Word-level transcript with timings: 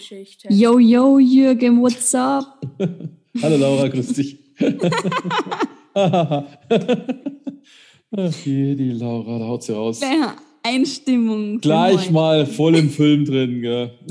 Filmgeschichte. 0.00 0.48
Yo, 0.50 0.78
yo, 0.78 1.18
Jürgen, 1.18 1.82
what's 1.82 2.14
up? 2.14 2.60
Hallo 3.42 3.56
Laura, 3.56 3.88
grüß 3.88 4.12
dich. 4.14 4.38
Ach, 5.94 6.44
je, 8.44 8.74
die 8.74 8.92
Laura, 8.92 9.38
da 9.38 9.46
haut 9.46 9.62
sie 9.62 9.72
raus. 9.72 10.00
Ja, 10.00 10.36
Einstimmung. 10.62 11.60
Gleich 11.60 12.10
mal 12.10 12.46
voll 12.46 12.76
im 12.76 12.90
Film 12.90 13.24
drin, 13.24 13.60
gell? 13.60 13.98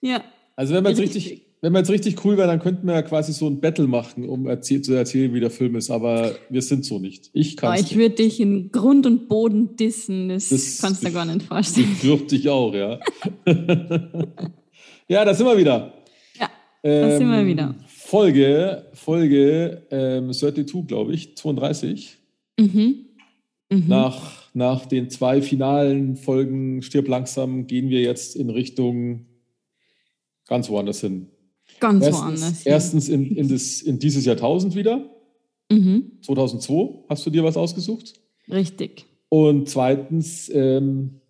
Ja, 0.00 0.22
Also 0.54 0.74
wenn 0.74 0.82
man 0.84 0.92
jetzt 0.94 1.00
Richtig. 1.00 1.43
Wenn 1.64 1.72
man 1.72 1.80
jetzt 1.80 1.90
richtig 1.90 2.22
cool 2.26 2.36
wäre, 2.36 2.46
dann 2.46 2.60
könnten 2.60 2.86
wir 2.86 2.92
ja 2.92 3.00
quasi 3.00 3.32
so 3.32 3.46
ein 3.46 3.58
Battle 3.58 3.86
machen, 3.86 4.28
um 4.28 4.46
erzähl 4.46 4.82
zu 4.82 4.92
erzählen, 4.92 5.32
wie 5.32 5.40
der 5.40 5.50
Film 5.50 5.76
ist. 5.76 5.90
Aber 5.90 6.32
wir 6.50 6.60
sind 6.60 6.84
so 6.84 6.98
nicht. 6.98 7.30
Ich 7.32 7.56
kann 7.56 7.78
ich 7.78 7.96
würde 7.96 8.16
dich 8.16 8.38
in 8.38 8.70
Grund 8.70 9.06
und 9.06 9.28
Boden 9.30 9.74
dissen. 9.74 10.28
Das, 10.28 10.50
Das- 10.50 10.82
kannst 10.82 11.02
du 11.02 11.06
dir 11.06 11.14
gar 11.14 11.24
nicht 11.24 11.42
vorstellen. 11.48 11.96
Ich 12.30 12.48
auch, 12.50 12.74
ja. 12.74 13.00
ja, 15.08 15.24
da 15.24 15.32
sind 15.32 15.46
wir 15.46 15.56
wieder. 15.56 15.94
Ja, 16.38 16.50
da 16.82 17.16
sind 17.16 17.30
wir 17.30 17.38
Ähm, 17.38 17.46
wieder. 17.46 17.74
Folge, 17.86 18.84
Folge 18.92 19.86
ähm, 19.90 20.34
32, 20.34 20.86
glaube 20.86 21.14
ich, 21.14 21.34
32. 21.34 22.18
Mhm. 22.60 23.06
Mhm. 23.70 23.84
Nach, 23.88 24.50
nach 24.52 24.84
den 24.84 25.08
zwei 25.08 25.40
finalen 25.40 26.16
Folgen 26.16 26.82
Stirb 26.82 27.08
langsam 27.08 27.66
gehen 27.66 27.88
wir 27.88 28.02
jetzt 28.02 28.36
in 28.36 28.50
Richtung 28.50 29.24
ganz 30.46 30.68
woanders 30.68 31.00
hin. 31.00 31.28
Ganz 31.80 32.04
Erstens, 32.04 32.22
woanders. 32.22 32.66
erstens 32.66 33.08
in, 33.08 33.36
in, 33.36 33.48
das, 33.48 33.82
in 33.82 33.98
dieses 33.98 34.24
Jahrtausend 34.24 34.74
wieder, 34.74 35.10
Mhm. 35.70 36.12
2002. 36.22 37.04
Hast 37.08 37.24
du 37.26 37.30
dir 37.30 37.42
was 37.44 37.56
ausgesucht? 37.56 38.14
Richtig. 38.50 39.06
Und 39.28 39.68
zweitens, 39.68 40.50
ähm, 40.54 41.20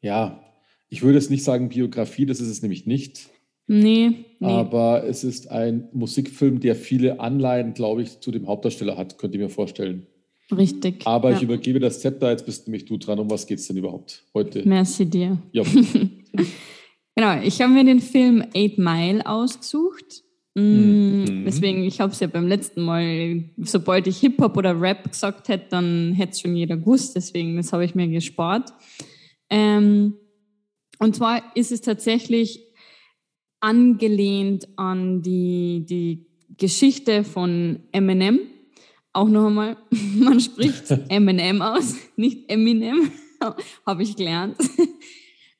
ja, 0.00 0.40
ich 0.88 1.02
würde 1.02 1.18
jetzt 1.18 1.30
nicht 1.30 1.44
sagen 1.44 1.68
Biografie, 1.68 2.26
das 2.26 2.40
ist 2.40 2.48
es 2.48 2.62
nämlich 2.62 2.86
nicht. 2.86 3.28
Nee, 3.66 4.10
nee. 4.40 4.46
Aber 4.46 5.04
es 5.04 5.22
ist 5.22 5.50
ein 5.50 5.88
Musikfilm, 5.92 6.60
der 6.60 6.74
viele 6.74 7.20
Anleihen, 7.20 7.74
glaube 7.74 8.02
ich, 8.02 8.20
zu 8.20 8.30
dem 8.30 8.46
Hauptdarsteller 8.46 8.96
hat, 8.96 9.18
könnt 9.18 9.34
ihr 9.34 9.40
mir 9.40 9.50
vorstellen. 9.50 10.06
Richtig. 10.50 11.06
Aber 11.06 11.30
ja. 11.30 11.36
ich 11.36 11.42
übergebe 11.42 11.78
das 11.78 12.00
Zepter, 12.00 12.30
jetzt 12.30 12.46
bist 12.46 12.66
nämlich 12.66 12.84
du 12.84 12.96
dran. 12.96 13.20
Um 13.20 13.30
was 13.30 13.46
geht 13.46 13.60
es 13.60 13.68
denn 13.68 13.76
überhaupt 13.76 14.24
heute? 14.34 14.66
Merci 14.66 15.06
dir. 15.06 15.38
Ja, 15.52 15.62
Genau, 17.20 17.42
ich 17.42 17.60
habe 17.60 17.74
mir 17.74 17.84
den 17.84 18.00
Film 18.00 18.42
Eight 18.54 18.78
Mile 18.78 19.26
ausgesucht. 19.26 20.22
Mm, 20.54 20.60
Mhm. 20.60 21.44
Deswegen, 21.44 21.84
ich 21.84 22.00
habe 22.00 22.12
es 22.12 22.20
ja 22.20 22.28
beim 22.28 22.48
letzten 22.48 22.80
Mal, 22.80 23.44
sobald 23.58 24.06
ich 24.06 24.20
Hip-Hop 24.20 24.56
oder 24.56 24.80
Rap 24.80 25.10
gesagt 25.10 25.48
hätte, 25.48 25.66
dann 25.68 26.14
hätte 26.14 26.32
es 26.32 26.40
schon 26.40 26.56
jeder 26.56 26.78
gewusst. 26.78 27.14
Deswegen, 27.14 27.56
das 27.56 27.74
habe 27.74 27.84
ich 27.84 27.94
mir 27.94 28.08
gespart. 28.08 28.72
Ähm, 29.50 30.14
und 30.98 31.14
zwar 31.14 31.42
ist 31.54 31.72
es 31.72 31.82
tatsächlich 31.82 32.64
angelehnt 33.60 34.66
an 34.76 35.20
die, 35.20 35.84
die 35.84 36.24
Geschichte 36.56 37.22
von 37.22 37.80
Eminem. 37.92 38.40
Auch 39.12 39.28
noch 39.28 39.48
einmal, 39.48 39.76
man 39.90 40.40
spricht 40.40 40.90
Eminem 41.10 41.60
aus, 41.60 41.96
nicht 42.16 42.50
Eminem, 42.50 43.10
habe 43.86 44.02
ich 44.04 44.16
gelernt. 44.16 44.56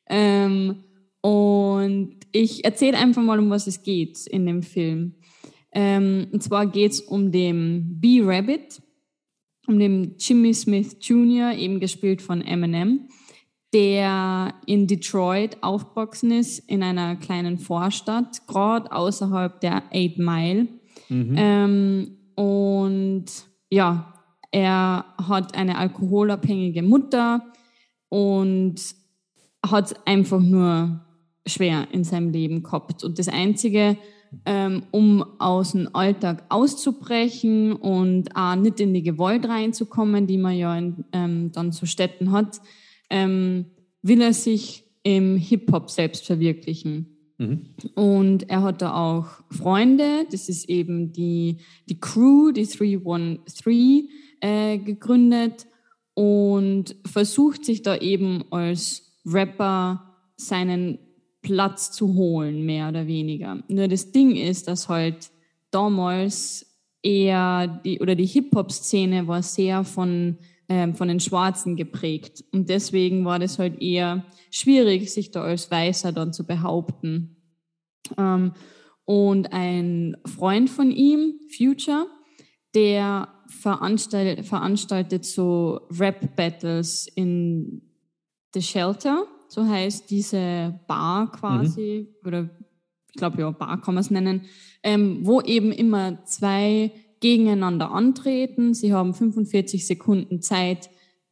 ähm, 0.09 0.85
und 1.21 2.17
ich 2.33 2.65
erzähle 2.65 2.99
einfach 2.99 3.23
mal, 3.23 3.39
um 3.39 3.51
was 3.51 3.67
es 3.67 3.83
geht 3.83 4.27
in 4.27 4.47
dem 4.47 4.63
Film. 4.63 5.15
Ähm, 5.73 6.29
und 6.33 6.43
zwar 6.43 6.67
geht 6.67 6.93
es 6.93 7.01
um 7.01 7.31
den 7.31 8.01
B-Rabbit, 8.01 8.83
um 9.67 9.79
den 9.79 10.17
Jimmy 10.19 10.53
Smith 10.55 10.97
Jr., 11.01 11.53
eben 11.53 11.81
gespielt 11.81 12.23
von 12.23 12.43
Eminem, 12.43 13.09
der 13.73 14.55
in 14.67 14.87
Detroit 14.87 15.59
aufgewachsen 15.63 16.33
ist, 16.33 16.59
in 16.69 16.83
einer 16.83 17.17
kleinen 17.17 17.59
Vorstadt, 17.59 18.47
gerade 18.49 18.91
außerhalb 18.91 19.61
der 19.61 19.85
Eight 19.93 20.19
Mile. 20.19 20.67
Mhm. 21.09 21.35
Ähm, 21.37 22.17
und 22.35 23.27
ja, 23.71 24.15
er 24.51 25.05
hat 25.29 25.55
eine 25.55 25.79
alkoholabhängige 25.79 26.83
Mutter 26.83 27.53
und 28.09 28.75
hat 29.65 30.07
einfach 30.07 30.41
nur 30.41 31.05
schwer 31.51 31.89
in 31.93 32.05
seinem 32.05 32.31
Leben 32.31 32.63
gehabt. 32.63 33.05
Und 33.05 33.19
das 33.19 33.29
Einzige, 33.29 33.97
ähm, 34.47 34.85
um 34.91 35.25
aus 35.39 35.73
dem 35.73 35.89
Alltag 35.95 36.45
auszubrechen 36.49 37.73
und 37.73 38.37
auch 38.37 38.55
nicht 38.55 38.81
in 38.81 38.95
die 38.95 39.03
Gewalt 39.03 39.47
reinzukommen, 39.47 40.27
die 40.27 40.39
man 40.39 40.57
ja 40.57 40.77
in, 40.77 41.05
ähm, 41.13 41.53
dann 41.53 41.73
so 41.73 41.87
Städten 41.87 42.33
hat, 42.33 42.61
ähm, 43.11 43.67
will 44.03 44.21
er 44.21 44.33
sich 44.33 44.85
im 45.03 45.37
Hip-Hop 45.37 45.91
selbst 45.91 46.27
verwirklichen. 46.27 47.17
Mhm. 47.39 47.75
Und 47.95 48.51
er 48.51 48.63
hat 48.63 48.83
da 48.83 48.95
auch 48.95 49.27
Freunde, 49.51 50.27
das 50.31 50.49
ist 50.49 50.69
eben 50.69 51.13
die, 51.13 51.59
die 51.89 51.99
Crew, 51.99 52.53
die 52.53 52.67
313, 52.67 54.09
äh, 54.41 54.79
gegründet 54.79 55.67
und 56.15 56.97
versucht 57.07 57.65
sich 57.65 57.83
da 57.83 57.97
eben 57.97 58.45
als 58.51 59.11
Rapper 59.25 60.17
seinen 60.37 60.99
Platz 61.43 61.91
zu 61.91 62.15
holen, 62.15 62.65
mehr 62.65 62.89
oder 62.89 63.07
weniger. 63.07 63.63
Nur 63.69 63.89
das 63.89 64.13
Ding 64.13 64.37
ist, 64.37 64.69
dass 64.69 64.89
halt 64.89 65.31
damals 65.71 66.67
eher 67.03 67.67
die, 67.85 68.01
oder 68.01 68.15
die 68.15 68.27
Hip-Hop-Szene 68.27 69.27
war 69.27 69.43
sehr 69.43 69.85
von, 69.85 70.39
ähm, 70.69 70.95
von 70.95 71.09
den 71.09 71.21
Schwarzen 71.21 71.77
geprägt. 71.77 72.45
Und 72.53 72.69
deswegen 72.69 73.25
war 73.25 73.39
das 73.39 73.59
halt 73.59 73.81
eher 73.81 74.25
schwierig, 74.51 75.11
sich 75.11 75.31
da 75.31 75.43
als 75.43 75.71
Weißer 75.71 76.13
dann 76.13 76.33
zu 76.33 76.47
behaupten. 76.47 77.37
Ähm, 78.19 78.53
und 79.05 79.53
ein 79.53 80.17
Freund 80.27 80.71
von 80.71 80.91
ihm, 80.91 81.41
Future, 81.57 82.07
der 82.75 83.29
veranstaltet, 83.49 84.47
veranstaltet 84.47 85.25
so 85.25 85.81
Rap-Battles 85.91 87.09
in 87.15 87.83
The 88.55 88.63
Shelter, 88.63 89.27
so 89.51 89.67
heißt 89.67 90.11
diese 90.11 90.79
Bar 90.87 91.33
quasi, 91.33 92.09
oder 92.25 92.49
ich 93.09 93.17
glaube 93.17 93.41
ja, 93.41 93.51
Bar 93.51 93.81
kann 93.81 93.95
man 93.95 94.03
es 94.03 94.11
nennen, 94.11 94.43
ähm, 94.83 95.21
wo 95.23 95.41
eben 95.41 95.73
immer 95.73 96.25
zwei 96.25 96.93
gegeneinander 97.21 97.91
antreten. 97.91 98.75
Sie 98.75 98.93
haben 98.93 99.13
45 99.13 99.87
Sekunden 99.87 100.41
Zeit, 100.41 100.89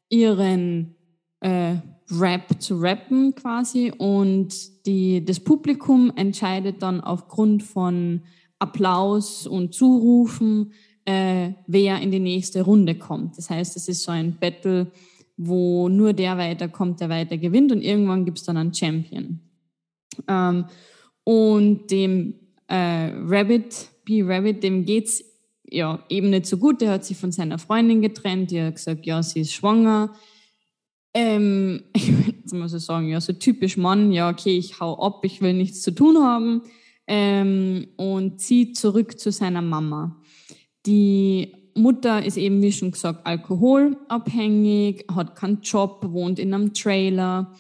ihren 0.09 0.97
äh, 1.41 1.77
Rap 2.11 2.61
zu 2.61 2.77
rappen 2.81 3.34
quasi 3.34 3.93
und 3.97 4.87
die, 4.87 5.25
das 5.25 5.41
Publikum 5.41 6.11
entscheidet 6.17 6.83
dann 6.83 7.01
aufgrund 7.01 7.62
von 7.62 8.23
Applaus 8.59 9.47
und 9.47 9.75
Zurufen, 9.75 10.73
äh, 11.05 11.53
wer 11.67 12.01
in 12.01 12.11
die 12.11 12.19
nächste 12.19 12.62
Runde 12.62 12.97
kommt. 12.97 13.37
Das 13.39 13.51
heißt, 13.51 13.77
es 13.77 13.89
ist 13.89 14.03
so 14.03 14.11
ein 14.11 14.37
Battle, 14.39 14.91
wo 15.38 15.88
nur 15.88 16.12
der 16.12 16.37
weiterkommt, 16.37 17.00
der 17.00 17.09
weiter 17.09 17.38
gewinnt 17.38 17.72
und 17.72 17.81
irgendwann 17.81 18.25
gibt 18.25 18.38
es 18.38 18.44
dann 18.44 18.56
einen 18.56 18.75
Champion. 18.75 19.41
Ähm, 20.26 20.66
und 21.24 21.91
dem 21.91 22.34
äh, 22.66 23.13
Rabbit, 23.15 23.89
B-Rabbit, 24.04 24.63
dem 24.63 24.84
geht's 24.84 25.24
ja 25.71 26.03
eben 26.09 26.30
nicht 26.30 26.47
so 26.47 26.57
gut. 26.57 26.80
Der 26.80 26.91
hat 26.91 27.04
sich 27.04 27.16
von 27.16 27.30
seiner 27.33 27.59
Freundin 27.59 28.03
getrennt, 28.03 28.51
die 28.51 28.60
hat 28.60 28.74
gesagt, 28.74 29.07
ja, 29.07 29.22
sie 29.22 29.41
ist 29.41 29.53
schwanger. 29.53 30.15
Ähm, 31.15 31.84
ich 31.95 32.09
jetzt 32.09 32.53
mal 32.53 32.68
so 32.68 32.78
sagen, 32.78 33.09
ja, 33.09 33.21
so 33.21 33.33
typisch 33.33 33.77
Mann, 33.77 34.10
ja, 34.10 34.30
okay, 34.30 34.59
ich 34.59 34.80
hau 34.80 34.98
ab, 35.01 35.24
ich 35.24 35.41
will 35.41 35.54
nichts 35.54 35.83
zu 35.83 35.92
tun 35.92 36.18
haben. 36.18 36.63
Ähm, 37.07 37.89
und 37.97 38.41
zieht 38.41 38.77
zurück 38.77 39.18
zu 39.18 39.33
seiner 39.33 39.63
Mama. 39.63 40.21
Die 40.84 41.58
Mutter 41.78 42.25
ist 42.25 42.36
eben, 42.36 42.60
wie 42.63 42.72
schon 42.72 42.91
gesagt, 42.91 43.27
alkoholabhängig, 43.27 45.04
hat 45.15 45.36
keinen 45.36 45.60
Job, 45.63 46.04
wohnt 46.09 46.39
in 46.39 46.53
einem 46.53 46.75
Trailer, 46.75 47.53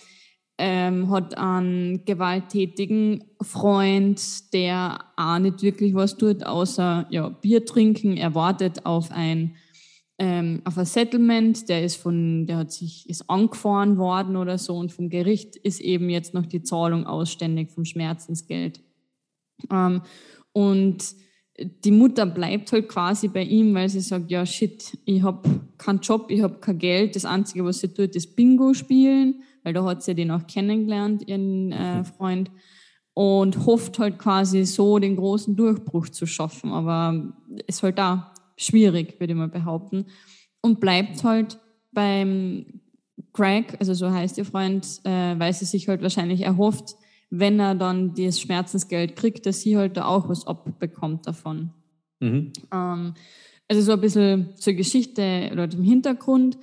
ähm, 0.58 1.08
hat 1.10 1.38
einen 1.38 2.04
gewalttätigen 2.04 3.24
Freund, 3.40 4.52
der 4.52 4.98
auch 5.16 5.38
nicht 5.38 5.62
wirklich 5.62 5.94
was 5.94 6.16
tut, 6.16 6.44
außer 6.44 7.06
ja, 7.10 7.28
Bier 7.28 7.64
trinken. 7.64 8.16
Er 8.16 8.34
wartet 8.34 8.84
auf 8.84 9.10
ein, 9.12 9.54
ähm, 10.18 10.60
auf 10.64 10.76
ein 10.76 10.84
Settlement, 10.84 11.68
der 11.68 11.84
ist 11.84 11.96
von, 11.96 12.46
der 12.46 12.56
hat 12.58 12.72
sich, 12.72 13.08
ist 13.08 13.30
angefahren 13.30 13.98
worden 13.98 14.36
oder 14.36 14.58
so 14.58 14.76
und 14.76 14.90
vom 14.92 15.10
Gericht 15.10 15.54
ist 15.54 15.80
eben 15.80 16.10
jetzt 16.10 16.34
noch 16.34 16.46
die 16.46 16.62
Zahlung 16.62 17.06
ausständig 17.06 17.70
vom 17.70 17.84
Schmerzensgeld. 17.84 18.80
Ähm, 19.70 20.02
und 20.52 21.14
die 21.60 21.90
Mutter 21.90 22.26
bleibt 22.26 22.70
halt 22.72 22.88
quasi 22.88 23.28
bei 23.28 23.42
ihm, 23.42 23.74
weil 23.74 23.88
sie 23.88 24.00
sagt, 24.00 24.30
ja 24.30 24.46
shit, 24.46 24.96
ich 25.04 25.22
habe 25.22 25.60
keinen 25.76 26.00
Job, 26.00 26.26
ich 26.30 26.42
habe 26.42 26.58
kein 26.60 26.78
Geld, 26.78 27.16
das 27.16 27.24
Einzige, 27.24 27.64
was 27.64 27.80
sie 27.80 27.88
tut, 27.88 28.14
ist 28.14 28.36
Bingo 28.36 28.74
spielen, 28.74 29.42
weil 29.64 29.72
da 29.72 29.84
hat 29.84 30.02
sie 30.02 30.14
den 30.14 30.30
auch 30.30 30.46
kennengelernt, 30.46 31.26
ihren 31.26 31.72
äh, 31.72 32.04
Freund, 32.04 32.50
und 33.14 33.66
hofft 33.66 33.98
halt 33.98 34.18
quasi 34.18 34.64
so 34.64 35.00
den 35.00 35.16
großen 35.16 35.56
Durchbruch 35.56 36.08
zu 36.08 36.26
schaffen, 36.26 36.70
aber 36.70 37.34
ist 37.66 37.82
halt 37.82 37.98
da 37.98 38.32
schwierig, 38.56 39.18
würde 39.18 39.32
ich 39.32 39.38
mal 39.38 39.48
behaupten, 39.48 40.06
und 40.60 40.78
bleibt 40.78 41.24
halt 41.24 41.58
beim 41.90 42.66
Craig, 43.32 43.76
also 43.80 43.94
so 43.94 44.10
heißt 44.10 44.38
ihr 44.38 44.44
Freund, 44.44 45.00
äh, 45.02 45.36
weil 45.38 45.52
sie 45.52 45.64
sich 45.64 45.88
halt 45.88 46.02
wahrscheinlich 46.02 46.42
erhofft, 46.42 46.94
wenn 47.30 47.60
er 47.60 47.74
dann 47.74 48.14
das 48.14 48.40
Schmerzensgeld 48.40 49.16
kriegt, 49.16 49.46
dass 49.46 49.60
sie 49.60 49.76
halt 49.76 49.96
da 49.96 50.06
auch 50.06 50.28
was 50.28 50.46
abbekommt 50.46 51.26
davon. 51.26 51.70
Mhm. 52.20 52.52
Ähm, 52.72 53.14
also 53.68 53.82
so 53.82 53.92
ein 53.92 54.00
bisschen 54.00 54.56
zur 54.56 54.72
Geschichte 54.72 55.50
oder 55.52 55.66
dem 55.66 55.82
Hintergrund. 55.82 56.58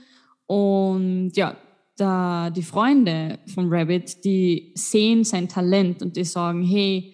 Und 0.47 1.31
ja, 1.35 1.55
da 1.97 2.49
die 2.49 2.63
Freunde 2.63 3.39
von 3.47 3.71
Rabbit, 3.71 4.25
die 4.25 4.73
sehen 4.75 5.23
sein 5.23 5.47
Talent 5.47 6.01
und 6.01 6.17
die 6.17 6.25
sagen, 6.25 6.63
hey, 6.63 7.13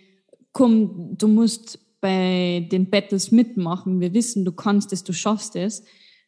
komm, 0.53 1.17
du 1.17 1.27
musst 1.27 1.79
bei 2.01 2.67
den 2.71 2.89
Battles 2.89 3.31
mitmachen. 3.31 3.99
Wir 3.99 4.13
wissen, 4.13 4.43
du 4.43 4.51
kannst 4.51 4.91
es, 4.91 5.03
du 5.03 5.13
schaffst 5.13 5.55
es. 5.55 5.83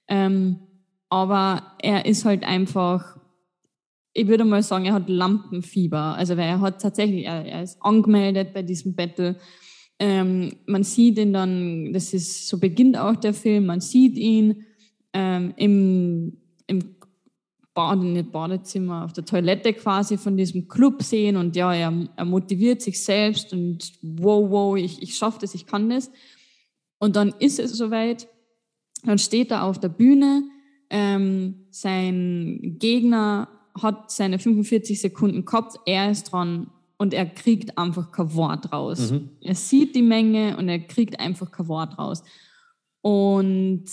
Ähm, 0.07 0.59
aber 1.09 1.73
er 1.79 2.05
ist 2.05 2.25
halt 2.25 2.43
einfach, 2.43 3.17
ich 4.13 4.27
würde 4.27 4.45
mal 4.45 4.61
sagen, 4.61 4.85
er 4.85 4.93
hat 4.93 5.09
Lampenfieber. 5.09 6.15
Also 6.15 6.37
weil 6.37 6.47
er 6.47 6.61
hat 6.61 6.81
tatsächlich, 6.81 7.25
er, 7.25 7.45
er 7.45 7.63
ist 7.63 7.77
angemeldet 7.81 8.53
bei 8.53 8.61
diesem 8.61 8.95
Battle. 8.95 9.37
Ähm, 9.99 10.55
man 10.65 10.83
sieht 10.83 11.17
ihn 11.17 11.33
dann, 11.33 11.93
das 11.93 12.13
ist, 12.13 12.47
so 12.47 12.59
beginnt 12.59 12.97
auch 12.97 13.15
der 13.15 13.33
Film, 13.33 13.67
man 13.67 13.79
sieht 13.79 14.17
ihn 14.17 14.65
ähm, 15.13 15.53
im, 15.55 16.37
im 16.67 16.95
Bade, 17.73 18.05
nicht 18.05 18.31
Badezimmer, 18.31 19.05
auf 19.05 19.13
der 19.13 19.25
Toilette 19.25 19.73
quasi 19.73 20.17
von 20.17 20.37
diesem 20.37 20.67
Club 20.67 21.01
sehen 21.01 21.37
und 21.37 21.55
ja, 21.55 21.73
er, 21.73 22.07
er 22.15 22.25
motiviert 22.25 22.81
sich 22.81 23.03
selbst 23.03 23.51
und 23.53 23.93
wow, 24.01 24.49
wow, 24.49 24.77
ich, 24.77 25.01
ich 25.01 25.15
schaffe 25.15 25.39
das, 25.41 25.55
ich 25.55 25.65
kann 25.65 25.89
das. 25.89 26.11
Und 26.99 27.15
dann 27.15 27.33
ist 27.39 27.59
es 27.59 27.71
soweit, 27.71 28.27
dann 29.03 29.17
steht 29.17 29.51
er 29.51 29.63
auf 29.63 29.79
der 29.79 29.89
Bühne, 29.89 30.43
ähm, 30.89 31.65
sein 31.71 32.75
Gegner 32.79 33.47
hat 33.81 34.11
seine 34.11 34.39
45 34.39 34.99
Sekunden 35.01 35.45
gehabt, 35.45 35.77
er 35.85 36.11
ist 36.11 36.31
dran 36.31 36.67
und 36.97 37.13
er 37.13 37.25
kriegt 37.25 37.77
einfach 37.77 38.11
kein 38.11 38.33
Wort 38.35 38.71
raus. 38.71 39.11
Mhm. 39.11 39.29
Er 39.41 39.55
sieht 39.55 39.95
die 39.95 40.01
Menge 40.01 40.57
und 40.57 40.69
er 40.69 40.79
kriegt 40.79 41.19
einfach 41.19 41.51
kein 41.51 41.67
Wort 41.67 41.97
raus. 41.97 42.23
Und 43.01 43.85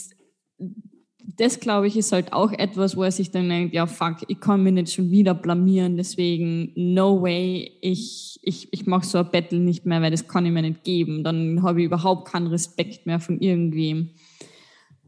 das, 1.36 1.60
glaube 1.60 1.86
ich, 1.86 1.96
ist 1.96 2.12
halt 2.12 2.32
auch 2.32 2.52
etwas, 2.52 2.96
wo 2.96 3.02
er 3.02 3.10
sich 3.10 3.30
dann 3.30 3.48
denkt, 3.48 3.74
ja, 3.74 3.86
fuck, 3.86 4.18
ich 4.28 4.40
kann 4.40 4.62
mich 4.62 4.74
nicht 4.74 4.92
schon 4.92 5.10
wieder 5.10 5.34
blamieren, 5.34 5.96
deswegen 5.96 6.72
no 6.76 7.22
way, 7.22 7.72
ich, 7.80 8.38
ich, 8.42 8.68
ich 8.72 8.86
mache 8.86 9.06
so 9.06 9.18
ein 9.18 9.30
Battle 9.30 9.58
nicht 9.58 9.86
mehr, 9.86 10.02
weil 10.02 10.10
das 10.10 10.28
kann 10.28 10.46
ich 10.46 10.52
mir 10.52 10.62
nicht 10.62 10.84
geben. 10.84 11.24
Dann 11.24 11.62
habe 11.62 11.80
ich 11.80 11.86
überhaupt 11.86 12.28
keinen 12.28 12.48
Respekt 12.48 13.06
mehr 13.06 13.20
von 13.20 13.40
irgendwem. 13.40 14.10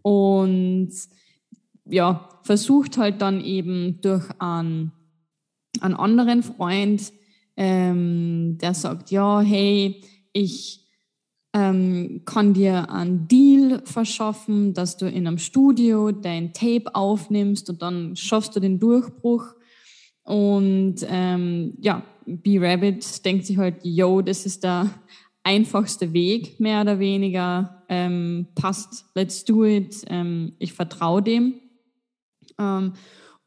Und 0.03 0.91
ja, 1.85 2.29
versucht 2.43 2.99
halt 2.99 3.23
dann 3.23 3.41
eben 3.41 4.01
durch 4.01 4.29
einen, 4.39 4.93
einen 5.81 5.95
anderen 5.95 6.43
Freund, 6.43 7.13
ähm, 7.57 8.59
der 8.59 8.75
sagt, 8.75 9.11
ja, 9.11 9.41
hey, 9.41 10.01
ich 10.33 10.83
ähm, 11.55 12.23
kann 12.25 12.55
dir 12.55 12.91
einen 12.91 13.29
Deal 13.29 13.83
verschaffen, 13.85 14.73
dass 14.73 14.97
du 14.97 15.07
in 15.07 15.27
einem 15.27 15.39
Studio 15.39 16.11
dein 16.11 16.53
Tape 16.53 16.95
aufnimmst 16.95 17.69
und 17.69 17.83
dann 17.83 18.17
schaffst 18.17 18.57
du 18.57 18.61
den 18.61 18.79
Durchbruch. 18.79 19.55
Und 20.25 20.97
ähm, 21.09 21.75
ja, 21.81 22.03
B-Rabbit 22.27 23.25
denkt 23.25 23.45
sich 23.45 23.59
halt, 23.59 23.77
yo, 23.83 24.23
das 24.23 24.47
ist 24.47 24.65
der 24.65 24.89
einfachste 25.43 26.13
Weg, 26.13 26.61
mehr 26.61 26.83
oder 26.83 26.99
weniger. 26.99 27.83
Ähm, 27.89 28.47
passt, 28.55 29.07
let's 29.15 29.45
do 29.45 29.65
it. 29.65 30.05
Ähm, 30.09 30.55
ich 30.59 30.73
vertraue 30.73 31.23
dem. 31.23 31.55
Ähm, 32.63 32.93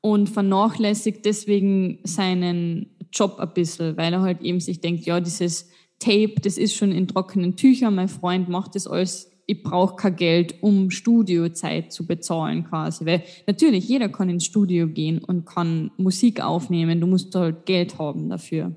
und 0.02 0.30
vernachlässigt 0.30 1.26
deswegen 1.26 2.00
seinen 2.04 2.96
Job 3.12 3.38
ein 3.40 3.54
bisschen, 3.54 3.98
weil 3.98 4.14
er 4.14 4.22
halt 4.22 4.42
eben 4.42 4.60
sich 4.60 4.80
denkt, 4.80 5.06
ja, 5.06 5.20
dieses 5.20 5.70
Tape, 5.98 6.36
das 6.42 6.58
ist 6.58 6.76
schon 6.76 6.92
in 6.92 7.08
trockenen 7.08 7.56
Tüchern, 7.56 7.96
mein 7.96 8.08
Freund 8.08 8.48
macht 8.48 8.76
das 8.76 8.86
alles, 8.86 9.32
ich 9.48 9.64
brauche 9.64 9.96
kein 9.96 10.16
Geld, 10.16 10.56
um 10.62 10.92
Studiozeit 10.92 11.92
zu 11.92 12.06
bezahlen 12.06 12.66
quasi. 12.66 13.06
Weil 13.06 13.24
natürlich, 13.48 13.88
jeder 13.88 14.10
kann 14.10 14.30
ins 14.30 14.46
Studio 14.46 14.88
gehen 14.88 15.20
und 15.24 15.46
kann 15.46 15.92
Musik 15.98 16.42
aufnehmen, 16.42 17.00
du 17.00 17.08
musst 17.08 17.34
halt 17.36 17.66
Geld 17.66 17.98
haben 17.98 18.30
dafür. 18.30 18.76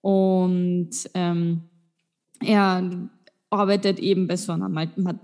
Und 0.00 0.90
ähm, 1.14 1.62
er 2.40 3.10
arbeitet 3.52 3.98
eben 3.98 4.26
bei 4.26 4.36
so 4.36 4.52
einer 4.52 4.68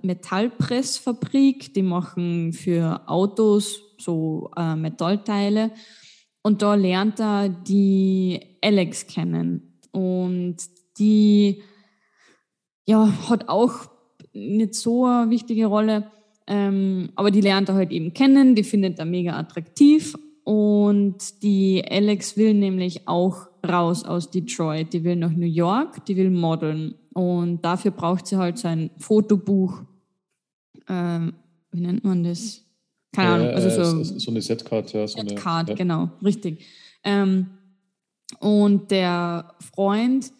Metallpressfabrik, 0.03 1.73
die 1.75 1.83
machen 1.83 2.53
für 2.53 3.01
Autos 3.09 3.81
so 3.99 4.51
äh, 4.57 4.77
Metallteile. 4.77 5.71
Und 6.43 6.63
da 6.63 6.75
lernt 6.75 7.21
er 7.21 7.49
die 7.49 8.41
Alex 8.63 9.07
kennen. 9.07 9.79
Und 9.93 10.57
die 10.99 11.63
ja, 12.87 13.13
hat 13.29 13.49
auch 13.49 13.89
nicht 14.33 14.75
so 14.75 15.05
eine 15.05 15.31
wichtige 15.31 15.67
Rolle, 15.67 16.11
ähm, 16.47 17.11
aber 17.17 17.31
die 17.31 17.41
lernt 17.41 17.69
er 17.69 17.75
halt 17.75 17.91
eben 17.91 18.15
kennen, 18.15 18.55
die 18.55 18.65
findet 18.65 18.99
er 18.99 19.05
mega 19.05 19.37
attraktiv. 19.39 20.17
Und 20.45 21.43
die 21.43 21.85
Alex 21.87 22.39
will 22.39 22.55
nämlich 22.55 23.07
auch 23.07 23.49
raus 23.67 24.05
aus 24.05 24.31
Detroit, 24.31 24.95
die 24.95 25.05
will 25.05 25.17
nach 25.17 25.33
New 25.33 25.47
York, 25.47 26.07
die 26.07 26.17
will 26.17 26.31
modeln 26.31 26.95
und 27.19 27.62
dafür 27.62 27.91
braucht 27.91 28.26
sie 28.26 28.37
halt 28.37 28.59
so 28.59 28.69
ein 28.69 28.91
Fotobuch, 28.99 29.82
ähm, 30.88 31.35
wie 31.73 31.81
nennt 31.81 32.05
man 32.05 32.23
das? 32.23 32.65
Keine 33.12 33.29
Ahnung, 33.31 33.49
also 33.49 34.03
so, 34.05 34.19
so 34.19 34.31
eine 34.31 34.43
Setcard, 34.43 34.93
ja. 34.93 35.06
So 35.09 35.19
Setcard, 35.20 35.70
ja. 35.70 35.75
genau, 35.75 36.11
richtig. 36.23 36.65
Ähm, 37.03 37.47
und 38.41 38.91
der 38.91 39.55
Freund 39.75 40.31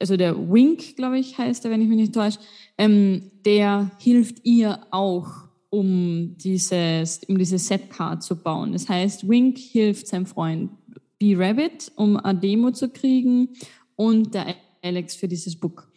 also 0.00 0.16
der 0.16 0.36
Wink, 0.36 0.96
glaube 0.96 1.18
ich, 1.18 1.36
heißt 1.38 1.64
er, 1.64 1.70
wenn 1.70 1.82
ich 1.82 1.88
mich 1.88 1.98
nicht 1.98 2.14
täusche, 2.14 2.38
ähm, 2.76 3.30
der 3.44 3.90
hilft 3.98 4.44
ihr 4.44 4.78
auch, 4.90 5.48
um, 5.70 6.36
dieses, 6.38 7.20
um 7.28 7.36
diese 7.36 7.58
Setcard 7.58 8.22
zu 8.22 8.36
bauen. 8.36 8.72
Das 8.72 8.88
heißt, 8.88 9.28
Wink 9.28 9.58
hilft 9.58 10.06
seinem 10.06 10.26
Freund 10.26 10.70
B-Rabbit, 11.18 11.92
um 11.96 12.16
eine 12.16 12.38
Demo 12.38 12.70
zu 12.70 12.88
kriegen 12.88 13.50
und 13.96 14.34
der 14.34 14.54
Alex 14.82 15.16
für 15.16 15.28
dieses 15.28 15.58
Book. 15.58 15.87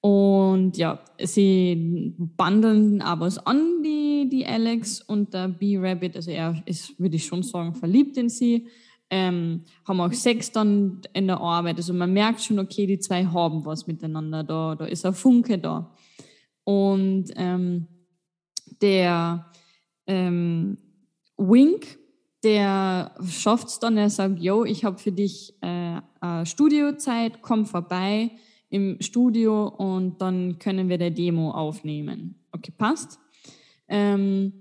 Und 0.00 0.76
ja, 0.76 1.00
sie 1.20 2.14
bundeln 2.16 3.02
aber 3.02 3.26
was 3.26 3.38
an, 3.38 3.82
die, 3.82 4.28
die 4.30 4.46
Alex 4.46 5.00
und 5.02 5.34
der 5.34 5.48
B-Rabbit. 5.48 6.16
Also 6.16 6.30
er 6.30 6.62
ist, 6.66 6.98
würde 7.00 7.16
ich 7.16 7.26
schon 7.26 7.42
sagen, 7.42 7.74
verliebt 7.74 8.16
in 8.16 8.28
sie 8.28 8.68
ähm, 9.10 9.64
haben 9.86 10.00
auch 10.00 10.12
Sex 10.12 10.52
dann 10.52 11.00
in 11.12 11.26
der 11.26 11.40
Arbeit. 11.40 11.76
Also 11.76 11.94
man 11.94 12.12
merkt 12.12 12.42
schon, 12.42 12.58
okay, 12.58 12.86
die 12.86 12.98
zwei 12.98 13.24
haben 13.26 13.64
was 13.64 13.86
miteinander, 13.86 14.44
da, 14.44 14.74
da 14.74 14.84
ist 14.84 15.06
ein 15.06 15.14
Funke 15.14 15.58
da. 15.58 15.94
Und 16.64 17.32
ähm, 17.36 17.86
der 18.82 19.46
ähm, 20.06 20.76
Wink, 21.38 21.98
der 22.44 23.14
schafft 23.26 23.68
es 23.68 23.78
dann, 23.78 23.96
er 23.96 24.10
sagt, 24.10 24.38
yo, 24.38 24.64
ich 24.64 24.84
habe 24.84 24.98
für 24.98 25.12
dich 25.12 25.54
äh, 25.62 26.00
Studiozeit, 26.44 27.40
komm 27.42 27.66
vorbei 27.66 28.32
im 28.70 29.00
Studio 29.00 29.68
und 29.68 30.20
dann 30.20 30.58
können 30.58 30.88
wir 30.88 30.98
der 30.98 31.10
Demo 31.10 31.50
aufnehmen. 31.50 32.36
Okay, 32.52 32.72
passt. 32.76 33.18
Ähm, 33.88 34.52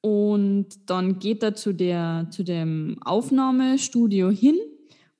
und 0.00 0.66
dann 0.86 1.18
geht 1.18 1.42
er 1.42 1.54
zu, 1.54 1.72
der, 1.72 2.26
zu 2.30 2.42
dem 2.42 2.96
Aufnahmestudio 3.04 4.30
hin 4.30 4.56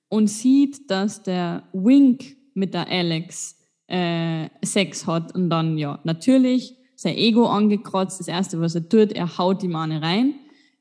und 0.09 0.27
sieht, 0.27 0.91
dass 0.91 1.23
der 1.23 1.63
Wink 1.73 2.35
mit 2.53 2.73
der 2.73 2.87
Alex 2.87 3.57
äh, 3.87 4.49
Sex 4.63 5.07
hat. 5.07 5.33
Und 5.33 5.49
dann, 5.49 5.77
ja, 5.77 5.99
natürlich 6.03 6.75
sein 6.95 7.15
Ego 7.15 7.47
angekratzt. 7.47 8.19
Das 8.19 8.27
Erste, 8.27 8.59
was 8.59 8.75
er 8.75 8.87
tut, 8.87 9.13
er 9.13 9.37
haut 9.37 9.63
ihm 9.63 9.75
eine 9.75 10.01
rein. 10.01 10.35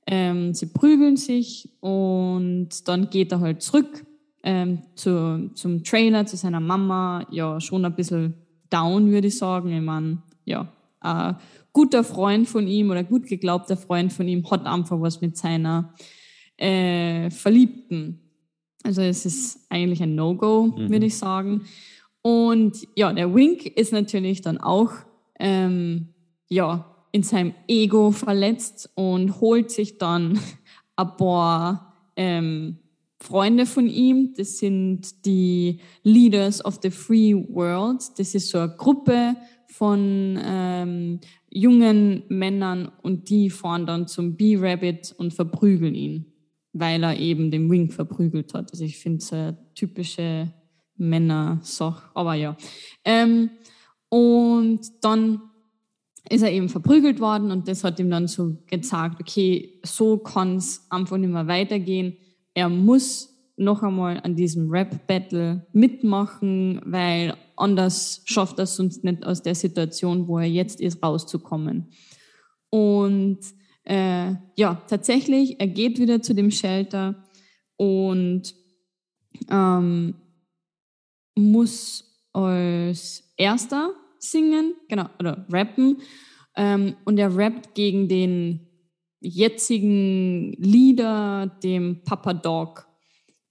Ähm, 0.07 0.53
sie 0.53 0.67
prügeln 0.67 1.17
sich 1.17 1.71
und 1.81 2.89
dann 2.89 3.09
geht 3.09 3.31
er 3.31 3.41
halt 3.41 3.63
zurück 3.63 4.05
ähm, 4.43 4.83
zu, 4.95 5.51
zum 5.55 5.85
Trailer, 5.85 6.27
zu 6.27 6.37
seiner 6.37 6.61
Mama. 6.61 7.27
Ja, 7.31 7.61
schon 7.61 7.85
ein 7.85 7.95
bisschen 7.95 8.35
down, 8.71 9.11
würde 9.11 9.29
ich 9.29 9.39
sagen. 9.39 9.73
Ich 9.73 9.83
meine, 9.83 10.23
ja, 10.45 10.69
äh, 11.03 11.35
guter 11.73 12.05
Freund 12.05 12.49
von 12.49 12.67
ihm 12.67 12.91
oder 12.91 13.05
gut 13.05 13.27
geglaubter 13.27 13.77
Freund 13.77 14.13
von 14.13 14.29
ihm 14.29 14.49
hat 14.51 14.67
einfach 14.67 15.01
was 15.01 15.21
mit 15.21 15.37
seiner 15.37 15.95
äh, 16.57 17.31
Verliebten. 17.31 18.21
Also 18.85 19.03
es 19.03 19.25
ist 19.25 19.67
eigentlich 19.71 20.03
ein 20.03 20.15
No-Go, 20.15 20.67
mhm. 20.67 20.91
würde 20.91 21.07
ich 21.07 21.17
sagen. 21.17 21.63
Und 22.23 22.87
ja, 22.95 23.13
der 23.13 23.35
Wink 23.35 23.67
ist 23.67 23.93
natürlich 23.93 24.43
dann 24.43 24.59
auch 24.59 24.93
ähm, 25.39 26.09
ja, 26.49 26.93
in 27.13 27.23
seinem 27.23 27.55
Ego 27.69 28.11
verletzt 28.11 28.91
und 28.95 29.41
holt 29.41 29.71
sich 29.71 29.99
dann 29.99 30.39
ein 30.97 31.17
paar 31.17 31.95
ähm, 32.17 32.79
Freunde 33.23 33.67
von 33.67 33.87
ihm. 33.89 34.35
Das 34.37 34.59
sind 34.59 35.25
die 35.25 35.81
Leaders 36.03 36.65
of 36.65 36.81
the 36.83 36.91
Free 36.91 37.35
World. 37.35 38.03
Das 38.19 38.35
ist 38.35 38.49
so 38.49 38.59
eine 38.59 38.75
Gruppe 38.77 39.37
von 39.69 40.39
ähm, 40.43 41.21
jungen 41.51 42.25
Männern 42.29 42.91
und 43.03 43.31
die 43.31 43.49
fahren 43.51 43.87
dann 43.87 44.07
zum 44.07 44.37
B-Rabbit 44.37 45.15
und 45.19 45.33
verprügeln 45.33 45.95
ihn. 45.95 46.27
weil 46.73 47.03
er 47.05 47.19
eben 47.19 47.51
den 47.51 47.71
Wing 47.71 47.91
verprügelt 47.91 48.55
hat. 48.55 48.73
Also 48.73 48.85
ich 48.85 48.99
finde 48.99 49.19
es 49.19 49.33
eine 49.33 49.59
typische 49.75 50.53
Männer-Sache, 50.97 52.11
aber 52.15 52.35
ja. 52.35 52.57
Ähm, 53.05 53.51
und 54.09 54.81
dann 55.03 55.43
ist 56.31 56.43
er 56.43 56.53
eben 56.53 56.69
verprügelt 56.69 57.21
worden 57.21 57.51
und 57.51 57.69
das 57.69 57.85
hat 57.85 58.01
ihm 58.01 58.11
dann 58.11 58.27
so 58.27 58.57
gezeigt, 58.67 59.21
okay, 59.21 59.81
so 59.85 60.19
kann 60.19 60.57
es 60.57 60.87
einfach 60.89 61.19
nicht 61.19 61.33
mehr 61.33 61.47
weitergehen. 61.47 62.17
Er 62.55 62.69
muss 62.69 63.33
noch 63.57 63.83
einmal 63.83 64.21
an 64.23 64.35
diesem 64.35 64.71
Rap-Battle 64.71 65.67
mitmachen, 65.73 66.81
weil 66.85 67.37
anders 67.57 68.23
schafft 68.25 68.59
er 68.59 68.65
es 68.65 68.77
sonst 68.77 69.05
nicht 69.05 69.25
aus 69.25 69.43
der 69.43 69.55
Situation, 69.55 70.27
wo 70.27 70.39
er 70.39 70.49
jetzt 70.49 70.81
ist, 70.81 71.03
rauszukommen. 71.03 71.93
Und 72.71 73.39
äh, 73.85 74.35
ja, 74.57 74.83
tatsächlich, 74.87 75.61
er 75.61 75.69
geht 75.69 75.99
wieder 75.99 76.23
zu 76.23 76.35
dem 76.35 76.51
Shelter 76.51 77.25
und 77.77 78.55
ähm, 79.51 80.15
muss 81.35 82.27
als 82.33 83.33
erster 83.37 83.91
singen, 84.19 84.75
genau, 84.89 85.09
oder 85.19 85.47
rappen. 85.51 85.99
Ähm, 86.57 86.97
und 87.05 87.19
er 87.19 87.35
rappt 87.37 87.75
gegen 87.75 88.09
den 88.09 88.72
jetzigen 89.23 90.53
Leader, 90.59 91.51
dem 91.63 92.03
Papa 92.05 92.35
Dog. 92.35 92.87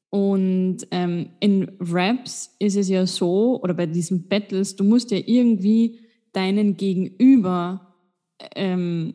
Und 0.10 0.80
ähm, 0.92 1.30
in 1.40 1.72
Raps 1.80 2.54
ist 2.60 2.76
es 2.76 2.90
ja 2.90 3.06
so, 3.06 3.62
oder 3.62 3.74
bei 3.74 3.86
diesen 3.86 4.28
Battles, 4.28 4.76
du 4.76 4.84
musst 4.84 5.12
ja 5.12 5.20
irgendwie 5.26 6.00
deinen 6.34 6.76
Gegenüber 6.76 7.96
ähm, 8.56 9.14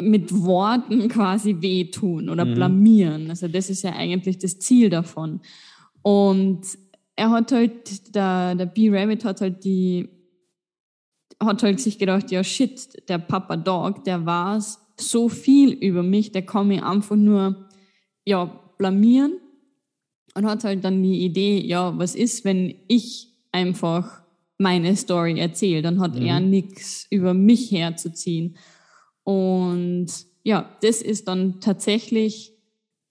mit 0.00 0.32
Worten 0.32 1.08
quasi 1.08 1.56
wehtun 1.60 2.28
oder 2.30 2.44
mhm. 2.44 2.54
blamieren. 2.54 3.30
Also 3.30 3.48
das 3.48 3.68
ist 3.68 3.82
ja 3.82 3.92
eigentlich 3.92 4.38
das 4.38 4.58
Ziel 4.58 4.88
davon. 4.88 5.40
Und 6.02 6.62
er 7.16 7.30
hat 7.30 7.52
halt, 7.52 8.14
der, 8.14 8.54
der 8.54 8.66
B-Rabbit 8.66 9.24
hat 9.24 9.40
halt 9.40 9.64
die, 9.64 10.08
hat 11.42 11.62
halt 11.62 11.80
sich 11.80 11.98
gedacht, 11.98 12.30
ja 12.30 12.42
shit, 12.42 13.08
der 13.08 13.18
Papa 13.18 13.56
Dog, 13.56 14.04
der 14.04 14.24
weiß 14.24 14.87
so 15.00 15.28
viel 15.28 15.72
über 15.72 16.02
mich, 16.02 16.32
der 16.32 16.42
kann 16.42 16.68
mich 16.68 16.82
einfach 16.82 17.16
nur, 17.16 17.68
ja, 18.24 18.44
blamieren 18.78 19.38
und 20.34 20.46
hat 20.46 20.64
halt 20.64 20.84
dann 20.84 21.02
die 21.02 21.24
Idee, 21.24 21.60
ja, 21.60 21.98
was 21.98 22.14
ist, 22.14 22.44
wenn 22.44 22.74
ich 22.86 23.28
einfach 23.52 24.22
meine 24.58 24.96
Story 24.96 25.38
erzähle, 25.38 25.82
dann 25.82 26.00
hat 26.00 26.14
mhm. 26.14 26.26
er 26.26 26.40
nichts 26.40 27.06
über 27.10 27.34
mich 27.34 27.70
herzuziehen. 27.70 28.56
Und 29.24 30.06
ja, 30.42 30.76
das 30.82 31.02
ist 31.02 31.28
dann 31.28 31.60
tatsächlich, 31.60 32.54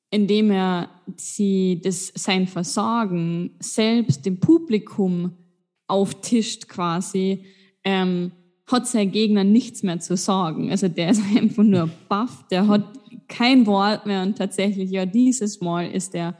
indem 0.09 0.51
er 0.51 0.89
sie 1.15 1.81
das, 1.83 2.11
sein 2.15 2.47
Versagen 2.47 3.55
selbst 3.59 4.25
dem 4.25 4.39
Publikum 4.39 5.37
auftischt 5.87 6.67
quasi, 6.67 7.45
ähm, 7.83 8.31
hat 8.67 8.87
sein 8.87 9.11
Gegner 9.11 9.43
nichts 9.43 9.81
mehr 9.81 9.99
zu 9.99 10.17
sagen. 10.17 10.69
Also 10.69 10.87
der 10.87 11.09
ist 11.09 11.21
einfach 11.35 11.63
nur 11.63 11.89
baff, 12.09 12.45
der 12.49 12.67
hat 12.67 12.83
kein 13.27 13.65
Wort 13.65 14.05
mehr 14.05 14.21
und 14.21 14.37
tatsächlich, 14.37 14.91
ja, 14.91 15.05
dieses 15.05 15.59
Mal 15.61 15.91
ist 15.91 16.13
der 16.13 16.37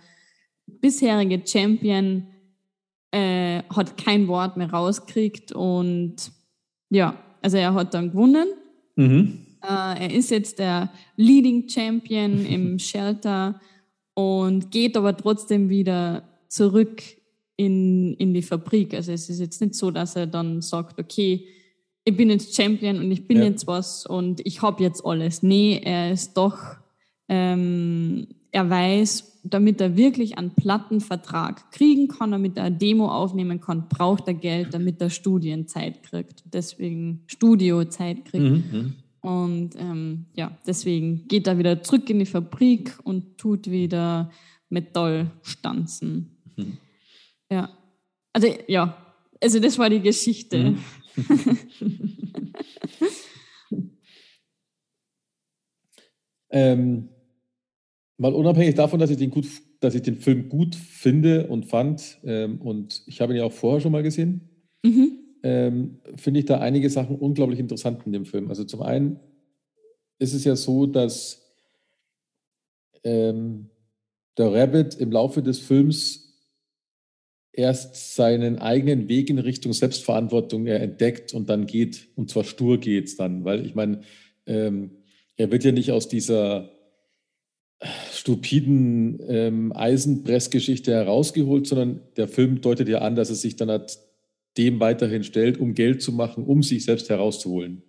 bisherige 0.65 1.41
Champion 1.45 2.27
äh, 3.11 3.63
hat 3.73 3.97
kein 3.97 4.27
Wort 4.27 4.57
mehr 4.57 4.69
rauskriegt 4.69 5.51
und 5.53 6.15
ja, 6.89 7.17
also 7.41 7.57
er 7.57 7.73
hat 7.73 7.93
dann 7.93 8.11
gewonnen. 8.11 8.47
Mhm. 8.95 9.45
Äh, 9.63 10.03
er 10.03 10.13
ist 10.13 10.29
jetzt 10.29 10.59
der 10.59 10.91
Leading 11.15 11.67
Champion 11.69 12.45
im 12.49 12.79
Shelter 12.79 13.59
und 14.13 14.71
geht 14.71 14.97
aber 14.97 15.15
trotzdem 15.15 15.69
wieder 15.69 16.27
zurück 16.49 17.01
in, 17.55 18.13
in 18.15 18.33
die 18.33 18.41
Fabrik. 18.41 18.93
Also 18.93 19.11
es 19.11 19.29
ist 19.29 19.39
jetzt 19.39 19.61
nicht 19.61 19.75
so, 19.75 19.91
dass 19.91 20.15
er 20.15 20.27
dann 20.27 20.61
sagt, 20.61 20.99
okay, 20.99 21.47
ich 22.07 22.15
bin 22.15 22.29
jetzt 22.29 22.55
Champion 22.55 22.99
und 22.99 23.11
ich 23.11 23.27
bin 23.27 23.39
ja. 23.39 23.43
jetzt 23.43 23.67
was 23.67 24.05
und 24.05 24.39
ich 24.45 24.61
habe 24.61 24.81
jetzt 24.81 25.05
alles. 25.05 25.43
Nee, 25.43 25.81
er 25.83 26.09
ist 26.09 26.37
doch, 26.37 26.57
ähm, 27.27 28.27
er 28.49 28.69
weiß, 28.69 29.41
damit 29.43 29.81
er 29.81 29.97
wirklich 29.97 30.37
einen 30.37 30.51
Plattenvertrag 30.51 31.69
kriegen 31.69 32.07
kann, 32.07 32.31
damit 32.31 32.55
er 32.55 32.63
eine 32.63 32.77
Demo 32.77 33.09
aufnehmen 33.09 33.59
kann, 33.59 33.89
braucht 33.89 34.25
er 34.29 34.35
Geld, 34.35 34.73
damit 34.73 35.01
er 35.01 35.09
Studienzeit 35.09 36.01
kriegt. 36.01 36.43
Deswegen 36.45 37.23
Studiozeit 37.27 38.23
kriegt. 38.23 38.41
Mhm, 38.41 38.63
mhm. 38.71 38.93
Und 39.19 39.75
ähm, 39.75 40.27
ja, 40.33 40.57
deswegen 40.65 41.27
geht 41.27 41.45
er 41.45 41.57
wieder 41.57 41.83
zurück 41.83 42.09
in 42.09 42.19
die 42.19 42.25
Fabrik 42.25 42.97
und 43.03 43.37
tut 43.37 43.69
wieder 43.69 44.31
Metall 44.69 45.29
stanzen. 45.41 46.37
Mhm. 46.55 46.77
Ja. 47.51 47.69
Also 48.31 48.47
ja, 48.67 48.95
also 49.43 49.59
das 49.59 49.77
war 49.77 49.89
die 49.89 49.99
Geschichte. 49.99 50.57
Mhm. 50.57 50.77
ähm, 56.49 57.09
mal 58.17 58.33
unabhängig 58.33 58.75
davon, 58.75 58.99
dass 58.99 59.09
ich 59.09 59.17
den, 59.17 59.31
gut, 59.31 59.47
dass 59.79 59.95
ich 59.95 60.01
den 60.01 60.17
Film 60.17 60.49
gut 60.49 60.75
finde 60.75 61.47
und 61.47 61.65
fand, 61.65 62.19
ähm, 62.23 62.61
und 62.61 63.03
ich 63.07 63.21
habe 63.21 63.33
ihn 63.33 63.37
ja 63.37 63.45
auch 63.45 63.53
vorher 63.53 63.81
schon 63.81 63.91
mal 63.91 64.03
gesehen, 64.03 64.49
mhm. 64.83 65.19
ähm, 65.43 65.99
finde 66.15 66.41
ich 66.41 66.45
da 66.45 66.59
einige 66.59 66.89
Sachen 66.89 67.17
unglaublich 67.17 67.59
interessant 67.59 68.05
in 68.05 68.11
dem 68.11 68.25
Film. 68.25 68.49
Also 68.49 68.63
zum 68.63 68.81
einen 68.81 69.19
ist 70.19 70.33
es 70.33 70.43
ja 70.43 70.55
so, 70.55 70.85
dass 70.85 71.43
ähm, 73.03 73.69
der 74.37 74.53
Rabbit 74.53 74.95
im 74.95 75.11
Laufe 75.11 75.41
des 75.41 75.59
Films 75.59 76.26
erst 77.57 78.15
seinen 78.15 78.59
eigenen 78.59 79.09
Weg 79.09 79.29
in 79.29 79.39
Richtung 79.39 79.73
Selbstverantwortung 79.73 80.67
entdeckt 80.67 81.33
und 81.33 81.49
dann 81.49 81.65
geht, 81.65 82.07
und 82.15 82.29
zwar 82.29 82.43
stur 82.43 82.79
geht 82.79 83.07
es 83.07 83.17
dann, 83.17 83.43
weil 83.45 83.65
ich 83.65 83.73
meine, 83.73 84.01
ähm, 84.45 84.91
er 85.37 85.51
wird 85.51 85.63
ja 85.63 85.71
nicht 85.71 85.91
aus 85.91 86.07
dieser 86.07 86.69
stupiden 88.13 89.19
ähm, 89.27 89.73
Eisenpressgeschichte 89.75 90.91
herausgeholt, 90.91 91.67
sondern 91.67 92.01
der 92.15 92.27
Film 92.27 92.61
deutet 92.61 92.89
ja 92.89 92.99
an, 92.99 93.15
dass 93.15 93.29
es 93.29 93.41
sich 93.41 93.55
dann 93.55 93.69
halt 93.69 93.97
dem 94.57 94.79
weiterhin 94.79 95.23
stellt, 95.23 95.59
um 95.59 95.73
Geld 95.73 96.01
zu 96.01 96.11
machen, 96.11 96.43
um 96.43 96.61
sich 96.63 96.85
selbst 96.85 97.09
herauszuholen. 97.09 97.83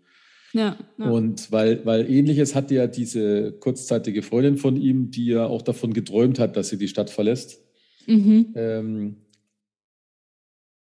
Ja, 0.54 0.78
ja. 0.98 1.10
Und 1.10 1.52
weil, 1.52 1.84
weil 1.84 2.10
ähnliches 2.10 2.54
hat 2.54 2.70
ja 2.70 2.86
diese 2.86 3.52
kurzzeitige 3.52 4.22
Freundin 4.22 4.56
von 4.56 4.76
ihm, 4.76 5.10
die 5.10 5.26
ja 5.26 5.46
auch 5.46 5.60
davon 5.60 5.92
geträumt 5.92 6.38
hat, 6.38 6.56
dass 6.56 6.70
sie 6.70 6.78
die 6.78 6.88
Stadt 6.88 7.10
verlässt. 7.10 7.60
Mhm. 8.06 8.54
Ähm, 8.54 9.16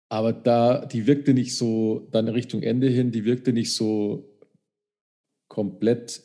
aber 0.09 0.33
da, 0.33 0.85
die 0.85 1.07
wirkte 1.07 1.33
nicht 1.33 1.55
so, 1.55 2.07
dann 2.12 2.27
Richtung 2.27 2.62
Ende 2.62 2.88
hin, 2.88 3.12
die 3.12 3.25
wirkte 3.25 3.53
nicht 3.53 3.74
so 3.74 4.29
komplett 5.47 6.21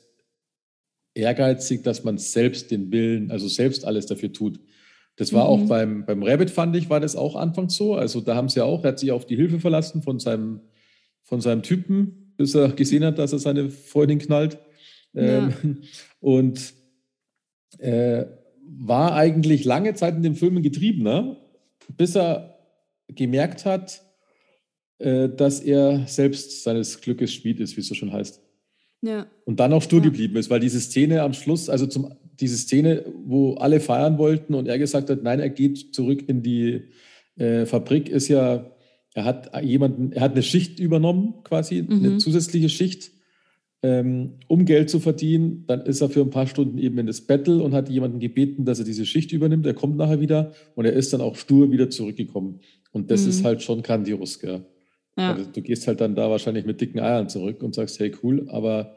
ehrgeizig, 1.15 1.83
dass 1.83 2.05
man 2.05 2.19
selbst 2.19 2.71
den 2.71 2.93
Willen, 2.93 3.31
also 3.31 3.49
selbst 3.49 3.85
alles 3.85 4.07
dafür 4.07 4.33
tut. 4.33 4.61
Das 5.17 5.33
war 5.33 5.45
mhm. 5.45 5.51
auch 5.51 5.69
beim, 5.69 6.07
beim 6.07 6.23
Rabbit, 6.23 6.51
fand 6.51 6.77
ich, 6.77 6.89
war 6.89 7.01
das 7.01 7.17
auch 7.17 7.37
anfangs 7.37 7.77
so. 7.77 7.95
Also 7.95 8.21
da 8.21 8.37
haben 8.37 8.49
sie 8.49 8.61
ja 8.61 8.65
auch, 8.65 8.85
er 8.85 8.93
hat 8.93 8.99
sich 8.99 9.13
auf 9.13 9.27
die 9.27 9.37
Hilfe 9.37 9.61
verlassen 9.61 10.03
von 10.03 10.19
seinem, 10.19 10.61
von 11.23 11.41
seinem 11.41 11.63
Typen, 11.63 12.35
bis 12.37 12.55
er 12.55 12.73
gesehen 12.73 13.05
hat, 13.05 13.19
dass 13.19 13.33
er 13.33 13.39
seine 13.39 13.71
Freundin 13.71 14.19
knallt. 14.19 14.59
Ja. 15.13 15.49
Ähm, 15.49 15.83
und 16.21 16.75
äh, 17.79 18.25
war 18.63 19.15
eigentlich 19.15 19.65
lange 19.65 19.95
Zeit 19.95 20.15
in 20.15 20.23
den 20.23 20.37
Filmen 20.37 20.63
getriebener, 20.63 21.37
bis 21.97 22.15
er 22.15 22.50
gemerkt 23.15 23.65
hat, 23.65 24.03
äh, 24.99 25.29
dass 25.29 25.61
er 25.61 26.07
selbst 26.07 26.63
seines 26.63 27.01
Glückes 27.01 27.33
Schmied 27.33 27.61
ist, 27.61 27.77
wie 27.77 27.81
es 27.81 27.89
so 27.89 27.95
schon 27.95 28.13
heißt. 28.13 28.41
Ja. 29.03 29.27
Und 29.45 29.61
dann 29.61 29.73
auch 29.73 29.83
stur 29.83 30.01
ja. 30.01 30.07
geblieben 30.07 30.37
ist, 30.37 30.51
weil 30.51 30.61
diese 30.61 30.81
Szene 30.81 31.23
am 31.23 31.33
Schluss, 31.33 31.71
also 31.71 31.87
zum, 31.87 32.15
diese 32.39 32.57
Szene, 32.57 33.05
wo 33.25 33.55
alle 33.55 33.81
feiern 33.81 34.19
wollten 34.19 34.55
und 34.55 34.69
er 34.69 34.79
gesagt 34.79 35.11
hat, 35.11 35.23
nein, 35.23 35.41
er 35.41 35.51
geht 35.51 35.95
zurück 35.95 36.29
in 36.29 36.43
die 36.43 36.85
äh, 37.37 37.67
Fabrik, 37.67 38.09
ist 38.09 38.29
ja, 38.29 38.71
er 39.15 39.25
hat 39.25 39.51
jemanden, 39.63 40.13
er 40.13 40.23
hat 40.23 40.33
eine 40.33 40.43
Schicht 40.43 40.79
übernommen, 40.79 41.35
quasi, 41.45 41.83
mhm. 41.83 42.05
eine 42.05 42.19
zusätzliche 42.19 42.69
Schicht, 42.69 43.11
ähm, 43.83 44.35
um 44.47 44.67
Geld 44.67 44.91
zu 44.91 45.01
verdienen. 45.01 45.65
Dann 45.67 45.81
ist 45.87 46.01
er 46.01 46.11
für 46.11 46.21
ein 46.21 46.31
paar 46.31 46.47
Stunden 46.47 46.79
eben 46.79 46.99
in 46.99 47.07
das 47.07 47.23
Battle 47.23 47.63
und 47.63 47.73
hat 47.73 47.89
jemanden 47.89 48.21
gebeten, 48.21 48.65
dass 48.65 48.79
er 48.79 48.85
diese 48.85 49.07
Schicht 49.07 49.33
übernimmt. 49.33 49.67
Er 49.67 49.75
kommt 49.75 49.97
nachher 49.97 50.21
wieder 50.21 50.53
und 50.75 50.85
er 50.85 50.93
ist 50.93 51.13
dann 51.13 51.23
auch 51.23 51.37
stur 51.37 51.73
wieder 51.73 51.91
zurückgekommen. 51.91 52.61
Und 52.93 53.11
das 53.11 53.23
mhm. 53.23 53.31
ist 53.31 53.45
halt 53.45 53.63
schon 53.63 53.83
grandios, 53.83 54.39
gell? 54.39 54.65
Ja. 55.17 55.33
Also 55.33 55.51
du 55.51 55.61
gehst 55.61 55.87
halt 55.87 56.01
dann 56.01 56.15
da 56.15 56.31
wahrscheinlich 56.31 56.65
mit 56.65 56.81
dicken 56.81 57.01
Eiern 57.01 57.29
zurück 57.29 57.63
und 57.63 57.75
sagst, 57.75 57.99
hey, 57.99 58.13
cool, 58.23 58.49
aber 58.49 58.95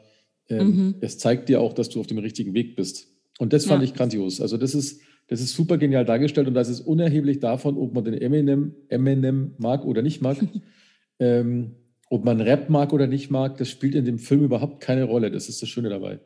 ähm, 0.48 0.66
mhm. 0.66 0.94
es 1.00 1.18
zeigt 1.18 1.48
dir 1.48 1.60
auch, 1.60 1.72
dass 1.72 1.88
du 1.88 2.00
auf 2.00 2.06
dem 2.06 2.18
richtigen 2.18 2.54
Weg 2.54 2.76
bist. 2.76 3.08
Und 3.38 3.52
das 3.52 3.66
fand 3.66 3.82
ja. 3.82 3.88
ich 3.88 3.94
grandios. 3.94 4.40
Also 4.40 4.56
das 4.56 4.74
ist, 4.74 5.00
das 5.28 5.40
ist 5.40 5.54
super 5.54 5.76
genial 5.78 6.04
dargestellt 6.04 6.46
und 6.48 6.54
das 6.54 6.68
ist 6.68 6.80
unerheblich 6.80 7.40
davon, 7.40 7.76
ob 7.76 7.94
man 7.94 8.04
den 8.04 8.14
Eminem, 8.14 8.74
Eminem 8.88 9.54
mag 9.58 9.84
oder 9.84 10.02
nicht 10.02 10.22
mag. 10.22 10.36
ähm, 11.18 11.74
ob 12.10 12.24
man 12.24 12.40
Rap 12.40 12.70
mag 12.70 12.92
oder 12.92 13.06
nicht 13.06 13.30
mag, 13.30 13.56
das 13.56 13.68
spielt 13.68 13.94
in 13.94 14.04
dem 14.04 14.18
Film 14.18 14.44
überhaupt 14.44 14.80
keine 14.80 15.04
Rolle. 15.04 15.30
Das 15.30 15.48
ist 15.48 15.62
das 15.62 15.68
Schöne 15.68 15.88
dabei. 15.88 16.20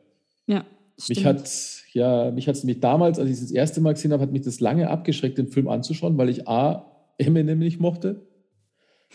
Ja, 0.45 0.65
mich 1.07 1.25
hat 1.25 1.49
ja, 1.93 2.31
mich 2.31 2.47
hat 2.47 2.55
es 2.55 2.63
nämlich 2.63 2.81
damals, 2.81 3.19
als 3.19 3.29
ich 3.29 3.35
es 3.35 3.41
das 3.41 3.51
erste 3.51 3.81
Mal 3.81 3.93
gesehen 3.93 4.11
habe, 4.11 4.23
hat 4.23 4.31
mich 4.31 4.41
das 4.41 4.59
lange 4.59 4.89
abgeschreckt, 4.89 5.37
den 5.37 5.47
Film 5.47 5.67
anzuschauen, 5.67 6.17
weil 6.17 6.29
ich 6.29 6.47
A, 6.47 6.88
Eminem 7.19 7.59
nicht 7.59 7.79
mochte. 7.79 8.25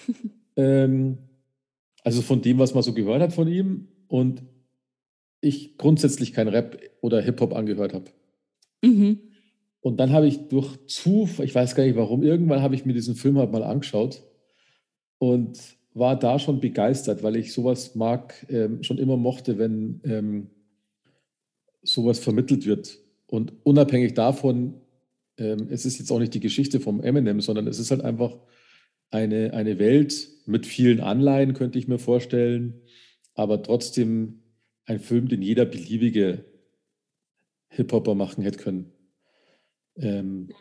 ähm, 0.57 1.19
also 2.05 2.23
von 2.23 2.43
dem, 2.43 2.59
was 2.59 2.75
man 2.75 2.83
so 2.83 2.93
gehört 2.93 3.23
hat 3.23 3.33
von 3.33 3.49
ihm 3.49 3.89
und 4.09 4.43
ich 5.41 5.77
grundsätzlich 5.77 6.33
kein 6.33 6.49
Rap 6.49 6.81
oder 7.01 7.21
Hip-Hop 7.21 7.55
angehört 7.55 7.95
habe. 7.95 8.11
Mhm. 8.83 9.19
Und 9.81 9.99
dann 9.99 10.13
habe 10.13 10.27
ich 10.27 10.49
durch 10.49 10.79
Zufall, 10.87 11.45
ich 11.45 11.55
weiß 11.55 11.75
gar 11.75 11.85
nicht 11.85 11.97
warum, 11.97 12.23
irgendwann 12.23 12.63
habe 12.63 12.75
ich 12.75 12.87
mir 12.87 12.95
diesen 12.95 13.17
Film 13.17 13.39
halt 13.39 13.53
mal 13.53 13.63
angeschaut 13.63 14.23
und 15.19 15.59
war 15.93 16.19
da 16.19 16.39
schon 16.39 16.61
begeistert, 16.61 17.23
weil 17.23 17.37
ich 17.37 17.53
sowas 17.53 17.95
mag, 17.95 18.47
ähm, 18.49 18.83
schon 18.83 18.99
immer 18.99 19.17
mochte, 19.17 19.59
wenn 19.59 20.01
ähm, 20.05 20.51
sowas 21.83 22.19
vermittelt 22.19 22.67
wird. 22.67 22.99
Und 23.27 23.53
unabhängig 23.63 24.15
davon, 24.15 24.75
ähm, 25.39 25.69
es 25.71 25.85
ist 25.85 25.99
jetzt 25.99 26.11
auch 26.11 26.19
nicht 26.19 26.35
die 26.35 26.41
Geschichte 26.41 26.81
vom 26.81 27.03
Eminem, 27.03 27.41
sondern 27.41 27.67
es 27.67 27.79
ist 27.79 27.91
halt 27.91 28.03
einfach 28.03 28.39
eine, 29.11 29.53
eine 29.55 29.79
Welt 29.79 30.29
mit 30.47 30.67
vielen 30.67 31.01
Anleihen, 31.01 31.55
könnte 31.55 31.79
ich 31.79 31.89
mir 31.89 31.99
vorstellen, 31.99 32.83
aber 33.35 33.63
trotzdem 33.63 34.43
ein 34.87 35.01
Film, 35.01 35.29
den 35.29 35.43
jeder 35.43 35.65
beliebige 35.65 36.45
Hip-Hopper 37.69 38.15
machen 38.15 38.43
hätte 38.43 38.59
können. 38.59 38.93
Ähm, 39.97 40.27
mhm. 40.27 40.53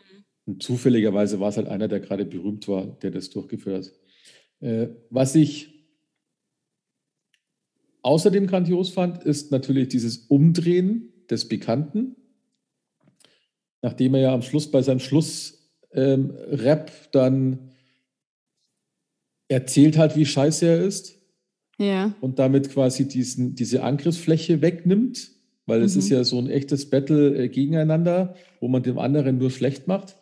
und 0.46 0.62
zufälligerweise 0.62 1.40
war 1.40 1.48
es 1.48 1.56
halt 1.56 1.66
einer, 1.66 1.88
der 1.88 1.98
gerade 1.98 2.24
berühmt 2.24 2.68
war, 2.68 2.86
der 3.02 3.10
das 3.10 3.30
durchgeführt 3.30 3.86
hat. 3.86 3.92
Äh, 4.60 4.88
was 5.10 5.34
ich 5.34 5.74
außerdem 8.02 8.46
grandios 8.46 8.90
fand, 8.90 9.24
ist 9.24 9.50
natürlich 9.50 9.88
dieses 9.88 10.18
Umdrehen 10.18 11.12
des 11.28 11.48
Bekannten, 11.48 12.16
nachdem 13.84 14.14
er 14.14 14.20
ja 14.22 14.34
am 14.34 14.40
Schluss 14.40 14.70
bei 14.70 14.80
seinem 14.80 14.98
Schlussrap 14.98 15.60
ähm, 15.92 16.80
dann 17.12 17.58
erzählt 19.46 19.98
hat, 19.98 20.16
wie 20.16 20.24
scheiße 20.24 20.66
er 20.66 20.80
ist. 20.82 21.18
Ja. 21.78 22.14
Und 22.22 22.38
damit 22.38 22.70
quasi 22.70 23.06
diesen, 23.06 23.54
diese 23.54 23.82
Angriffsfläche 23.82 24.62
wegnimmt, 24.62 25.32
weil 25.66 25.80
mhm. 25.80 25.84
es 25.84 25.96
ist 25.96 26.08
ja 26.08 26.24
so 26.24 26.38
ein 26.38 26.48
echtes 26.48 26.88
Battle 26.88 27.36
äh, 27.36 27.48
gegeneinander, 27.50 28.36
wo 28.58 28.68
man 28.68 28.82
dem 28.82 28.98
anderen 28.98 29.36
nur 29.36 29.50
schlecht 29.50 29.86
macht. 29.86 30.16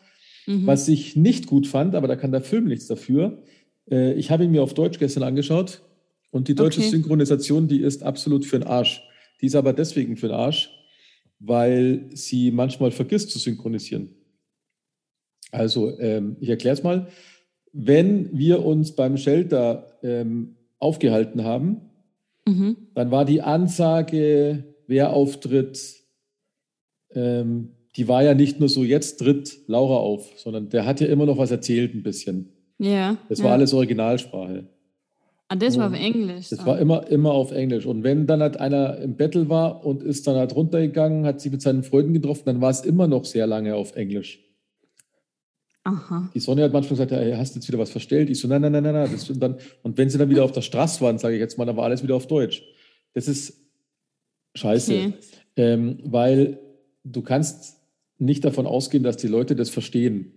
Mhm. 0.48 0.66
Was 0.66 0.88
ich 0.88 1.14
nicht 1.14 1.46
gut 1.46 1.68
fand, 1.68 1.94
aber 1.94 2.08
da 2.08 2.16
kann 2.16 2.32
der 2.32 2.40
Film 2.40 2.64
nichts 2.64 2.88
dafür. 2.88 3.44
Äh, 3.88 4.14
ich 4.14 4.32
habe 4.32 4.42
ihn 4.42 4.50
mir 4.50 4.64
auf 4.64 4.74
Deutsch 4.74 4.98
gestern 4.98 5.22
angeschaut 5.22 5.82
und 6.32 6.48
die 6.48 6.56
deutsche 6.56 6.80
okay. 6.80 6.90
Synchronisation, 6.90 7.68
die 7.68 7.82
ist 7.82 8.02
absolut 8.02 8.44
für 8.44 8.58
den 8.58 8.66
Arsch. 8.66 9.04
Die 9.40 9.46
ist 9.46 9.54
aber 9.54 9.72
deswegen 9.72 10.16
für 10.16 10.26
den 10.26 10.36
Arsch, 10.36 10.81
weil 11.44 12.08
sie 12.14 12.50
manchmal 12.50 12.92
vergisst 12.92 13.30
zu 13.30 13.38
synchronisieren. 13.38 14.14
Also, 15.50 15.98
ähm, 15.98 16.36
ich 16.40 16.48
erkläre 16.48 16.74
es 16.74 16.82
mal. 16.82 17.08
Wenn 17.72 18.36
wir 18.36 18.64
uns 18.64 18.94
beim 18.94 19.16
Shelter 19.16 19.98
ähm, 20.02 20.56
aufgehalten 20.78 21.44
haben, 21.44 21.82
mhm. 22.46 22.76
dann 22.94 23.10
war 23.10 23.24
die 23.24 23.42
Ansage, 23.42 24.64
wer 24.86 25.12
auftritt, 25.12 26.02
ähm, 27.10 27.72
die 27.96 28.08
war 28.08 28.22
ja 28.22 28.34
nicht 28.34 28.60
nur 28.60 28.68
so, 28.68 28.84
jetzt 28.84 29.18
tritt 29.18 29.60
Laura 29.66 29.96
auf, 29.96 30.32
sondern 30.36 30.68
der 30.70 30.86
hat 30.86 31.00
ja 31.00 31.08
immer 31.08 31.26
noch 31.26 31.38
was 31.38 31.50
erzählt 31.50 31.94
ein 31.94 32.02
bisschen. 32.02 32.52
Ja. 32.78 33.18
Das 33.28 33.40
ja. 33.40 33.46
war 33.46 33.52
alles 33.52 33.74
Originalsprache. 33.74 34.68
Ah, 35.52 35.56
das 35.56 35.76
war 35.76 35.88
auf 35.88 35.92
Englisch. 35.92 36.48
Das 36.48 36.64
war 36.64 36.78
immer, 36.78 37.06
immer 37.08 37.32
auf 37.32 37.52
Englisch. 37.52 37.84
Und 37.84 38.04
wenn 38.04 38.26
dann 38.26 38.40
halt 38.40 38.58
einer 38.58 38.96
im 38.96 39.16
Battle 39.16 39.50
war 39.50 39.84
und 39.84 40.02
ist 40.02 40.26
dann 40.26 40.36
halt 40.36 40.56
runtergegangen, 40.56 41.26
hat 41.26 41.42
sich 41.42 41.52
mit 41.52 41.60
seinen 41.60 41.82
Freunden 41.82 42.14
getroffen, 42.14 42.44
dann 42.46 42.62
war 42.62 42.70
es 42.70 42.80
immer 42.80 43.06
noch 43.06 43.26
sehr 43.26 43.46
lange 43.46 43.74
auf 43.74 43.94
Englisch. 43.94 44.40
Aha. 45.84 46.30
Die 46.34 46.40
Sonne 46.40 46.62
hat 46.62 46.72
manchmal 46.72 46.92
gesagt, 46.96 47.10
hey, 47.10 47.34
hast 47.34 47.54
du 47.54 47.58
jetzt 47.58 47.68
wieder 47.68 47.78
was 47.78 47.90
verstellt? 47.90 48.30
Ich 48.30 48.40
so, 48.40 48.48
nein, 48.48 48.62
nein, 48.62 48.72
nein, 48.72 48.82
nein, 48.82 48.94
nein. 48.94 49.10
Das, 49.12 49.28
und, 49.28 49.40
dann, 49.40 49.56
und 49.82 49.98
wenn 49.98 50.08
sie 50.08 50.16
dann 50.16 50.30
wieder 50.30 50.42
auf 50.42 50.52
der 50.52 50.62
Straße 50.62 51.02
waren, 51.02 51.18
sage 51.18 51.34
ich 51.34 51.40
jetzt 51.40 51.58
mal, 51.58 51.66
dann 51.66 51.76
war 51.76 51.84
alles 51.84 52.02
wieder 52.02 52.16
auf 52.16 52.26
Deutsch. 52.26 52.62
Das 53.12 53.28
ist 53.28 53.60
scheiße. 54.54 54.94
Okay. 54.94 55.12
Ähm, 55.56 55.98
weil 56.02 56.60
du 57.04 57.20
kannst 57.20 57.76
nicht 58.16 58.42
davon 58.42 58.66
ausgehen, 58.66 59.02
dass 59.02 59.18
die 59.18 59.28
Leute 59.28 59.54
das 59.54 59.68
verstehen 59.68 60.32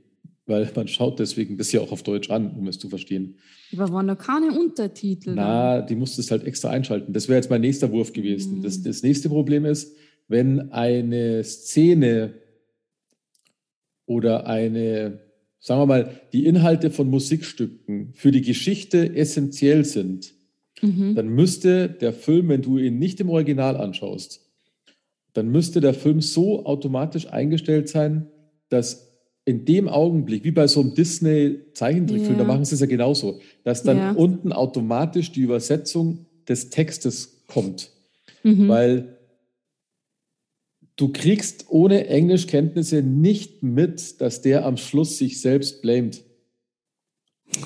weil 0.45 0.69
man 0.75 0.87
schaut 0.87 1.19
deswegen 1.19 1.57
das 1.57 1.71
ja 1.71 1.81
auch 1.81 1.91
auf 1.91 2.03
Deutsch 2.03 2.29
an, 2.29 2.51
um 2.51 2.67
es 2.67 2.77
zu 2.77 2.89
verstehen. 2.89 3.37
Aber 3.73 3.91
waren 3.91 4.07
da 4.07 4.15
keine 4.15 4.57
Untertitel? 4.57 5.33
Na, 5.35 5.81
die 5.81 5.95
musstest 5.95 6.31
halt 6.31 6.43
extra 6.43 6.69
einschalten. 6.69 7.13
Das 7.13 7.27
wäre 7.27 7.37
jetzt 7.37 7.49
mein 7.49 7.61
nächster 7.61 7.91
Wurf 7.91 8.13
gewesen. 8.13 8.59
Mhm. 8.59 8.63
Das, 8.63 8.81
das 8.83 9.01
nächste 9.01 9.29
Problem 9.29 9.65
ist, 9.65 9.95
wenn 10.27 10.71
eine 10.71 11.43
Szene 11.43 12.35
oder 14.05 14.45
eine, 14.45 15.19
sagen 15.59 15.81
wir 15.81 15.85
mal, 15.87 16.21
die 16.31 16.45
Inhalte 16.45 16.91
von 16.91 17.09
Musikstücken 17.09 18.13
für 18.13 18.31
die 18.31 18.41
Geschichte 18.41 19.15
essentiell 19.15 19.83
sind, 19.83 20.33
mhm. 20.81 21.15
dann 21.15 21.27
müsste 21.29 21.89
der 21.89 22.13
Film, 22.13 22.49
wenn 22.49 22.61
du 22.61 22.77
ihn 22.77 22.99
nicht 22.99 23.19
im 23.19 23.29
Original 23.29 23.77
anschaust, 23.77 24.41
dann 25.33 25.49
müsste 25.49 25.81
der 25.81 25.95
Film 25.95 26.21
so 26.21 26.65
automatisch 26.65 27.27
eingestellt 27.27 27.89
sein, 27.89 28.27
dass 28.69 29.14
in 29.45 29.63
dem 29.63 29.87
Augenblick, 29.87 30.43
wie 30.43 30.51
bei 30.51 30.67
so 30.67 30.81
einem 30.81 30.95
Disney-Zeichentrickfilm, 30.95 32.35
yeah. 32.35 32.43
da 32.43 32.47
machen 32.47 32.65
sie 32.65 32.73
es 32.73 32.81
ja 32.81 32.87
genauso, 32.87 33.39
dass 33.63 33.83
dann 33.83 33.97
yeah. 33.97 34.11
unten 34.11 34.51
automatisch 34.51 35.31
die 35.31 35.41
Übersetzung 35.41 36.25
des 36.47 36.71
Textes 36.71 37.43
kommt. 37.47 37.91
Mhm. 38.43 38.67
Weil 38.67 39.17
du 40.95 41.09
kriegst 41.09 41.65
ohne 41.69 42.07
Englischkenntnisse 42.07 43.03
nicht 43.03 43.61
mit, 43.61 44.19
dass 44.19 44.41
der 44.41 44.65
am 44.65 44.77
Schluss 44.77 45.19
sich 45.19 45.39
selbst 45.39 45.83
blamet. 45.83 46.23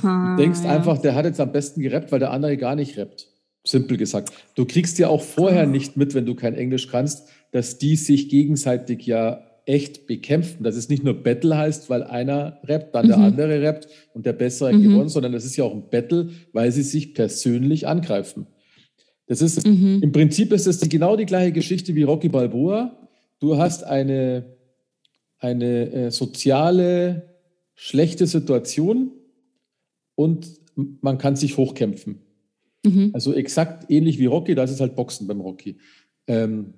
Ah, 0.03 0.35
du 0.35 0.43
denkst 0.43 0.63
ja. 0.63 0.75
einfach, 0.75 0.97
der 0.97 1.15
hat 1.15 1.25
jetzt 1.25 1.39
am 1.39 1.53
besten 1.53 1.81
gerappt, 1.81 2.11
weil 2.11 2.19
der 2.19 2.31
andere 2.31 2.57
gar 2.57 2.75
nicht 2.75 2.97
rappt. 2.97 3.27
Simpel 3.65 3.97
gesagt. 3.97 4.33
Du 4.55 4.65
kriegst 4.65 4.99
ja 4.99 5.07
auch 5.07 5.21
vorher 5.21 5.63
ah. 5.63 5.65
nicht 5.65 5.95
mit, 5.95 6.13
wenn 6.13 6.25
du 6.25 6.35
kein 6.35 6.55
Englisch 6.55 6.89
kannst, 6.89 7.29
dass 7.51 7.77
die 7.77 7.95
sich 7.95 8.27
gegenseitig 8.27 9.05
ja 9.05 9.48
echt 9.69 10.07
bekämpfen. 10.07 10.63
Dass 10.63 10.75
es 10.75 10.89
nicht 10.89 11.03
nur 11.03 11.13
Battle 11.13 11.55
heißt, 11.55 11.89
weil 11.89 12.03
einer 12.03 12.59
rappt, 12.63 12.95
dann 12.95 13.05
mhm. 13.05 13.09
der 13.09 13.17
andere 13.19 13.61
rappt 13.61 13.87
und 14.13 14.25
der 14.25 14.33
Bessere 14.33 14.73
mhm. 14.73 14.83
gewonnen, 14.83 15.09
sondern 15.09 15.31
das 15.31 15.45
ist 15.45 15.55
ja 15.55 15.63
auch 15.63 15.73
ein 15.73 15.89
Battle, 15.89 16.31
weil 16.51 16.71
sie 16.71 16.81
sich 16.81 17.13
persönlich 17.13 17.87
angreifen. 17.87 18.47
Das 19.27 19.43
ist, 19.43 19.65
mhm. 19.67 19.99
im 20.01 20.11
Prinzip 20.11 20.51
ist 20.53 20.65
das 20.65 20.79
die, 20.79 20.89
genau 20.89 21.15
die 21.15 21.27
gleiche 21.27 21.51
Geschichte 21.51 21.93
wie 21.93 22.01
Rocky 22.01 22.29
Balboa. 22.29 22.97
Du 23.39 23.57
hast 23.57 23.83
eine, 23.83 24.57
eine 25.37 25.91
äh, 25.91 26.11
soziale, 26.11 27.35
schlechte 27.75 28.25
Situation 28.25 29.11
und 30.15 30.47
man 30.75 31.19
kann 31.19 31.35
sich 31.35 31.57
hochkämpfen. 31.57 32.21
Mhm. 32.83 33.11
Also 33.13 33.33
exakt 33.33 33.91
ähnlich 33.91 34.17
wie 34.17 34.25
Rocky, 34.25 34.55
das 34.55 34.71
ist 34.71 34.81
halt 34.81 34.95
Boxen 34.95 35.27
beim 35.27 35.41
Rocky. 35.41 35.77
Ähm, 36.25 36.73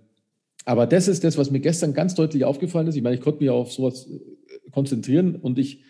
aber 0.66 0.88
das 0.88 1.08
ist 1.08 1.24
das, 1.24 1.38
was 1.38 1.52
mir 1.52 1.60
gestern 1.60 1.94
ganz 1.94 2.16
deutlich 2.16 2.46
aufgefallen 2.46 2.88
ist. 2.88 2.96
Ich 2.96 3.02
meine, 3.02 3.16
ich 3.16 3.22
konnte 3.22 3.42
mich 3.42 3.50
auf 3.50 3.72
sowas 3.72 4.08
äh, 4.08 4.70
konzentrieren 4.72 5.36
und 5.36 5.58
ich, 5.58 5.84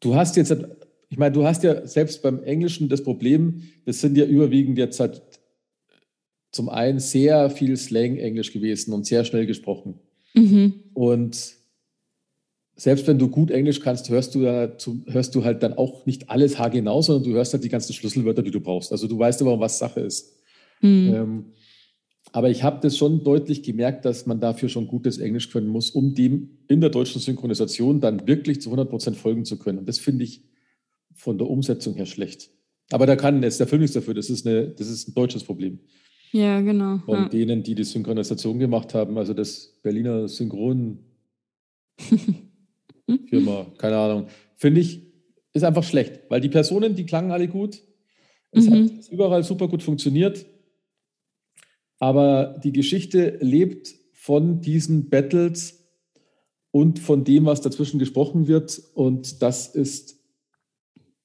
du 0.00 0.14
hast 0.14 0.36
jetzt, 0.36 0.54
ich 1.08 1.18
meine, 1.18 1.32
du 1.32 1.44
hast 1.44 1.62
ja 1.62 1.86
selbst 1.86 2.22
beim 2.22 2.42
Englischen 2.42 2.88
das 2.88 3.02
Problem, 3.02 3.64
das 3.84 4.00
sind 4.00 4.16
ja 4.16 4.24
überwiegend 4.24 4.78
jetzt 4.78 4.98
halt 5.00 5.22
zum 6.52 6.68
einen 6.68 7.00
sehr 7.00 7.48
viel 7.50 7.76
Slang-Englisch 7.76 8.52
gewesen 8.52 8.92
und 8.92 9.06
sehr 9.06 9.24
schnell 9.24 9.46
gesprochen. 9.46 9.98
Mhm. 10.34 10.74
Und 10.92 11.54
selbst 12.76 13.06
wenn 13.06 13.18
du 13.18 13.28
gut 13.28 13.50
Englisch 13.50 13.80
kannst, 13.80 14.08
hörst 14.10 14.34
du, 14.34 14.42
dazu, 14.42 15.02
hörst 15.06 15.34
du 15.34 15.44
halt 15.44 15.62
dann 15.62 15.74
auch 15.74 16.04
nicht 16.06 16.30
alles 16.30 16.58
haargenau, 16.58 17.00
sondern 17.02 17.24
du 17.24 17.36
hörst 17.36 17.52
halt 17.52 17.64
die 17.64 17.68
ganzen 17.68 17.92
Schlüsselwörter, 17.92 18.42
die 18.42 18.50
du 18.50 18.60
brauchst. 18.60 18.92
Also 18.92 19.06
du 19.06 19.18
weißt 19.18 19.40
aber, 19.42 19.60
was 19.60 19.78
Sache 19.78 20.00
ist. 20.00 20.40
Mhm. 20.80 21.14
Ähm, 21.14 21.44
aber 22.32 22.50
ich 22.50 22.62
habe 22.62 22.80
das 22.80 22.96
schon 22.96 23.22
deutlich 23.22 23.62
gemerkt, 23.62 24.04
dass 24.06 24.26
man 24.26 24.40
dafür 24.40 24.70
schon 24.70 24.86
gutes 24.86 25.18
Englisch 25.18 25.50
können 25.50 25.68
muss, 25.68 25.90
um 25.90 26.14
dem 26.14 26.58
in 26.66 26.80
der 26.80 26.90
deutschen 26.90 27.20
Synchronisation 27.20 28.00
dann 28.00 28.26
wirklich 28.26 28.60
zu 28.62 28.70
100 28.70 28.88
Prozent 28.88 29.16
folgen 29.16 29.44
zu 29.44 29.58
können. 29.58 29.78
Und 29.78 29.88
das 29.88 29.98
finde 29.98 30.24
ich 30.24 30.42
von 31.14 31.36
der 31.36 31.48
Umsetzung 31.48 31.94
her 31.94 32.06
schlecht. 32.06 32.50
Aber 32.90 33.06
da 33.06 33.16
kann 33.16 33.42
jetzt 33.42 33.60
der 33.60 33.66
Film 33.66 33.82
nichts 33.82 33.94
dafür. 33.94 34.14
Das 34.14 34.30
ist, 34.30 34.46
eine, 34.46 34.68
das 34.68 34.88
ist 34.88 35.08
ein 35.08 35.14
deutsches 35.14 35.44
Problem. 35.44 35.78
Ja, 36.32 36.60
genau. 36.62 36.98
Von 37.04 37.24
ja. 37.24 37.28
denen, 37.28 37.62
die 37.62 37.74
die 37.74 37.84
Synchronisation 37.84 38.58
gemacht 38.58 38.94
haben, 38.94 39.18
also 39.18 39.34
das 39.34 39.78
Berliner 39.82 40.26
Synchron 40.26 40.98
Firma, 43.28 43.66
keine 43.76 43.98
Ahnung, 43.98 44.26
finde 44.54 44.80
ich, 44.80 45.02
ist 45.52 45.64
einfach 45.64 45.84
schlecht, 45.84 46.20
weil 46.30 46.40
die 46.40 46.48
Personen, 46.48 46.94
die 46.94 47.04
klangen 47.04 47.30
alle 47.30 47.48
gut. 47.48 47.82
Es 48.52 48.68
mhm. 48.68 48.72
hat 48.72 49.08
überall 49.10 49.44
super 49.44 49.68
gut 49.68 49.82
funktioniert. 49.82 50.46
Aber 52.02 52.58
die 52.64 52.72
Geschichte 52.72 53.38
lebt 53.40 53.94
von 54.12 54.60
diesen 54.60 55.08
Battles 55.08 55.84
und 56.72 56.98
von 56.98 57.22
dem, 57.22 57.44
was 57.44 57.60
dazwischen 57.60 58.00
gesprochen 58.00 58.48
wird. 58.48 58.82
Und 58.94 59.40
das 59.40 59.68
ist, 59.68 60.16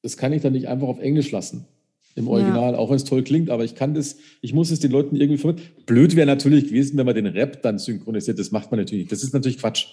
das 0.03 0.17
kann 0.17 0.33
ich 0.33 0.43
dann 0.43 0.53
nicht 0.53 0.67
einfach 0.67 0.87
auf 0.87 0.99
Englisch 0.99 1.31
lassen. 1.31 1.65
im 2.13 2.27
Original, 2.27 2.73
ja. 2.73 2.77
auch 2.77 2.91
wenn 2.91 2.97
es 2.97 3.05
toll 3.05 3.23
klingt, 3.23 3.49
aber 3.49 3.65
ich 3.65 3.73
kann 3.73 3.95
das, 3.95 4.17
ich 4.41 4.53
muss 4.53 4.69
es 4.69 4.79
den 4.79 4.91
Leuten 4.91 5.15
irgendwie 5.15 5.39
vermitteln. 5.39 5.67
Blöd 5.87 6.15
wäre 6.15 6.27
natürlich 6.27 6.67
gewesen, 6.67 6.95
wenn 6.95 7.07
man 7.07 7.15
den 7.15 7.25
Rap 7.25 7.63
dann 7.63 7.79
synchronisiert. 7.79 8.37
Das 8.37 8.51
macht 8.51 8.69
man 8.69 8.79
natürlich 8.79 9.05
nicht. 9.05 9.11
Das 9.11 9.23
ist 9.23 9.33
natürlich 9.33 9.57
Quatsch. 9.57 9.87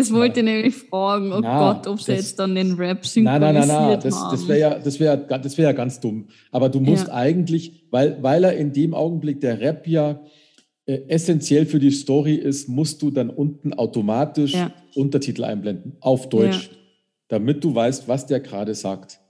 Das 0.00 0.12
wollte 0.12 0.40
ja. 0.40 0.46
ich 0.46 0.52
nämlich 0.52 0.74
fragen. 0.74 1.32
Oh 1.32 1.40
na, 1.40 1.72
Gott, 1.72 1.86
ob 1.86 2.00
sie 2.00 2.12
jetzt 2.12 2.38
dann 2.38 2.54
den 2.54 2.74
Rap 2.74 3.04
synchronisiert 3.06 3.40
nein, 3.40 3.54
nein, 3.54 3.68
nein, 3.68 3.88
nein. 3.90 4.00
Das, 4.02 4.14
das 4.30 4.48
wäre 4.48 4.58
ja, 4.58 4.78
das 4.78 5.00
wäre, 5.00 5.18
das 5.18 5.58
wäre 5.58 5.70
ja 5.70 5.72
ganz 5.72 6.00
dumm. 6.00 6.28
Aber 6.50 6.68
du 6.68 6.80
musst 6.80 7.08
ja. 7.08 7.14
eigentlich, 7.14 7.84
weil, 7.90 8.22
weil 8.22 8.44
er 8.44 8.56
in 8.56 8.72
dem 8.72 8.94
Augenblick 8.94 9.40
der 9.40 9.60
Rap 9.60 9.86
ja 9.86 10.20
äh, 10.86 11.02
essentiell 11.08 11.66
für 11.66 11.78
die 11.78 11.90
Story 11.90 12.34
ist, 12.34 12.68
musst 12.68 13.02
du 13.02 13.10
dann 13.10 13.30
unten 13.30 13.74
automatisch 13.74 14.54
ja. 14.54 14.72
Untertitel 14.94 15.44
einblenden 15.44 15.96
auf 16.00 16.28
Deutsch, 16.28 16.70
damit 17.28 17.62
du 17.62 17.74
weißt, 17.74 18.08
was 18.08 18.26
der 18.26 18.40
gerade 18.40 18.74
sagt. 18.74 19.20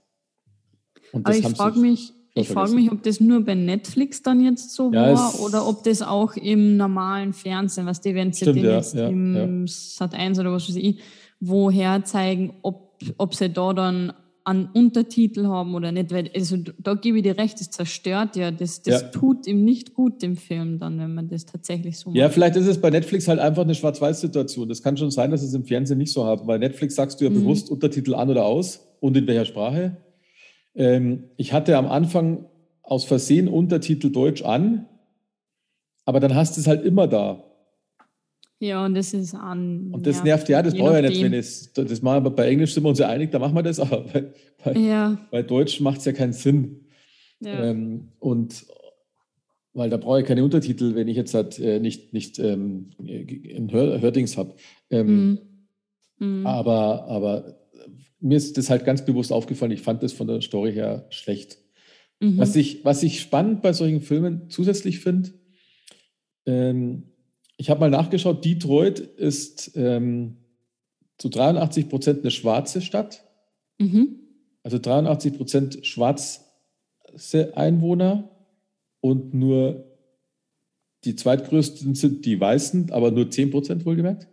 Und 1.11 1.25
Aber 1.25 1.35
ich 1.35 1.45
frage 1.47 1.79
mich, 1.79 2.13
ich 2.33 2.47
frage 2.47 2.73
mich, 2.73 2.91
ob 2.91 3.03
das 3.03 3.19
nur 3.19 3.43
bei 3.43 3.55
Netflix 3.55 4.21
dann 4.21 4.41
jetzt 4.41 4.73
so 4.73 4.91
ja, 4.91 5.13
war 5.13 5.39
oder 5.41 5.67
ob 5.67 5.83
das 5.83 6.01
auch 6.01 6.35
im 6.35 6.77
normalen 6.77 7.33
Fernsehen, 7.33 7.85
was 7.85 7.99
die 7.99 8.15
wenn 8.15 8.31
sie 8.31 8.45
den 8.45 8.63
ja, 8.63 8.77
jetzt 8.77 8.95
ja, 8.95 9.07
im. 9.07 9.67
Sat 9.67 10.13
1 10.13 10.39
oder 10.39 10.53
was 10.53 10.69
weiß 10.69 10.77
ich, 10.77 10.99
woher 11.41 12.03
zeigen, 12.05 12.53
ob, 12.61 13.01
ob 13.17 13.35
sie 13.35 13.49
da 13.49 13.73
dann 13.73 14.13
einen 14.43 14.69
Untertitel 14.73 15.45
haben 15.47 15.75
oder 15.75 15.91
nicht. 15.91 16.11
Weil, 16.11 16.31
also 16.33 16.57
da 16.79 16.93
gebe 16.93 17.17
ich 17.17 17.23
dir 17.23 17.37
recht, 17.37 17.59
das 17.59 17.69
zerstört 17.69 18.35
ja. 18.35 18.51
Das, 18.51 18.81
das 18.81 19.11
tut 19.11 19.45
ihm 19.45 19.63
nicht 19.63 19.93
gut, 19.93 20.21
dem 20.21 20.35
Film 20.35 20.79
dann, 20.79 20.99
wenn 20.99 21.13
man 21.13 21.27
das 21.27 21.45
tatsächlich 21.45 21.97
so 21.97 22.09
macht. 22.09 22.17
Ja, 22.17 22.29
vielleicht 22.29 22.55
ist 22.55 22.67
es 22.67 22.79
bei 22.79 22.89
Netflix 22.89 23.27
halt 23.27 23.39
einfach 23.39 23.63
eine 23.63 23.75
Schwarz-Weiß-Situation. 23.75 24.69
Das 24.69 24.81
kann 24.81 24.97
schon 24.97 25.11
sein, 25.11 25.31
dass 25.31 25.43
es 25.43 25.53
im 25.53 25.65
Fernsehen 25.65 25.97
nicht 25.97 26.11
so 26.11 26.25
haben. 26.25 26.47
Bei 26.47 26.57
Netflix 26.57 26.95
sagst 26.95 27.19
du 27.19 27.25
ja 27.25 27.29
mhm. 27.29 27.35
bewusst 27.35 27.69
Untertitel 27.69 28.15
an 28.15 28.29
oder 28.29 28.45
aus 28.45 28.87
und 28.99 29.15
in 29.17 29.27
welcher 29.27 29.45
Sprache. 29.45 29.97
Ähm, 30.75 31.25
ich 31.37 31.53
hatte 31.53 31.77
am 31.77 31.87
Anfang 31.87 32.45
aus 32.83 33.03
Versehen 33.05 33.47
Untertitel 33.47 34.11
Deutsch 34.11 34.43
an, 34.43 34.87
aber 36.05 36.19
dann 36.19 36.35
hast 36.35 36.57
du 36.57 36.61
es 36.61 36.67
halt 36.67 36.83
immer 36.83 37.07
da. 37.07 37.43
Ja, 38.59 38.85
und 38.85 38.93
das 38.93 39.13
ist 39.13 39.33
an. 39.33 39.91
Und 39.91 40.05
das 40.05 40.19
ja, 40.19 40.23
nervt 40.23 40.47
ja, 40.47 40.61
das 40.61 40.75
brauche 40.75 40.89
ich 40.89 41.03
ja 41.03 41.09
nicht, 41.09 41.23
wenn 41.23 41.33
es. 41.33 41.73
Das 41.73 42.01
machen 42.03 42.23
wir 42.23 42.29
bei 42.29 42.47
Englisch 42.47 42.73
sind 42.73 42.83
wir 42.83 42.89
uns 42.89 42.99
ja 42.99 43.07
einig, 43.07 43.31
da 43.31 43.39
machen 43.39 43.55
wir 43.55 43.63
das, 43.63 43.79
aber 43.79 44.01
bei, 44.01 44.33
bei, 44.63 44.73
ja. 44.73 45.17
bei 45.31 45.41
Deutsch 45.41 45.79
macht 45.79 45.99
es 45.99 46.05
ja 46.05 46.11
keinen 46.11 46.33
Sinn. 46.33 46.85
Ja. 47.39 47.63
Ähm, 47.63 48.09
und 48.19 48.65
weil 49.73 49.89
da 49.89 49.97
brauche 49.97 50.19
ich 50.19 50.27
keine 50.27 50.43
Untertitel, 50.43 50.95
wenn 50.95 51.07
ich 51.07 51.17
jetzt 51.17 51.33
halt 51.33 51.57
äh, 51.57 51.79
nicht, 51.79 52.13
nicht 52.13 52.37
ähm, 52.37 52.91
ein 52.99 53.69
Hör 53.71 53.99
Hördings 53.99 54.37
habe. 54.37 54.53
Ähm, 54.89 55.39
mhm. 56.19 56.39
Mhm. 56.39 56.45
Aber, 56.45 57.05
aber 57.07 57.60
mir 58.21 58.37
ist 58.37 58.57
das 58.57 58.69
halt 58.69 58.85
ganz 58.85 59.03
bewusst 59.03 59.31
aufgefallen, 59.33 59.71
ich 59.71 59.81
fand 59.81 60.03
das 60.03 60.13
von 60.13 60.27
der 60.27 60.41
Story 60.41 60.73
her 60.73 61.07
schlecht. 61.09 61.57
Mhm. 62.19 62.37
Was, 62.37 62.55
ich, 62.55 62.85
was 62.85 63.03
ich 63.03 63.19
spannend 63.19 63.61
bei 63.61 63.73
solchen 63.73 64.01
Filmen 64.01 64.49
zusätzlich 64.49 64.99
finde, 64.99 65.31
ähm, 66.45 67.03
ich 67.57 67.69
habe 67.69 67.79
mal 67.79 67.89
nachgeschaut, 67.89 68.43
Detroit 68.43 68.99
ist 68.99 69.71
ähm, 69.75 70.37
zu 71.17 71.29
83 71.29 71.89
Prozent 71.89 72.21
eine 72.21 72.31
schwarze 72.31 72.81
Stadt. 72.81 73.23
Mhm. 73.77 74.19
Also 74.63 74.79
83 74.79 75.33
Prozent 75.33 75.85
schwarze 75.85 76.41
Einwohner 77.53 78.29
und 78.99 79.33
nur 79.33 79.91
die 81.03 81.15
zweitgrößten 81.15 81.95
sind 81.95 82.25
die 82.25 82.39
Weißen, 82.39 82.91
aber 82.91 83.11
nur 83.11 83.29
10 83.29 83.51
Prozent 83.51 83.85
wohlgemerkt. 83.85 84.27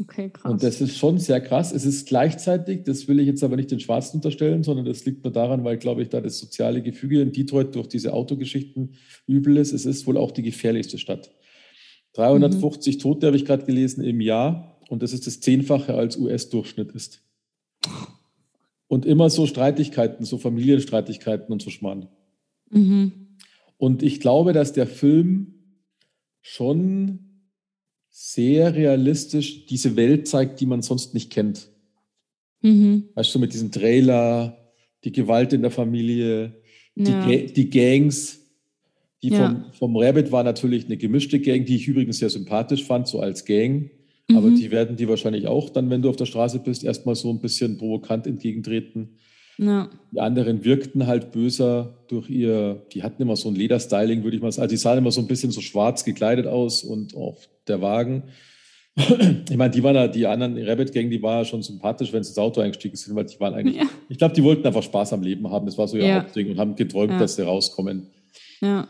Okay, 0.00 0.30
krass. 0.30 0.50
Und 0.50 0.62
das 0.62 0.80
ist 0.80 0.96
schon 0.98 1.18
sehr 1.18 1.40
krass. 1.40 1.72
Es 1.72 1.84
ist 1.84 2.06
gleichzeitig, 2.06 2.84
das 2.84 3.08
will 3.08 3.20
ich 3.20 3.26
jetzt 3.26 3.42
aber 3.42 3.56
nicht 3.56 3.70
den 3.70 3.80
Schwarzen 3.80 4.16
unterstellen, 4.16 4.62
sondern 4.62 4.84
das 4.84 5.04
liegt 5.04 5.24
nur 5.24 5.32
daran, 5.32 5.64
weil, 5.64 5.78
glaube 5.78 6.02
ich, 6.02 6.08
da 6.08 6.20
das 6.20 6.38
soziale 6.38 6.82
Gefüge 6.82 7.20
in 7.20 7.32
Detroit 7.32 7.74
durch 7.74 7.88
diese 7.88 8.12
Autogeschichten 8.12 8.94
übel 9.26 9.56
ist. 9.56 9.72
Es 9.72 9.86
ist 9.86 10.06
wohl 10.06 10.16
auch 10.18 10.32
die 10.32 10.42
gefährlichste 10.42 10.98
Stadt. 10.98 11.30
350 12.14 12.96
mhm. 12.96 13.00
Tote 13.00 13.26
habe 13.26 13.36
ich 13.36 13.44
gerade 13.44 13.64
gelesen 13.64 14.02
im 14.02 14.20
Jahr 14.20 14.78
und 14.88 15.02
das 15.02 15.12
ist 15.12 15.26
das 15.26 15.40
Zehnfache 15.40 15.94
als 15.94 16.16
US-Durchschnitt 16.16 16.92
ist. 16.92 17.22
Und 18.88 19.04
immer 19.04 19.30
so 19.30 19.46
Streitigkeiten, 19.46 20.24
so 20.24 20.38
Familienstreitigkeiten 20.38 21.52
und 21.52 21.60
so 21.62 21.70
Schmarrn. 21.70 22.08
Mhm. 22.70 23.36
Und 23.78 24.02
ich 24.02 24.20
glaube, 24.20 24.52
dass 24.52 24.72
der 24.72 24.86
Film 24.86 25.54
schon 26.40 27.35
sehr 28.18 28.74
realistisch 28.74 29.66
diese 29.66 29.94
Welt 29.94 30.26
zeigt, 30.26 30.58
die 30.62 30.66
man 30.66 30.80
sonst 30.80 31.12
nicht 31.12 31.30
kennt. 31.30 31.68
Mhm. 32.62 33.10
Weißt 33.14 33.34
du, 33.34 33.38
mit 33.38 33.52
diesem 33.52 33.70
Trailer, 33.70 34.72
die 35.04 35.12
Gewalt 35.12 35.52
in 35.52 35.60
der 35.60 35.70
Familie, 35.70 36.54
ja. 36.94 37.26
die, 37.26 37.52
die, 37.52 37.68
Gangs. 37.68 38.40
Die 39.22 39.28
ja. 39.28 39.36
vom, 39.36 39.72
vom 39.74 39.96
Rabbit 39.98 40.32
war 40.32 40.44
natürlich 40.44 40.86
eine 40.86 40.96
gemischte 40.96 41.40
Gang, 41.40 41.66
die 41.66 41.76
ich 41.76 41.88
übrigens 41.88 42.16
sehr 42.16 42.30
sympathisch 42.30 42.84
fand, 42.84 43.06
so 43.06 43.20
als 43.20 43.44
Gang. 43.44 43.90
Mhm. 44.28 44.36
Aber 44.36 44.48
die 44.48 44.70
werden 44.70 44.96
die 44.96 45.08
wahrscheinlich 45.10 45.46
auch 45.46 45.68
dann, 45.68 45.90
wenn 45.90 46.00
du 46.00 46.08
auf 46.08 46.16
der 46.16 46.24
Straße 46.24 46.60
bist, 46.60 46.84
erstmal 46.84 47.16
so 47.16 47.28
ein 47.28 47.40
bisschen 47.40 47.76
provokant 47.76 48.26
entgegentreten. 48.26 49.18
Ja. 49.58 49.90
Die 50.10 50.20
anderen 50.20 50.64
wirkten 50.64 51.06
halt 51.06 51.32
böser 51.32 51.98
durch 52.08 52.30
ihr, 52.30 52.86
die 52.94 53.02
hatten 53.02 53.20
immer 53.20 53.36
so 53.36 53.50
ein 53.50 53.56
Lederstyling, 53.56 54.24
würde 54.24 54.38
ich 54.38 54.42
mal 54.42 54.52
sagen. 54.52 54.62
Also 54.62 54.72
die 54.72 54.80
sahen 54.80 54.98
immer 54.98 55.12
so 55.12 55.20
ein 55.20 55.26
bisschen 55.26 55.50
so 55.50 55.60
schwarz 55.60 56.02
gekleidet 56.02 56.46
aus 56.46 56.82
und 56.82 57.14
auch 57.14 57.36
der 57.68 57.80
Wagen. 57.80 58.24
Ich 59.50 59.56
meine, 59.56 59.70
die 59.70 59.82
waren 59.82 59.94
ja, 59.94 60.08
die 60.08 60.26
anderen 60.26 60.56
Rabbit 60.58 60.92
Gang, 60.92 61.10
die 61.10 61.22
war 61.22 61.38
ja 61.38 61.44
schon 61.44 61.62
sympathisch, 61.62 62.12
wenn 62.14 62.24
sie 62.24 62.30
ins 62.30 62.38
Auto 62.38 62.62
eingestiegen 62.62 62.96
sind, 62.96 63.14
weil 63.14 63.26
die 63.26 63.38
waren 63.38 63.52
eigentlich, 63.52 63.76
ja. 63.76 63.84
ich 64.08 64.16
glaube, 64.16 64.34
die 64.34 64.42
wollten 64.42 64.66
einfach 64.66 64.82
Spaß 64.82 65.12
am 65.12 65.22
Leben 65.22 65.50
haben. 65.50 65.66
Das 65.66 65.76
war 65.76 65.86
so 65.86 65.98
ihr 65.98 66.06
ja. 66.06 66.22
Hauptding 66.22 66.50
und 66.50 66.58
haben 66.58 66.76
geträumt, 66.76 67.20
dass 67.20 67.36
sie 67.36 67.42
rauskommen. 67.42 68.06
Ja. 68.62 68.88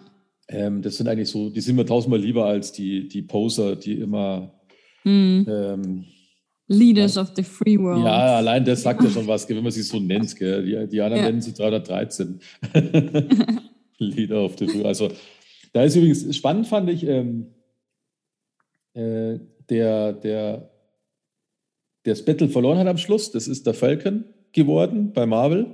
Ähm, 0.49 0.81
das 0.81 0.97
sind 0.97 1.09
eigentlich 1.09 1.29
so, 1.29 1.51
die 1.51 1.61
sind 1.61 1.75
mir 1.75 1.85
tausendmal 1.85 2.21
lieber 2.21 2.47
als 2.47 2.73
die, 2.73 3.09
die 3.09 3.23
Poser, 3.23 3.75
die 3.75 3.95
immer 3.95 4.53
mhm. 5.03 5.45
ähm, 5.49 6.05
Leaders 6.69 7.17
of 7.17 7.33
the 7.37 7.43
Free 7.43 7.79
World. 7.79 8.05
Ja, 8.05 8.37
allein 8.37 8.65
das 8.65 8.83
sagt 8.83 9.03
ja 9.03 9.11
schon 9.11 9.27
was, 9.27 9.49
wenn 9.49 9.63
man 9.63 9.73
sie 9.73 9.83
so 9.83 10.01
nennt. 10.01 10.35
Gell? 10.37 10.65
Die, 10.65 10.89
die 10.89 11.01
anderen 11.01 11.25
nennen 11.25 11.41
sie 11.41 11.53
313. 11.53 12.41
Leader 13.99 14.45
of 14.45 14.57
the 14.59 14.67
Free 14.67 14.75
World. 14.75 14.87
Also, 14.87 15.11
da 15.73 15.83
ist 15.85 15.97
übrigens 15.97 16.35
spannend, 16.37 16.67
fand 16.67 16.91
ich, 16.91 17.07
ähm, 17.07 17.47
äh, 18.97 19.39
der, 19.69 20.13
der, 20.13 20.71
der 22.05 22.15
das 22.15 22.25
Battle 22.25 22.49
verloren 22.49 22.79
hat 22.79 22.87
am 22.87 22.99
Schluss. 22.99 23.31
Das 23.31 23.49
ist 23.49 23.67
der 23.67 23.75
Falcon 23.75 24.25
geworden 24.53 25.13
bei 25.13 25.27
Marvel. 25.27 25.67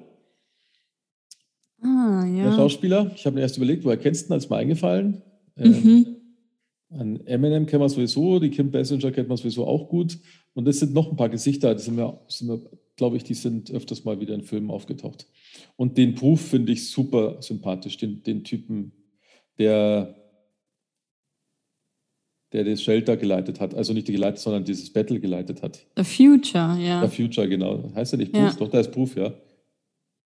Ah, 1.83 2.25
ja. 2.27 2.45
Der 2.45 2.53
Schauspieler. 2.57 3.13
Ich 3.15 3.25
habe 3.27 3.35
mir 3.35 3.43
erst 3.43 3.57
überlegt, 3.57 3.85
woher 3.85 3.97
kennst 3.97 4.29
du 4.29 4.33
ihn, 4.33 4.35
als 4.35 4.49
mal 4.49 4.59
eingefallen. 4.59 5.23
Ähm, 5.57 5.83
mhm. 5.83 6.17
An 6.91 7.27
Eminem 7.27 7.67
kennen 7.67 7.83
wir 7.83 7.89
sowieso, 7.89 8.39
die 8.39 8.51
Kim 8.51 8.71
Basinger 8.71 9.11
kennt 9.13 9.29
man 9.29 9.39
sowieso 9.39 9.67
auch 9.67 9.89
gut. 9.89 10.19
Und 10.55 10.69
es 10.69 10.81
sind 10.81 10.93
noch 10.93 11.11
ein 11.11 11.17
paar 11.17 11.31
Gesichter, 11.31 11.75
die 11.75 11.83
sind 11.83 11.97
wir, 11.97 12.21
sind 12.29 12.49
wir 12.49 12.61
glaube 12.97 13.17
ich, 13.17 13.25
die 13.25 13.35
sind 13.35 13.71
öfters 13.71 14.05
mal 14.05 14.21
wieder 14.21 14.35
in 14.35 14.43
Filmen 14.43 14.71
aufgetaucht. 14.71 15.27
Und 15.77 15.97
den 15.97 16.15
Proof 16.15 16.41
finde 16.41 16.73
ich 16.73 16.91
super 16.91 17.41
sympathisch, 17.41 17.97
den, 17.97 18.23
den 18.23 18.45
Typen, 18.45 18.93
der, 19.59 20.15
der 22.53 22.65
das 22.65 22.83
Shelter 22.83 23.17
geleitet 23.17 23.61
hat. 23.61 23.75
Also 23.75 23.93
nicht 23.93 24.07
geleitet, 24.07 24.39
sondern 24.41 24.65
dieses 24.65 24.93
Battle 24.93 25.19
geleitet 25.21 25.63
hat. 25.63 25.85
The 25.97 26.05
Future, 26.05 26.79
ja. 26.79 27.07
The 27.07 27.23
Future, 27.23 27.49
genau. 27.49 27.91
Heißt 27.95 28.13
er 28.15 28.19
nicht 28.19 28.33
Proof? 28.33 28.43
Ja. 28.43 28.57
Doch, 28.59 28.69
da 28.69 28.81
ist 28.81 28.91
Proof, 28.91 29.17
ja. 29.17 29.33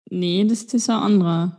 Nee, 0.09 0.45
das 0.45 0.63
ist 0.63 0.89
ein 0.89 0.97
anderer. 0.97 1.57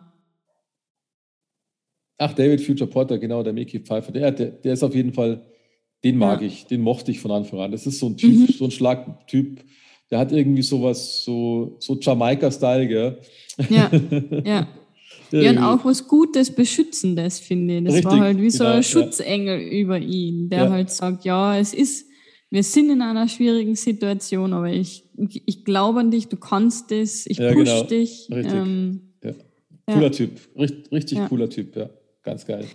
Ach, 2.19 2.33
David 2.33 2.61
Future 2.61 2.89
Porter, 2.89 3.19
genau, 3.19 3.43
der 3.43 3.53
Mickey 3.53 3.79
Pfeiffer. 3.79 4.13
Der, 4.13 4.31
der, 4.33 4.51
der 4.51 4.73
ist 4.73 4.83
auf 4.83 4.95
jeden 4.95 5.13
Fall, 5.13 5.45
den 6.03 6.17
mag 6.17 6.41
ja. 6.41 6.47
ich, 6.47 6.67
den 6.67 6.81
mochte 6.81 7.11
ich 7.11 7.21
von 7.21 7.31
Anfang 7.31 7.61
an. 7.61 7.73
Das 7.73 7.87
ist 7.87 7.99
so 7.99 8.07
ein 8.07 8.17
Typ, 8.17 8.49
mhm. 8.49 8.53
so 8.53 8.65
ein 8.65 8.71
Schlagtyp. 8.71 9.63
Der 10.11 10.19
hat 10.19 10.33
irgendwie 10.33 10.63
sowas, 10.63 11.25
so, 11.25 11.77
so 11.81 11.99
Jamaika-Style, 12.01 12.89
gell? 12.89 13.19
Ja, 13.69 13.91
ja. 14.45 14.69
Ja, 15.31 15.51
und 15.51 15.59
auch 15.59 15.85
was 15.85 16.07
Gutes, 16.07 16.51
Beschützendes, 16.51 17.39
finde 17.39 17.79
ich. 17.79 17.85
Das 17.85 17.95
Richtig, 17.95 18.13
war 18.13 18.21
halt 18.21 18.41
wie 18.41 18.51
so 18.51 18.65
genau, 18.65 18.77
ein 18.77 18.83
Schutzengel 18.83 19.61
ja. 19.61 19.81
über 19.81 19.99
ihn, 19.99 20.49
der 20.49 20.65
ja. 20.65 20.71
halt 20.71 20.91
sagt, 20.91 21.25
ja, 21.25 21.59
es 21.59 21.75
ist, 21.75 22.07
wir 22.51 22.63
sind 22.63 22.91
in 22.91 23.03
einer 23.03 23.29
schwierigen 23.29 23.75
Situation, 23.75 24.53
aber 24.53 24.71
ich, 24.71 25.05
ich 25.19 25.65
glaube 25.65 26.01
an 26.01 26.11
dich, 26.11 26.29
du 26.29 26.37
kannst 26.37 26.93
es, 26.93 27.27
ich 27.27 27.39
ja, 27.39 27.53
push 27.53 27.65
genau. 27.65 27.83
dich. 27.85 28.29
Richtig. 28.31 28.53
Ähm, 28.53 29.01
cooler 29.87 30.13
Typ, 30.13 30.33
richtig, 30.59 30.93
richtig 30.93 31.29
cooler 31.29 31.49
Typ, 31.49 31.77
ja. 31.77 31.89
Ganz 32.23 32.47
geil. 32.47 32.67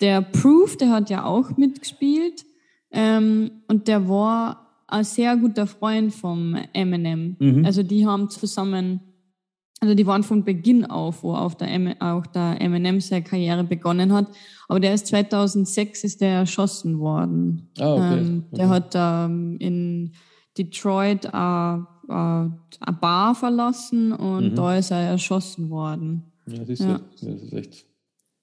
Der 0.00 0.20
Proof, 0.20 0.76
der 0.76 0.90
hat 0.90 1.10
ja 1.10 1.24
auch 1.24 1.56
mitgespielt 1.56 2.44
ähm, 2.90 3.62
und 3.68 3.88
der 3.88 4.08
war 4.08 4.84
ein 4.86 5.04
sehr 5.04 5.36
guter 5.36 5.66
Freund 5.66 6.12
vom 6.12 6.56
Eminem. 6.74 7.36
Mhm. 7.38 7.64
Also 7.64 7.82
die 7.82 8.06
haben 8.06 8.28
zusammen, 8.28 9.00
also 9.82 9.96
die 9.96 10.06
waren 10.06 10.22
von 10.22 10.44
Beginn 10.44 10.84
auf, 10.84 11.24
wo 11.24 11.34
auch 11.34 11.54
der, 11.54 11.68
M 11.68 11.92
auch 11.98 12.24
der 12.26 12.60
Eminem 12.60 13.00
seine 13.00 13.24
Karriere 13.24 13.64
begonnen 13.64 14.12
hat. 14.12 14.28
Aber 14.68 14.78
der 14.78 14.94
ist 14.94 15.08
2006 15.08 16.04
ist 16.04 16.20
der 16.20 16.34
erschossen 16.34 17.00
worden. 17.00 17.68
Ah, 17.80 17.94
okay. 17.94 18.18
Ähm, 18.20 18.44
der 18.52 18.66
okay. 18.66 18.74
hat 18.74 18.92
ähm, 18.94 19.56
in 19.58 20.12
Detroit 20.56 21.24
äh, 21.24 21.32
eine 21.32 22.52
Bar 23.00 23.34
verlassen 23.34 24.12
und 24.12 24.52
mhm. 24.52 24.54
da 24.54 24.78
ist 24.78 24.92
er 24.92 25.00
erschossen 25.00 25.68
worden. 25.68 26.30
Ja, 26.46 26.64
siehst 26.64 26.82
du, 26.82 26.86
ja. 26.86 27.00
das 27.20 27.42
ist 27.42 27.52
echt. 27.52 27.86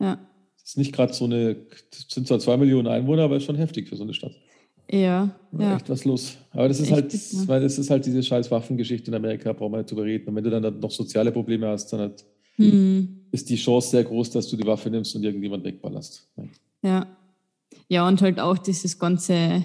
Ja. 0.02 0.19
Das 0.56 0.71
ist 0.71 0.78
nicht 0.78 0.91
gerade 0.91 1.13
so 1.13 1.23
eine, 1.23 1.56
das 1.56 2.06
sind 2.10 2.28
zwar 2.28 2.39
zwei 2.39 2.58
Millionen 2.58 2.88
Einwohner, 2.88 3.23
aber 3.23 3.38
ist 3.38 3.45
schon 3.45 3.56
heftig 3.56 3.88
für 3.88 3.95
so 3.95 4.04
eine 4.04 4.13
Stadt. 4.13 4.34
Ja, 4.91 5.30
ja. 5.58 5.75
Echt 5.75 5.89
was 5.89 6.06
los. 6.06 6.38
Aber 6.52 6.67
das 6.67 6.80
ist 6.80 6.88
echt, 6.88 6.93
halt, 6.93 7.13
ja. 7.13 7.47
weil 7.47 7.62
das 7.62 7.78
ist 7.78 7.89
halt 7.89 8.06
diese 8.06 8.23
scheiß 8.23 8.49
Waffengeschichte 8.49 9.12
in 9.12 9.15
Amerika, 9.15 9.54
braucht 9.54 9.71
man 9.71 9.82
nicht 9.82 9.91
drüber 9.91 10.04
reden. 10.04 10.30
Und 10.30 10.36
wenn 10.36 10.43
du 10.43 10.49
dann 10.49 10.80
noch 10.80 10.91
soziale 10.91 11.32
Probleme 11.32 11.67
hast, 11.67 11.93
dann 11.93 11.99
hat, 12.02 12.25
hm. 12.56 13.25
ist 13.32 13.49
die 13.49 13.56
Chance 13.56 13.91
sehr 13.91 14.04
groß, 14.04 14.32
dass 14.32 14.47
du 14.47 14.58
die 14.58 14.65
Waffe 14.65 14.89
nimmst 14.89 15.15
und 15.15 15.23
irgendjemand 15.23 15.63
wegballerst. 15.63 16.28
Ja. 16.82 17.08
Ja, 17.88 18.08
und 18.08 18.21
halt 18.21 18.39
auch 18.39 18.58
dieses 18.58 18.97
ganze 18.97 19.63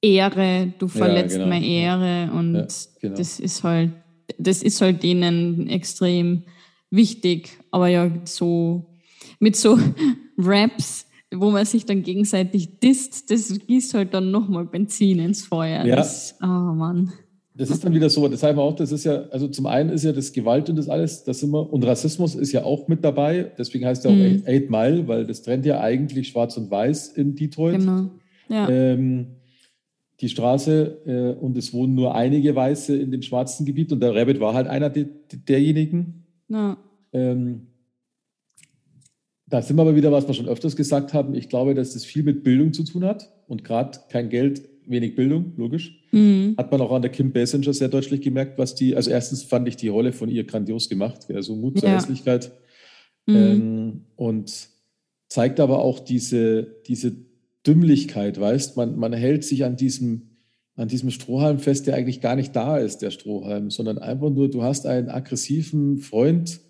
Ehre, 0.00 0.72
du 0.78 0.88
verletzt 0.88 1.36
ja, 1.36 1.38
genau. 1.38 1.50
meine 1.50 1.66
Ehre 1.66 2.30
und 2.32 2.54
ja, 2.54 2.66
genau. 3.00 3.16
das 3.16 3.40
ist 3.40 3.64
halt, 3.64 3.92
das 4.38 4.62
ist 4.62 4.80
halt 4.80 5.02
denen 5.02 5.68
extrem 5.68 6.44
wichtig. 6.90 7.58
Aber 7.70 7.88
ja, 7.88 8.10
so 8.24 8.84
mit 9.40 9.56
so 9.56 9.78
Raps, 10.38 11.05
wo 11.40 11.50
man 11.50 11.64
sich 11.64 11.86
dann 11.86 12.02
gegenseitig 12.02 12.78
disst, 12.80 13.30
das 13.30 13.58
gießt 13.66 13.94
halt 13.94 14.14
dann 14.14 14.30
nochmal 14.30 14.64
Benzin 14.66 15.18
ins 15.18 15.42
Feuer. 15.42 15.84
Ja. 15.84 15.96
Das, 15.96 16.36
oh 16.42 16.46
Mann. 16.46 17.12
Das 17.54 17.70
ist 17.70 17.84
dann 17.84 17.94
wieder 17.94 18.10
so, 18.10 18.28
das 18.28 18.40
sagen 18.40 18.58
wir 18.58 18.62
auch, 18.62 18.76
das 18.76 18.92
ist 18.92 19.04
ja, 19.04 19.22
also 19.30 19.48
zum 19.48 19.64
einen 19.64 19.88
ist 19.88 20.04
ja 20.04 20.12
das 20.12 20.32
Gewalt 20.32 20.68
und 20.68 20.76
das 20.76 20.90
alles, 20.90 21.24
das 21.24 21.42
immer, 21.42 21.72
und 21.72 21.84
Rassismus 21.86 22.34
ist 22.34 22.52
ja 22.52 22.64
auch 22.64 22.86
mit 22.86 23.02
dabei, 23.02 23.50
deswegen 23.56 23.86
heißt 23.86 24.04
er 24.04 24.10
auch 24.10 24.14
mhm. 24.14 24.42
Eight 24.44 24.68
Mile, 24.68 25.08
weil 25.08 25.26
das 25.26 25.40
trennt 25.40 25.64
ja 25.64 25.80
eigentlich 25.80 26.28
Schwarz 26.28 26.58
und 26.58 26.70
Weiß 26.70 27.08
in 27.08 27.34
Detroit. 27.34 27.78
Genau. 27.78 28.10
Ja. 28.50 28.68
Ähm, 28.68 29.28
die 30.20 30.28
Straße 30.28 31.36
äh, 31.38 31.42
und 31.42 31.56
es 31.56 31.72
wohnen 31.72 31.94
nur 31.94 32.14
einige 32.14 32.54
Weiße 32.54 32.96
in 32.96 33.10
dem 33.10 33.22
schwarzen 33.22 33.64
Gebiet 33.64 33.90
und 33.92 34.00
der 34.00 34.14
Rabbit 34.14 34.38
war 34.38 34.52
halt 34.52 34.66
einer 34.66 34.90
de, 34.90 35.06
derjenigen. 35.48 36.24
Ja. 36.48 36.76
Ähm, 37.12 37.65
da 39.46 39.62
sind 39.62 39.76
wir 39.76 39.82
aber 39.82 39.94
wieder, 39.94 40.10
was 40.10 40.26
wir 40.26 40.34
schon 40.34 40.48
öfters 40.48 40.74
gesagt 40.74 41.14
haben. 41.14 41.34
Ich 41.34 41.48
glaube, 41.48 41.74
dass 41.74 41.92
das 41.92 42.04
viel 42.04 42.24
mit 42.24 42.42
Bildung 42.42 42.72
zu 42.72 42.82
tun 42.82 43.04
hat 43.04 43.32
und 43.46 43.62
gerade 43.62 44.00
kein 44.08 44.28
Geld, 44.28 44.68
wenig 44.86 45.14
Bildung, 45.14 45.52
logisch. 45.56 46.04
Mhm. 46.10 46.54
Hat 46.56 46.70
man 46.72 46.80
auch 46.80 46.92
an 46.92 47.02
der 47.02 47.10
Kim 47.10 47.32
Basinger 47.32 47.72
sehr 47.72 47.88
deutlich 47.88 48.20
gemerkt, 48.20 48.58
was 48.58 48.74
die, 48.74 48.96
also 48.96 49.10
erstens 49.10 49.44
fand 49.44 49.68
ich 49.68 49.76
die 49.76 49.88
Rolle 49.88 50.12
von 50.12 50.28
ihr 50.28 50.44
grandios 50.44 50.88
gemacht, 50.88 51.26
also 51.32 51.54
Mut 51.54 51.78
zur 51.78 51.88
ja. 51.88 51.96
Hässlichkeit. 51.96 52.52
Mhm. 53.26 53.36
Ähm, 53.36 54.04
und 54.16 54.68
zeigt 55.28 55.60
aber 55.60 55.80
auch 55.80 56.00
diese, 56.00 56.76
diese 56.86 57.12
Dümmlichkeit, 57.66 58.40
weißt, 58.40 58.76
man, 58.76 58.96
man 58.96 59.12
hält 59.12 59.44
sich 59.44 59.64
an 59.64 59.76
diesem, 59.76 60.30
an 60.76 60.88
diesem 60.88 61.10
Strohhalm 61.10 61.58
fest, 61.58 61.86
der 61.86 61.94
eigentlich 61.94 62.20
gar 62.20 62.36
nicht 62.36 62.54
da 62.54 62.78
ist, 62.78 62.98
der 62.98 63.10
Strohhalm, 63.10 63.70
sondern 63.70 63.98
einfach 63.98 64.30
nur, 64.30 64.50
du 64.50 64.62
hast 64.62 64.86
einen 64.86 65.08
aggressiven 65.08 65.98
Freund, 65.98 66.60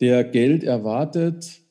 der 0.00 0.22
Geld 0.24 0.62
erwartet 0.62 1.62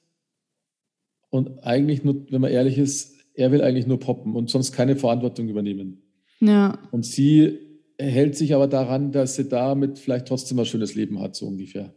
und 1.30 1.64
eigentlich 1.64 2.04
nur, 2.04 2.26
wenn 2.30 2.42
man 2.42 2.52
ehrlich 2.52 2.78
ist, 2.78 3.16
er 3.34 3.52
will 3.52 3.62
eigentlich 3.62 3.88
nur 3.88 4.00
poppen 4.00 4.36
und 4.36 4.50
sonst 4.50 4.72
keine 4.72 4.96
Verantwortung 4.96 5.48
übernehmen. 5.48 6.02
Ja. 6.40 6.80
Und 6.92 7.06
sie 7.06 7.60
hält 8.00 8.36
sich 8.36 8.54
aber 8.54 8.68
daran, 8.68 9.12
dass 9.12 9.36
sie 9.36 9.48
damit 9.48 10.00
vielleicht 10.00 10.28
trotzdem 10.28 10.60
ein 10.60 10.66
schönes 10.66 10.96
Leben 10.96 11.20
hat, 11.20 11.36
so 11.36 11.48
ungefähr. 11.48 11.94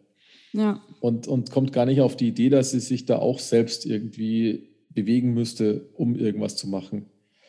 Ja. 0.53 0.83
Und, 1.01 1.29
und 1.29 1.51
kommt 1.51 1.73
gar 1.73 1.87
nicht 1.87 2.01
auf 2.01 2.16
die 2.16 2.29
Idee, 2.29 2.49
dass 2.49 2.73
sie 2.73 2.81
sich 2.81 3.07
da 3.07 3.19
auch 3.19 3.38
selbst 3.38 3.87
irgendwie 3.87 4.71
bewegen 4.90 5.33
müsste, 5.33 5.88
um 5.95 6.16
irgendwas 6.16 6.57
zu 6.57 6.69
machen. 6.69 7.07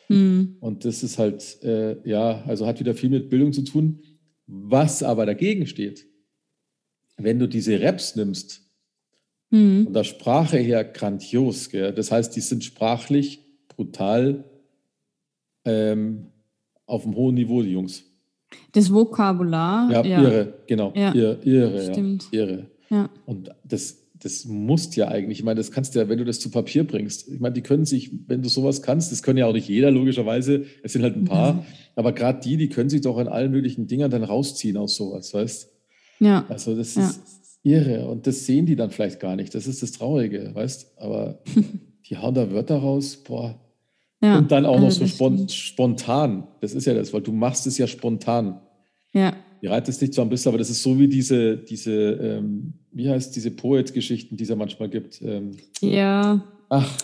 Mhm. 0.08 0.56
Und 0.60 0.84
das 0.84 1.02
ist 1.02 1.18
halt, 1.18 1.62
äh, 1.62 1.96
ja, 2.08 2.42
also 2.46 2.66
hat 2.66 2.80
wieder 2.80 2.94
viel 2.94 3.10
mit 3.10 3.30
Bildung 3.30 3.52
zu 3.52 3.62
tun. 3.62 4.00
Was 4.46 5.02
aber 5.02 5.26
dagegen 5.26 5.66
steht, 5.66 6.06
wenn 7.16 7.38
du 7.38 7.48
diese 7.48 7.80
Raps 7.80 8.16
nimmst, 8.16 8.70
mhm. 9.52 9.84
von 9.84 9.92
der 9.92 10.04
Sprache 10.04 10.56
her 10.58 10.82
grandios, 10.84 11.70
gell? 11.70 11.92
das 11.92 12.10
heißt, 12.10 12.34
die 12.34 12.40
sind 12.40 12.64
sprachlich 12.64 13.40
brutal 13.68 14.44
ähm, 15.64 16.32
auf 16.86 17.04
einem 17.04 17.14
hohen 17.14 17.36
Niveau, 17.36 17.62
die 17.62 17.72
Jungs. 17.72 18.04
Das 18.72 18.92
Vokabular. 18.92 19.90
Ja, 19.90 20.04
ja. 20.04 20.22
irre, 20.22 20.54
genau. 20.66 20.92
Ja. 20.94 21.14
Irre, 21.14 21.38
irre, 21.42 21.92
Stimmt. 21.92 22.28
Ja, 22.32 22.40
irre. 22.40 22.66
Ja. 22.90 23.10
Und 23.24 23.50
das, 23.64 23.96
das 24.18 24.44
musst 24.44 24.96
ja 24.96 25.08
eigentlich, 25.08 25.38
ich 25.38 25.44
meine, 25.44 25.58
das 25.58 25.70
kannst 25.70 25.94
du 25.94 25.98
ja, 25.98 26.08
wenn 26.08 26.18
du 26.18 26.24
das 26.24 26.40
zu 26.40 26.50
Papier 26.50 26.86
bringst. 26.86 27.28
Ich 27.28 27.40
meine, 27.40 27.54
die 27.54 27.62
können 27.62 27.86
sich, 27.86 28.10
wenn 28.26 28.42
du 28.42 28.48
sowas 28.48 28.82
kannst, 28.82 29.10
das 29.10 29.22
können 29.22 29.38
ja 29.38 29.46
auch 29.46 29.52
nicht 29.52 29.68
jeder, 29.68 29.90
logischerweise, 29.90 30.66
es 30.82 30.92
sind 30.92 31.02
halt 31.02 31.16
ein 31.16 31.24
paar, 31.24 31.54
mhm. 31.54 31.62
aber 31.96 32.12
gerade 32.12 32.40
die, 32.40 32.56
die 32.56 32.68
können 32.68 32.90
sich 32.90 33.00
doch 33.00 33.18
in 33.18 33.28
allen 33.28 33.50
möglichen 33.50 33.86
Dingern 33.86 34.10
dann 34.10 34.24
rausziehen 34.24 34.76
aus 34.76 34.96
sowas, 34.96 35.32
weißt 35.32 35.70
Ja. 36.20 36.44
Also 36.48 36.76
das 36.76 36.94
ja. 36.94 37.08
ist 37.08 37.41
irre 37.62 38.08
und 38.08 38.26
das 38.26 38.46
sehen 38.46 38.66
die 38.66 38.76
dann 38.76 38.90
vielleicht 38.90 39.20
gar 39.20 39.36
nicht. 39.36 39.54
Das 39.54 39.66
ist 39.66 39.82
das 39.82 39.92
Traurige, 39.92 40.50
weißt 40.54 40.92
Aber 40.98 41.40
die 42.08 42.16
hauen 42.16 42.34
da 42.34 42.50
Wörter 42.50 42.76
raus, 42.76 43.16
boah. 43.16 43.58
Ja. 44.22 44.38
Und 44.38 44.52
dann 44.52 44.66
auch 44.66 44.78
noch 44.78 44.86
also 44.86 45.00
so 45.00 45.06
spon 45.06 45.48
spontan. 45.48 46.46
Das 46.60 46.74
ist 46.74 46.86
ja 46.86 46.94
das, 46.94 47.12
weil 47.12 47.22
du 47.22 47.32
machst 47.32 47.66
es 47.66 47.78
ja 47.78 47.86
spontan. 47.86 48.60
Ja. 49.12 49.34
Die 49.60 49.66
reitet 49.66 50.00
dich 50.00 50.12
zwar 50.12 50.24
ein 50.24 50.28
bisschen, 50.28 50.50
aber 50.50 50.58
das 50.58 50.70
ist 50.70 50.82
so 50.82 50.98
wie 50.98 51.08
diese, 51.08 51.56
diese 51.56 51.92
ähm, 51.92 52.74
wie 52.92 53.08
heißt 53.08 53.34
diese 53.34 53.50
Poet-Geschichten, 53.50 54.36
die 54.36 54.44
es 54.44 54.50
ja 54.50 54.56
manchmal 54.56 54.88
gibt. 54.88 55.20
Ähm, 55.22 55.52
ja. 55.80 56.44
Ach. 56.68 56.98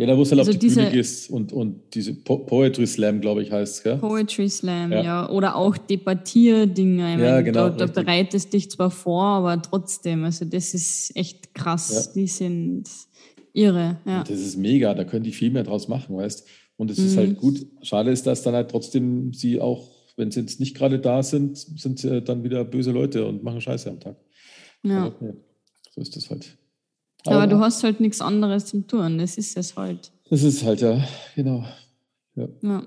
Ja, 0.00 0.06
da 0.06 0.16
wo 0.16 0.22
es 0.22 0.30
halt 0.30 0.38
also 0.38 0.52
auf 0.52 0.56
die 0.56 0.66
diese, 0.66 0.80
Bühne 0.80 0.92
gehst 0.92 1.28
und, 1.28 1.52
und 1.52 1.94
diese 1.94 2.14
po 2.14 2.38
Poetry 2.38 2.86
Slam, 2.86 3.20
glaube 3.20 3.42
ich, 3.42 3.52
heißt 3.52 3.84
es, 3.84 4.00
Poetry 4.00 4.48
Slam, 4.48 4.92
ja. 4.92 5.02
ja. 5.02 5.28
Oder 5.28 5.56
auch 5.56 5.76
Debattierdinge. 5.76 7.02
Ja, 7.02 7.16
meine, 7.18 7.44
genau. 7.44 7.68
Da, 7.68 7.86
da 7.86 7.86
bereitest 7.86 8.50
dich 8.54 8.70
zwar 8.70 8.90
vor, 8.90 9.22
aber 9.22 9.60
trotzdem, 9.60 10.24
also 10.24 10.46
das 10.46 10.72
ist 10.72 11.14
echt 11.14 11.52
krass. 11.52 12.06
Ja. 12.06 12.12
Die 12.14 12.26
sind 12.28 12.88
irre. 13.52 14.00
Ja. 14.06 14.24
Das 14.24 14.40
ist 14.40 14.56
mega, 14.56 14.94
da 14.94 15.04
können 15.04 15.24
die 15.24 15.32
viel 15.32 15.50
mehr 15.50 15.64
draus 15.64 15.86
machen, 15.86 16.16
weißt 16.16 16.48
Und 16.78 16.90
es 16.90 16.96
mhm. 16.96 17.04
ist 17.04 17.16
halt 17.18 17.36
gut. 17.36 17.66
Schade 17.82 18.10
ist, 18.10 18.26
dass 18.26 18.42
dann 18.42 18.54
halt 18.54 18.70
trotzdem 18.70 19.34
sie 19.34 19.60
auch 19.60 20.00
wenn 20.16 20.30
sie 20.30 20.40
jetzt 20.40 20.60
nicht 20.60 20.76
gerade 20.76 20.98
da 20.98 21.22
sind, 21.22 21.58
sind 21.58 21.98
sie 21.98 22.22
dann 22.22 22.42
wieder 22.42 22.64
böse 22.64 22.90
Leute 22.90 23.26
und 23.26 23.42
machen 23.42 23.60
Scheiße 23.60 23.88
am 23.90 24.00
Tag. 24.00 24.16
Ja. 24.82 25.06
Aber, 25.06 25.26
ja 25.26 25.32
so 25.94 26.00
ist 26.00 26.16
das 26.16 26.30
halt. 26.30 26.56
Aber, 27.26 27.36
Aber, 27.36 27.46
du 27.46 27.58
hast 27.60 27.82
halt 27.84 28.00
nichts 28.00 28.20
anderes 28.20 28.66
zum 28.66 28.86
tun, 28.86 29.18
das 29.18 29.36
ist 29.36 29.56
es 29.56 29.76
halt. 29.76 30.12
Das 30.30 30.42
ist 30.42 30.64
halt, 30.64 30.80
ja, 30.80 31.02
genau. 31.34 31.64
Ja. 32.34 32.48
ja. 32.62 32.82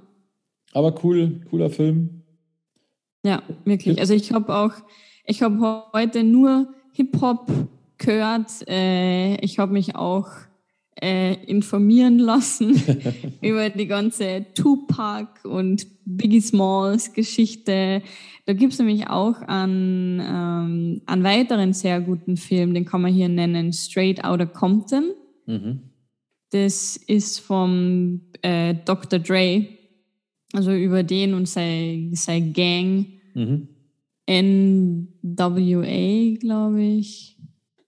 Aber 0.73 1.03
cool, 1.03 1.41
cooler 1.49 1.69
Film. 1.69 2.23
Ja, 3.25 3.43
wirklich. 3.63 3.99
Also 3.99 4.13
ich 4.13 4.31
habe 4.31 4.53
auch, 4.55 4.73
ich 5.25 5.41
habe 5.41 5.85
heute 5.93 6.23
nur 6.23 6.67
Hip-Hop 6.93 7.47
gehört. 7.97 8.67
Äh, 8.67 9.35
ich 9.37 9.59
habe 9.59 9.71
mich 9.71 9.95
auch 9.95 10.27
äh, 11.03 11.33
informieren 11.45 12.17
lassen 12.17 12.81
über 13.41 13.69
die 13.69 13.87
ganze 13.87 14.45
Tupac 14.55 15.43
und 15.43 15.85
Biggie 16.05 16.39
Smalls 16.39 17.11
Geschichte. 17.11 18.01
Da 18.45 18.53
gibt 18.53 18.71
es 18.71 18.79
nämlich 18.79 19.07
auch 19.07 19.41
einen, 19.41 20.21
ähm, 20.21 21.01
einen 21.05 21.23
weiteren 21.23 21.73
sehr 21.73 21.99
guten 21.99 22.37
Film, 22.37 22.73
den 22.73 22.85
kann 22.85 23.01
man 23.01 23.13
hier 23.13 23.27
nennen, 23.27 23.73
Straight 23.73 24.23
Outta 24.23 24.45
Compton. 24.45 25.11
Mhm. 25.45 25.81
Das 26.51 26.95
ist 26.95 27.39
vom 27.39 28.21
äh, 28.41 28.73
Dr. 28.85 29.19
Dre, 29.19 29.67
also 30.53 30.71
über 30.71 31.03
den 31.03 31.33
und 31.33 31.49
seine, 31.49 32.15
seine 32.15 32.51
Gang. 32.51 33.07
Mhm. 33.33 33.67
NWA, 34.29 35.09
glaube 36.39 36.81
ich. 36.81 37.32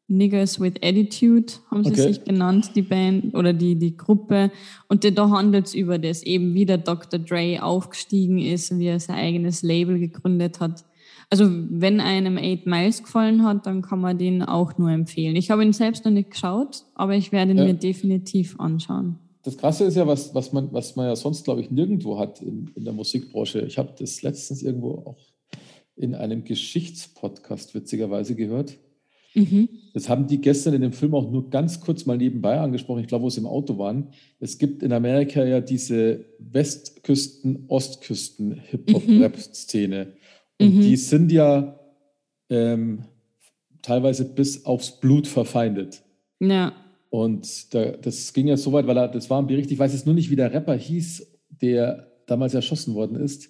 Niggers 0.08 0.60
with 0.60 0.74
Attitude 0.84 1.54
haben 1.72 1.84
sie 1.84 1.91
okay. 1.91 2.02
sich 2.02 2.24
genannt, 2.24 2.72
die 2.76 2.84
Band 2.84 3.34
oder 3.34 3.54
die, 3.54 3.76
die 3.76 3.98
Gruppe. 3.98 4.52
Und 4.88 5.04
da 5.04 5.30
handelt 5.30 5.65
es 5.65 5.74
über 5.74 5.98
das, 5.98 6.22
eben 6.22 6.54
wie 6.54 6.65
der 6.65 6.78
Dr. 6.78 7.20
Dre 7.20 7.63
aufgestiegen 7.63 8.38
ist 8.38 8.72
und 8.72 8.80
wie 8.80 8.88
er 8.88 9.00
sein 9.00 9.15
eigenes 9.15 9.63
Label 9.63 9.98
gegründet 9.98 10.60
hat. 10.60 10.86
Also 11.32 11.50
wenn 11.50 12.00
einem 12.00 12.38
Eight 12.38 12.68
Miles 12.68 13.02
gefallen 13.02 13.44
hat, 13.44 13.65
dann 13.65 13.82
kann 13.82 14.00
man 14.00 14.18
den 14.20 14.44
auch 14.44 14.78
nur 14.78 14.91
empfehlen. 14.91 15.36
Ich 15.36 15.50
habe 15.50 15.63
ihn 15.63 15.74
selbst 15.74 16.06
noch 16.06 16.12
nicht 16.12 16.30
geschaut, 16.30 16.84
aber 16.94 17.15
ich 17.15 17.32
werde 17.32 17.52
ihn 17.52 17.58
ja. 17.58 17.65
mir 17.65 17.74
definitiv 17.74 18.60
anschauen. 18.60 19.18
Das 19.41 19.58
Krasse 19.58 19.86
ist 19.86 19.96
ja, 19.96 20.06
was, 20.06 20.36
was, 20.36 20.54
man, 20.54 20.72
was 20.72 20.96
man 20.96 21.08
ja 21.08 21.15
sonst, 21.15 21.44
glaube 21.44 21.62
ich, 21.62 21.72
nirgendwo 21.72 22.20
hat 22.20 22.41
in, 22.41 22.70
in 22.76 22.84
der 22.84 22.94
Musikbranche. 22.94 23.62
Ich 23.62 23.80
habe 23.80 23.94
das 23.98 24.22
letztens 24.22 24.62
irgendwo 24.62 25.04
auch 25.06 25.18
in 25.96 26.13
einem 26.13 26.44
Geschichtspodcast 26.44 27.74
witzigerweise 27.74 28.36
gehört 28.36 28.78
Mhm. 29.36 29.69
Das 29.93 30.10
haben 30.10 30.26
die 30.28 30.41
gestern 30.41 30.74
in 30.74 30.82
dem 30.82 30.93
Film 30.93 31.13
auch 31.13 31.30
nur 31.30 31.50
ganz 31.50 31.82
kurz 31.82 32.06
mal 32.06 32.17
nebenbei 32.17 32.58
angesprochen, 32.60 33.02
ich 33.02 33.08
glaube, 33.08 33.26
wo 33.26 33.30
sie 33.30 33.41
im 33.41 33.48
Auto 33.48 33.78
waren. 33.78 34.08
Es 34.39 34.58
gibt 34.58 34.82
in 34.82 34.93
Amerika 34.93 35.43
ja 35.43 35.60
diese 35.62 36.26
Westküsten-, 36.39 37.65
Ostküsten-Hip-Hop-Rap-Szene. 37.67 40.13
Und 40.60 40.76
mhm. 40.76 40.82
die 40.82 40.95
sind 40.95 41.32
ja 41.32 41.80
ähm, 42.50 43.04
teilweise 43.82 44.26
bis 44.26 44.65
aufs 44.65 45.00
Blut 45.00 45.28
verfeindet. 45.28 46.02
Ja. 46.39 46.74
Und 47.10 47.74
da, 47.74 47.91
das 47.91 48.34
ging 48.34 48.48
ja 48.48 48.58
so 48.58 48.74
weit, 48.74 48.88
weil 48.88 48.98
er, 48.98 49.08
das 49.08 49.30
war 49.30 49.41
ein 49.41 49.48
Bericht, 49.48 49.71
ich 49.71 49.80
weiß 49.80 49.93
jetzt 49.93 50.06
nur 50.06 50.15
nicht, 50.15 50.30
wie 50.30 50.36
der 50.36 50.54
Rapper 50.54 50.76
hieß, 50.76 51.26
der 51.62 52.12
damals 52.26 52.54
erschossen 52.54 52.95
worden 52.95 53.15
ist. 53.17 53.50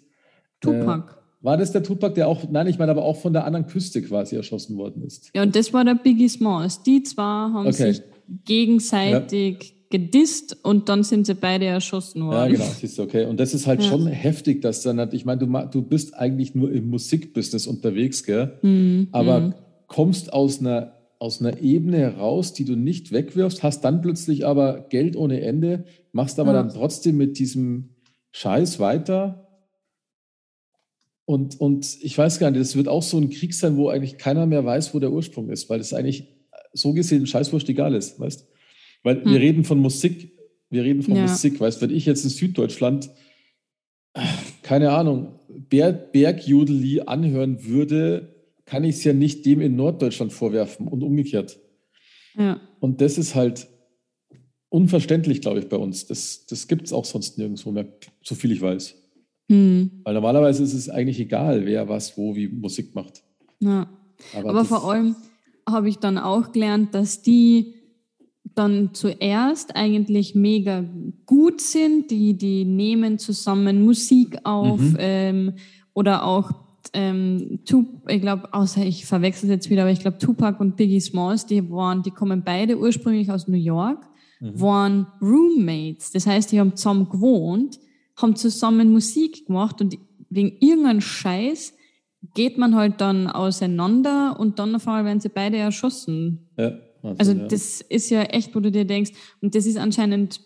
Tupac. 0.61 1.11
Äh, 1.11 1.15
war 1.45 1.57
das 1.57 1.71
der 1.71 1.83
Tupac, 1.83 2.15
der 2.15 2.27
auch, 2.27 2.49
nein, 2.49 2.65
ich 2.65 2.79
meine 2.79 2.89
aber 2.89 3.03
auch 3.03 3.17
von 3.17 3.31
der 3.31 3.45
anderen 3.45 3.67
Küste 3.67 4.01
quasi 4.01 4.35
erschossen 4.35 4.77
worden 4.77 5.03
ist? 5.03 5.29
Ja, 5.35 5.43
und 5.43 5.55
das 5.55 5.71
war 5.73 5.85
der 5.85 5.93
Biggie 5.93 6.27
Smalls. 6.27 6.81
Die 6.81 7.03
zwei 7.03 7.21
haben 7.21 7.67
okay. 7.67 7.93
sich 7.93 8.01
gegenseitig 8.45 9.57
ja. 9.61 9.75
gedisst 9.91 10.57
und 10.63 10.89
dann 10.89 11.03
sind 11.03 11.27
sie 11.27 11.35
beide 11.35 11.65
erschossen 11.65 12.25
worden. 12.25 12.51
Ja, 12.53 12.57
genau, 12.57 12.65
siehst 12.79 12.97
du, 12.97 13.03
okay. 13.03 13.25
Und 13.25 13.39
das 13.39 13.53
ist 13.53 13.67
halt 13.67 13.83
ja. 13.83 13.89
schon 13.89 14.07
heftig, 14.07 14.63
dass 14.63 14.81
dann, 14.81 14.97
halt, 14.97 15.13
ich 15.13 15.25
meine, 15.25 15.45
du, 15.45 15.67
du 15.71 15.83
bist 15.83 16.15
eigentlich 16.15 16.55
nur 16.55 16.71
im 16.71 16.89
Musikbusiness 16.89 17.67
unterwegs, 17.67 18.23
gell? 18.23 18.57
Mhm. 18.63 19.09
Aber 19.11 19.39
mhm. 19.39 19.53
kommst 19.85 20.33
aus 20.33 20.59
einer, 20.59 20.93
aus 21.19 21.41
einer 21.41 21.61
Ebene 21.61 21.99
heraus, 21.99 22.53
die 22.53 22.65
du 22.65 22.75
nicht 22.75 23.11
wegwirfst, 23.11 23.61
hast 23.61 23.81
dann 23.81 24.01
plötzlich 24.01 24.47
aber 24.47 24.87
Geld 24.89 25.15
ohne 25.15 25.41
Ende, 25.41 25.85
machst 26.11 26.39
aber 26.39 26.53
ja. 26.53 26.63
dann 26.63 26.73
trotzdem 26.73 27.17
mit 27.17 27.37
diesem 27.37 27.89
Scheiß 28.31 28.79
weiter 28.79 29.44
und, 31.25 31.59
und 31.59 31.97
ich 32.01 32.17
weiß 32.17 32.39
gar 32.39 32.51
nicht, 32.51 32.61
das 32.61 32.75
wird 32.75 32.87
auch 32.87 33.01
so 33.01 33.17
ein 33.17 33.29
Krieg 33.31 33.53
sein, 33.53 33.77
wo 33.77 33.89
eigentlich 33.89 34.17
keiner 34.17 34.45
mehr 34.45 34.63
weiß, 34.63 34.93
wo 34.93 34.99
der 34.99 35.11
Ursprung 35.11 35.49
ist, 35.49 35.69
weil 35.69 35.79
es 35.79 35.93
eigentlich 35.93 36.27
so 36.71 36.93
gesehen 36.93 37.25
scheißwurscht 37.25 37.69
egal 37.69 37.95
ist, 37.95 38.19
weißt 38.19 38.47
Weil 39.03 39.23
hm. 39.23 39.31
wir 39.31 39.39
reden 39.39 39.63
von 39.63 39.79
Musik, 39.79 40.31
wir 40.69 40.83
reden 40.83 41.01
von 41.01 41.15
ja. 41.15 41.23
Musik, 41.23 41.59
weißt 41.59 41.81
wenn 41.81 41.89
ich 41.89 42.05
jetzt 42.05 42.23
in 42.23 42.29
Süddeutschland, 42.29 43.09
keine 44.61 44.91
Ahnung, 44.91 45.39
Berg, 45.47 46.11
Bergjudeli 46.11 47.01
anhören 47.01 47.65
würde, 47.65 48.35
kann 48.65 48.83
ich 48.83 48.97
es 48.97 49.03
ja 49.03 49.13
nicht 49.13 49.45
dem 49.45 49.61
in 49.61 49.75
Norddeutschland 49.75 50.31
vorwerfen 50.31 50.87
und 50.87 51.03
umgekehrt. 51.03 51.59
Ja. 52.37 52.59
Und 52.79 53.01
das 53.01 53.17
ist 53.17 53.35
halt 53.35 53.67
unverständlich, 54.69 55.41
glaube 55.41 55.59
ich, 55.59 55.69
bei 55.69 55.77
uns. 55.77 56.05
Das, 56.07 56.45
das 56.45 56.67
gibt 56.67 56.85
es 56.85 56.93
auch 56.93 57.05
sonst 57.05 57.37
nirgendwo 57.37 57.71
mehr, 57.71 57.87
so 58.21 58.35
viel 58.35 58.51
ich 58.51 58.61
weiß. 58.61 58.95
Hm. 59.49 59.91
Weil 60.03 60.13
normalerweise 60.13 60.63
ist 60.63 60.73
es 60.73 60.89
eigentlich 60.89 61.19
egal, 61.19 61.65
wer 61.65 61.87
was, 61.87 62.17
wo, 62.17 62.35
wie 62.35 62.47
Musik 62.47 62.95
macht. 62.95 63.23
Ja. 63.59 63.87
Aber, 64.35 64.49
Aber 64.49 64.65
vor 64.65 64.91
allem 64.91 65.15
habe 65.67 65.89
ich 65.89 65.97
dann 65.97 66.17
auch 66.17 66.51
gelernt, 66.51 66.95
dass 66.95 67.21
die 67.21 67.73
dann 68.55 68.93
zuerst 68.93 69.75
eigentlich 69.75 70.35
mega 70.35 70.85
gut 71.25 71.61
sind, 71.61 72.11
die, 72.11 72.37
die 72.37 72.63
nehmen 72.63 73.17
zusammen 73.17 73.83
Musik 73.83 74.37
auf 74.43 74.79
mhm. 74.79 74.97
ähm, 74.99 75.53
oder 75.93 76.25
auch 76.25 76.51
ähm, 76.93 77.59
Tup 77.65 77.87
ich 78.07 78.21
glaube, 78.21 78.53
außer 78.53 78.85
ich 78.85 79.05
verwechsel 79.05 79.49
jetzt 79.49 79.69
wieder, 79.69 79.81
aber 79.81 79.91
ich 79.91 79.99
glaube 79.99 80.19
Tupac 80.19 80.59
und 80.61 80.77
Biggie 80.77 81.01
Smalls, 81.01 81.45
die 81.45 81.69
waren, 81.69 82.03
die 82.03 82.11
kommen 82.11 82.43
beide 82.45 82.77
ursprünglich 82.77 83.31
aus 83.31 83.47
New 83.47 83.57
York, 83.57 84.07
mhm. 84.39 84.61
waren 84.61 85.07
Roommates. 85.21 86.11
Das 86.11 86.27
heißt, 86.27 86.51
die 86.51 86.59
haben 86.59 86.75
zusammen 86.75 87.09
gewohnt 87.09 87.79
haben 88.17 88.35
zusammen 88.35 88.91
Musik 88.91 89.47
gemacht 89.47 89.81
und 89.81 89.97
wegen 90.29 90.57
irgendeinem 90.59 91.01
Scheiß 91.01 91.73
geht 92.33 92.57
man 92.57 92.75
halt 92.75 93.01
dann 93.01 93.27
auseinander 93.27 94.39
und 94.39 94.59
dann 94.59 94.75
auf 94.75 94.87
einmal 94.87 95.05
werden 95.05 95.19
sie 95.19 95.29
beide 95.29 95.57
erschossen. 95.57 96.49
Ja, 96.57 96.73
also, 97.03 97.15
also 97.17 97.31
ja. 97.33 97.47
das 97.47 97.81
ist 97.81 98.09
ja 98.09 98.23
echt, 98.23 98.55
wo 98.55 98.59
du 98.59 98.71
dir 98.71 98.85
denkst, 98.85 99.11
und 99.41 99.55
das 99.55 99.65
ist 99.65 99.77
anscheinend 99.77 100.41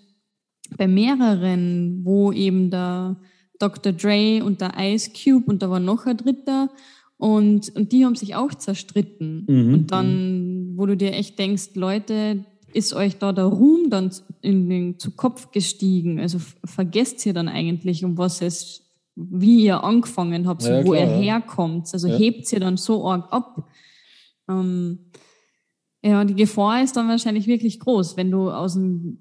bei 0.77 0.87
mehreren, 0.87 2.01
wo 2.03 2.31
eben 2.31 2.69
der 2.69 3.17
Dr. 3.59 3.93
Dre 3.93 4.43
und 4.43 4.61
der 4.61 4.73
Ice 4.77 5.11
Cube 5.11 5.45
und 5.47 5.61
da 5.61 5.69
war 5.69 5.79
noch 5.79 6.05
ein 6.05 6.17
dritter 6.17 6.69
und, 7.17 7.75
und 7.75 7.91
die 7.91 8.05
haben 8.05 8.15
sich 8.15 8.35
auch 8.35 8.53
zerstritten. 8.53 9.45
Mhm. 9.47 9.73
Und 9.73 9.91
dann, 9.91 10.73
wo 10.75 10.85
du 10.85 10.95
dir 10.95 11.13
echt 11.13 11.37
denkst, 11.37 11.71
Leute, 11.75 12.45
ist 12.73 12.93
euch 12.93 13.17
da 13.17 13.31
der 13.33 13.45
Ruhm 13.45 13.89
dann 13.89 14.11
in 14.41 14.69
den, 14.69 14.99
zu 14.99 15.11
Kopf 15.11 15.51
gestiegen? 15.51 16.19
Also 16.19 16.39
vergesst 16.63 17.25
ihr 17.25 17.33
dann 17.33 17.47
eigentlich, 17.47 18.03
um 18.05 18.17
was 18.17 18.41
es, 18.41 18.83
wie 19.15 19.65
ihr 19.65 19.83
angefangen 19.83 20.47
habt, 20.47 20.63
ja, 20.63 20.83
wo 20.83 20.91
klar, 20.91 21.03
ihr 21.03 21.11
ja. 21.11 21.33
herkommt? 21.33 21.89
Also 21.91 22.07
ja. 22.07 22.17
hebt 22.17 22.51
ihr 22.51 22.59
dann 22.59 22.77
so 22.77 23.07
arg 23.07 23.31
ab? 23.31 23.67
Ähm, 24.49 24.99
ja, 26.03 26.23
die 26.23 26.35
Gefahr 26.35 26.83
ist 26.83 26.95
dann 26.95 27.09
wahrscheinlich 27.09 27.47
wirklich 27.47 27.79
groß, 27.79 28.15
wenn 28.15 28.31
du 28.31 28.49
aus 28.49 28.73
dem 28.73 29.19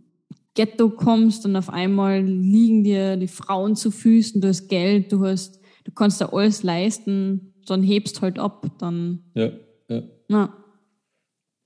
Ghetto 0.55 0.91
kommst 0.91 1.45
und 1.45 1.57
auf 1.57 1.71
einmal 1.71 2.23
liegen 2.23 2.85
dir 2.85 3.17
die 3.17 3.29
Frauen 3.29 3.77
zu 3.77 3.91
Füßen, 3.91 4.41
du 4.41 4.49
hast 4.49 4.69
Geld, 4.69 5.13
du 5.13 5.25
hast, 5.25 5.61
du 5.85 5.93
kannst 5.93 6.21
da 6.21 6.27
alles 6.27 6.63
leisten, 6.63 7.55
dann 7.67 7.83
hebst 7.83 8.23
halt 8.23 8.39
ab, 8.39 8.67
dann. 8.79 9.25
Ja, 9.35 9.51
ja. 9.89 10.03
Na. 10.29 10.55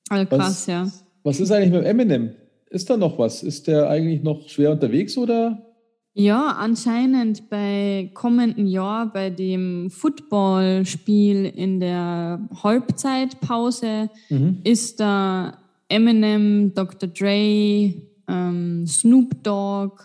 Also 0.09 0.27
krass, 0.27 0.41
was, 0.41 0.67
ja. 0.67 0.91
Was 1.23 1.41
ist 1.41 1.51
eigentlich 1.51 1.73
mit 1.73 1.85
Eminem? 1.85 2.33
Ist 2.71 2.89
da 2.91 2.97
noch 2.97 3.19
was? 3.19 3.43
Ist 3.43 3.67
der 3.67 3.89
eigentlich 3.89 4.23
noch 4.23 4.49
schwer 4.49 4.73
unterwegs 4.73 5.17
oder? 5.19 5.67
Ja, 6.15 6.57
anscheinend 6.59 7.49
bei 7.49 8.11
kommenden 8.13 8.67
Jahr 8.67 9.11
bei 9.11 9.31
dem 9.31 9.91
Footballspiel 9.91 11.47
in 11.47 11.81
der 11.81 12.49
Halbzeitpause 12.63 14.11
mhm. 14.29 14.59
ist 14.65 15.01
da 15.01 15.57
Eminem, 15.89 16.73
Dr. 16.75 17.09
Dre, 17.09 17.95
ähm, 18.29 18.87
Snoop 18.87 19.43
Dogg, 19.43 20.05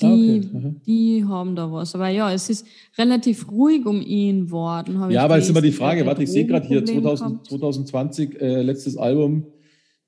die, 0.00 0.06
ah, 0.52 0.56
okay. 0.56 0.74
die 0.86 1.24
haben 1.24 1.56
da 1.56 1.70
was. 1.70 1.94
Aber 1.94 2.08
ja, 2.08 2.32
es 2.32 2.48
ist 2.48 2.66
relativ 2.96 3.50
ruhig 3.50 3.86
um 3.86 4.00
ihn 4.00 4.50
worden. 4.50 5.10
Ja, 5.10 5.24
aber 5.24 5.38
es 5.38 5.44
ist 5.44 5.50
immer 5.50 5.60
die 5.60 5.72
Frage, 5.72 6.06
warte, 6.06 6.22
ich 6.22 6.30
sehe 6.30 6.46
gerade 6.46 6.66
hier 6.66 6.84
2000, 6.84 7.46
2020, 7.46 8.40
äh, 8.40 8.62
letztes 8.62 8.96
Album, 8.96 9.46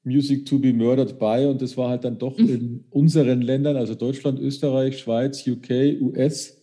Music 0.04 0.46
to 0.46 0.58
be 0.58 0.72
Murdered 0.72 1.18
by 1.18 1.46
und 1.48 1.62
das 1.62 1.76
war 1.76 1.90
halt 1.90 2.04
dann 2.04 2.18
doch 2.18 2.36
mhm. 2.36 2.48
in 2.48 2.84
unseren 2.90 3.40
Ländern, 3.42 3.76
also 3.76 3.94
Deutschland, 3.94 4.40
Österreich, 4.40 4.98
Schweiz, 4.98 5.46
UK, 5.46 6.00
US, 6.00 6.60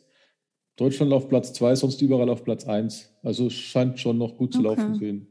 Deutschland 0.76 1.14
auf 1.14 1.30
Platz 1.30 1.54
zwei, 1.54 1.76
sonst 1.76 2.02
überall 2.02 2.30
auf 2.30 2.44
Platz 2.44 2.66
eins. 2.66 3.14
Also 3.24 3.50
scheint 3.50 4.00
schon 4.00 4.18
noch 4.18 4.38
gut 4.38 4.54
zu 4.54 4.60
okay. 4.60 4.68
laufen 4.68 4.96
zu 4.96 5.06
ihn. 5.06 5.28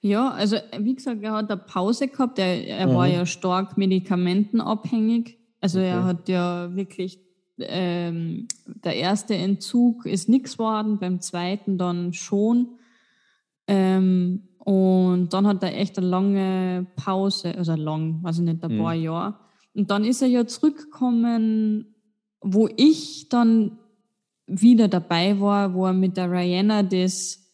Ja, 0.00 0.30
also 0.30 0.56
wie 0.78 0.94
gesagt, 0.94 1.22
er 1.22 1.32
hat 1.32 1.50
eine 1.50 1.60
Pause 1.60 2.08
gehabt, 2.08 2.38
er, 2.38 2.66
er 2.66 2.94
war 2.94 3.06
ja 3.06 3.26
stark 3.26 3.76
medikamentenabhängig. 3.76 5.38
Also 5.60 5.78
okay. 5.78 5.88
er 5.88 6.04
hat 6.04 6.28
ja 6.28 6.76
wirklich, 6.76 7.18
ähm, 7.58 8.46
der 8.66 8.96
erste 8.96 9.34
Entzug 9.34 10.06
ist 10.06 10.28
nichts 10.28 10.58
geworden, 10.58 10.98
beim 10.98 11.20
zweiten 11.20 11.78
dann 11.78 12.12
schon. 12.12 12.78
Ähm, 13.66 14.48
und 14.66 15.32
dann 15.32 15.46
hat 15.46 15.62
er 15.62 15.78
echt 15.78 15.96
eine 15.96 16.08
lange 16.08 16.88
Pause, 16.96 17.56
also 17.56 17.76
lang, 17.76 18.20
weiß 18.24 18.38
ich 18.38 18.44
nicht, 18.44 18.64
ein 18.64 18.78
paar 18.78 18.96
mhm. 18.96 19.02
Jahre. 19.02 19.36
Und 19.74 19.92
dann 19.92 20.04
ist 20.04 20.22
er 20.22 20.28
ja 20.28 20.44
zurückgekommen, 20.44 21.94
wo 22.40 22.68
ich 22.76 23.28
dann 23.28 23.78
wieder 24.48 24.88
dabei 24.88 25.38
war, 25.38 25.72
wo 25.72 25.86
er 25.86 25.92
mit 25.92 26.16
der 26.16 26.32
Rihanna 26.32 26.82
das 26.82 27.48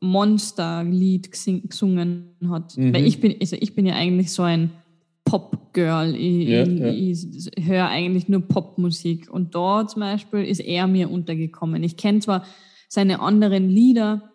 Monster-Lied 0.00 1.30
gesungen 1.30 2.34
hat. 2.48 2.76
Mhm. 2.76 2.92
Weil 2.92 3.06
ich 3.06 3.20
bin, 3.20 3.36
also 3.40 3.54
ich 3.60 3.76
bin 3.76 3.86
ja 3.86 3.94
eigentlich 3.94 4.32
so 4.32 4.42
ein 4.42 4.72
Pop-Girl. 5.24 6.16
Ich, 6.16 6.48
ja, 6.48 6.64
ja. 6.64 6.88
ich, 6.88 7.24
ich 7.54 7.66
höre 7.68 7.86
eigentlich 7.86 8.28
nur 8.28 8.40
Popmusik. 8.40 9.30
Und 9.30 9.54
da 9.54 9.86
zum 9.86 10.00
Beispiel 10.00 10.42
ist 10.42 10.58
er 10.58 10.88
mir 10.88 11.08
untergekommen. 11.08 11.84
Ich 11.84 11.96
kenne 11.96 12.18
zwar 12.18 12.44
seine 12.88 13.20
anderen 13.20 13.68
Lieder, 13.68 14.32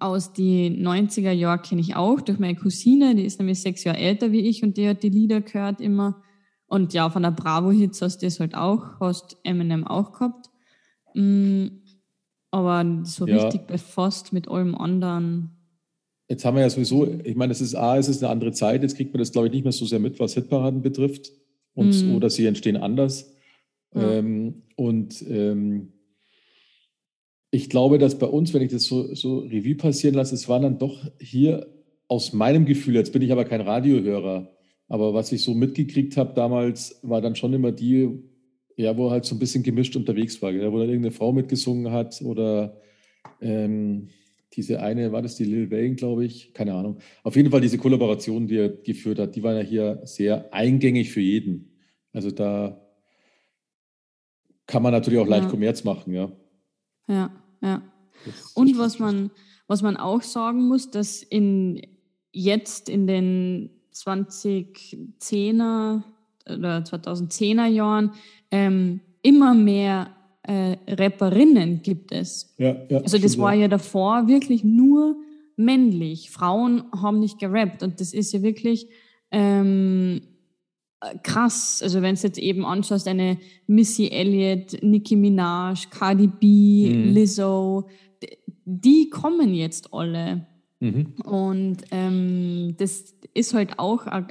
aus 0.00 0.32
den 0.32 0.86
90er 0.86 1.30
Jahren 1.30 1.62
kenne 1.62 1.80
ich 1.80 1.94
auch 1.94 2.20
durch 2.20 2.38
meine 2.38 2.56
Cousine, 2.56 3.14
die 3.14 3.24
ist 3.24 3.38
nämlich 3.38 3.60
sechs 3.60 3.84
Jahre 3.84 3.98
älter 3.98 4.32
wie 4.32 4.40
ich 4.40 4.62
und 4.62 4.76
die 4.76 4.88
hat 4.88 5.02
die 5.02 5.10
Lieder 5.10 5.40
gehört 5.40 5.80
immer. 5.80 6.22
Und 6.66 6.92
ja, 6.92 7.08
von 7.10 7.22
der 7.22 7.30
Bravo-Hits 7.30 8.02
hast 8.02 8.22
du 8.22 8.26
das 8.26 8.40
halt 8.40 8.56
auch, 8.56 8.98
hast 9.00 9.36
Eminem 9.44 9.86
auch 9.86 10.12
gehabt. 10.12 10.50
Mm, 11.14 11.66
aber 12.50 13.02
so 13.04 13.26
ja. 13.26 13.36
richtig 13.36 13.68
befasst 13.68 14.32
mit 14.32 14.48
allem 14.48 14.74
anderen. 14.74 15.50
Jetzt 16.28 16.44
haben 16.44 16.56
wir 16.56 16.62
ja 16.62 16.70
sowieso, 16.70 17.06
ich 17.22 17.36
meine, 17.36 17.52
es 17.52 17.60
ist 17.60 17.76
A, 17.76 17.96
es 17.96 18.08
ist 18.08 18.22
eine 18.22 18.32
andere 18.32 18.50
Zeit, 18.50 18.82
jetzt 18.82 18.96
kriegt 18.96 19.12
man 19.12 19.20
das, 19.20 19.30
glaube 19.30 19.46
ich, 19.46 19.52
nicht 19.52 19.62
mehr 19.62 19.72
so 19.72 19.84
sehr 19.84 20.00
mit, 20.00 20.18
was 20.18 20.34
Hitparaden 20.34 20.82
betrifft. 20.82 21.30
Und, 21.74 21.90
mm. 21.90 22.16
Oder 22.16 22.30
sie 22.30 22.46
entstehen 22.46 22.76
anders. 22.76 23.32
Ja. 23.94 24.14
Ähm, 24.14 24.62
und 24.74 25.22
ähm, 25.28 25.92
ich 27.50 27.70
glaube, 27.70 27.98
dass 27.98 28.18
bei 28.18 28.26
uns, 28.26 28.52
wenn 28.54 28.62
ich 28.62 28.72
das 28.72 28.84
so, 28.84 29.14
so 29.14 29.38
Revue 29.38 29.76
passieren 29.76 30.14
lasse, 30.14 30.34
es 30.34 30.48
waren 30.48 30.62
dann 30.62 30.78
doch 30.78 31.06
hier 31.20 31.66
aus 32.08 32.32
meinem 32.32 32.66
Gefühl, 32.66 32.94
jetzt 32.94 33.12
bin 33.12 33.22
ich 33.22 33.32
aber 33.32 33.44
kein 33.44 33.60
Radiohörer, 33.60 34.50
aber 34.88 35.14
was 35.14 35.32
ich 35.32 35.42
so 35.42 35.54
mitgekriegt 35.54 36.16
habe 36.16 36.34
damals, 36.34 37.00
war 37.02 37.20
dann 37.20 37.36
schon 37.36 37.52
immer 37.52 37.72
die, 37.72 38.10
ja, 38.76 38.96
wo 38.96 39.10
halt 39.10 39.24
so 39.24 39.34
ein 39.34 39.38
bisschen 39.38 39.62
gemischt 39.62 39.96
unterwegs 39.96 40.40
war, 40.42 40.52
ja, 40.52 40.70
wo 40.72 40.78
dann 40.78 40.88
irgendeine 40.88 41.12
Frau 41.12 41.32
mitgesungen 41.32 41.92
hat 41.92 42.20
oder 42.22 42.80
ähm, 43.40 44.08
diese 44.52 44.80
eine, 44.80 45.12
war 45.12 45.22
das 45.22 45.36
die 45.36 45.44
Lil 45.44 45.70
Wayne, 45.70 45.96
glaube 45.96 46.24
ich, 46.24 46.54
keine 46.54 46.74
Ahnung. 46.74 46.98
Auf 47.22 47.36
jeden 47.36 47.50
Fall 47.50 47.60
diese 47.60 47.78
Kollaboration, 47.78 48.46
die 48.46 48.56
er 48.56 48.68
geführt 48.68 49.18
hat, 49.18 49.36
die 49.36 49.42
war 49.42 49.54
ja 49.54 49.60
hier 49.60 50.00
sehr 50.04 50.52
eingängig 50.52 51.10
für 51.10 51.20
jeden. 51.20 51.72
Also 52.12 52.30
da 52.30 52.80
kann 54.66 54.82
man 54.82 54.92
natürlich 54.92 55.18
auch 55.18 55.26
leicht 55.26 55.44
ja. 55.44 55.50
Kommerz 55.50 55.84
machen, 55.84 56.14
ja. 56.14 56.32
Ja, 57.08 57.30
ja. 57.60 57.82
Und 58.54 58.78
was 58.78 58.98
man, 58.98 59.30
was 59.66 59.82
man 59.82 59.96
auch 59.96 60.22
sagen 60.22 60.68
muss, 60.68 60.90
dass 60.90 61.22
in 61.22 61.82
jetzt 62.32 62.88
in 62.88 63.06
den 63.06 63.70
2010er 63.94 66.02
oder 66.46 66.78
2010er 66.78 67.66
Jahren 67.66 68.12
ähm, 68.50 69.00
immer 69.22 69.54
mehr 69.54 70.10
äh, 70.42 70.76
Rapperinnen 70.86 71.82
gibt 71.82 72.12
es. 72.12 72.54
Ja, 72.58 72.76
ja, 72.88 73.00
also 73.00 73.18
das 73.18 73.38
war 73.38 73.54
ja 73.54 73.68
davor 73.68 74.28
wirklich 74.28 74.62
nur 74.62 75.16
männlich. 75.56 76.30
Frauen 76.30 76.84
haben 76.92 77.18
nicht 77.18 77.38
gerappt 77.38 77.82
und 77.82 78.00
das 78.00 78.12
ist 78.12 78.32
ja 78.32 78.42
wirklich 78.42 78.88
ähm, 79.30 80.20
krass. 81.22 81.80
Also 81.82 82.02
wenn 82.02 82.14
du 82.14 82.20
jetzt 82.22 82.38
eben 82.38 82.64
anschaust, 82.64 83.06
eine 83.08 83.38
Missy 83.66 84.08
Elliott, 84.08 84.82
Nicki 84.82 85.16
Minaj, 85.16 85.88
Cardi 85.90 86.28
B, 86.28 86.94
mhm. 86.94 87.12
Lizzo, 87.12 87.88
die 88.64 89.10
kommen 89.10 89.54
jetzt 89.54 89.92
alle. 89.92 90.46
Mhm. 90.80 91.14
Und 91.24 91.78
ähm, 91.90 92.74
das 92.78 93.14
ist 93.34 93.54
halt 93.54 93.78
auch 93.78 94.06
ein 94.06 94.26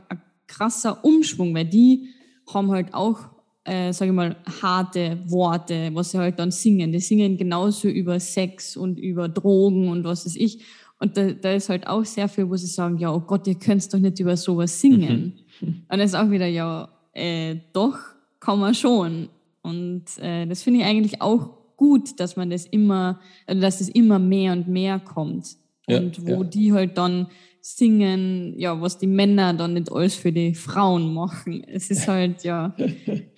krasser 0.47 1.03
Umschwung, 1.03 1.53
weil 1.55 1.65
die 1.65 2.09
haben 2.51 2.71
halt 2.71 2.93
auch, 2.93 3.19
äh, 3.63 3.91
sage 3.93 4.11
ich 4.11 4.15
mal, 4.15 4.35
harte 4.61 5.19
Worte, 5.27 5.89
was 5.93 6.11
sie 6.11 6.19
halt 6.19 6.39
dann 6.39 6.51
singen. 6.51 6.91
Die 6.91 6.99
singen 6.99 7.37
genauso 7.37 7.87
über 7.87 8.19
Sex 8.19 8.77
und 8.77 8.99
über 8.99 9.29
Drogen 9.29 9.89
und 9.89 10.03
was 10.03 10.25
weiß 10.25 10.35
ich. 10.35 10.63
Und 10.99 11.17
da, 11.17 11.31
da 11.31 11.53
ist 11.53 11.69
halt 11.69 11.87
auch 11.87 12.05
sehr 12.05 12.27
viel, 12.29 12.49
wo 12.49 12.55
sie 12.55 12.67
sagen, 12.67 12.97
ja, 12.97 13.13
oh 13.13 13.19
Gott, 13.19 13.47
ihr 13.47 13.55
könnt 13.55 13.93
doch 13.93 13.99
nicht 13.99 14.19
über 14.19 14.37
sowas 14.37 14.79
singen. 14.79 15.23
Mhm. 15.23 15.33
Und 15.61 15.85
dann 15.89 15.99
ist 15.99 16.15
auch 16.15 16.29
wieder, 16.29 16.47
ja, 16.47 16.89
äh, 17.13 17.57
doch, 17.73 17.97
kann 18.39 18.59
man 18.59 18.73
schon. 18.73 19.29
Und 19.61 20.05
äh, 20.19 20.45
das 20.45 20.63
finde 20.63 20.81
ich 20.81 20.85
eigentlich 20.85 21.21
auch 21.21 21.49
gut, 21.77 22.19
dass 22.19 22.35
man 22.35 22.49
das 22.49 22.65
immer, 22.65 23.19
also 23.47 23.61
dass 23.61 23.81
es 23.81 23.89
immer 23.89 24.19
mehr 24.19 24.53
und 24.53 24.67
mehr 24.67 24.99
kommt. 24.99 25.57
Ja, 25.87 25.99
und 25.99 26.25
wo 26.25 26.43
ja. 26.43 26.43
die 26.43 26.73
halt 26.73 26.97
dann 26.97 27.27
singen, 27.61 28.53
ja, 28.57 28.79
was 28.79 28.97
die 28.97 29.07
Männer 29.07 29.53
dann 29.53 29.73
nicht 29.73 29.91
alles 29.91 30.15
für 30.15 30.31
die 30.31 30.53
Frauen 30.53 31.13
machen. 31.13 31.63
Es 31.63 31.89
ist 31.89 32.07
halt, 32.07 32.43
ja, 32.43 32.75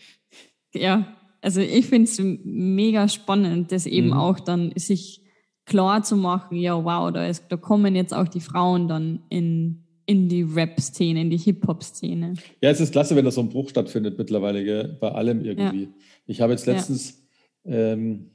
ja, 0.73 1.15
also 1.41 1.61
ich 1.61 1.85
finde 1.85 2.09
es 2.09 2.19
mega 2.43 3.07
spannend, 3.07 3.71
das 3.71 3.85
eben 3.85 4.07
mhm. 4.07 4.13
auch 4.13 4.39
dann 4.39 4.73
sich 4.75 5.23
klar 5.65 6.03
zu 6.03 6.15
machen, 6.15 6.57
ja, 6.57 6.83
wow, 6.83 7.11
da, 7.11 7.25
ist, 7.25 7.45
da 7.49 7.57
kommen 7.57 7.95
jetzt 7.95 8.13
auch 8.13 8.27
die 8.27 8.39
Frauen 8.39 8.87
dann 8.87 9.23
in, 9.29 9.86
in 10.07 10.29
die 10.29 10.41
Rap-Szene, 10.41 11.21
in 11.21 11.29
die 11.29 11.37
Hip-Hop-Szene. 11.37 12.33
Ja, 12.61 12.69
es 12.71 12.79
ist 12.79 12.93
klasse, 12.93 13.15
wenn 13.15 13.25
da 13.25 13.31
so 13.31 13.41
ein 13.41 13.49
Bruch 13.49 13.69
stattfindet 13.69 14.17
mittlerweile, 14.17 14.63
gell? 14.63 14.97
bei 14.99 15.11
allem 15.11 15.43
irgendwie. 15.43 15.83
Ja. 15.83 15.89
Ich 16.25 16.41
habe 16.41 16.53
jetzt 16.53 16.65
letztens, 16.65 17.21
ja. 17.65 17.93
ähm, 17.93 18.31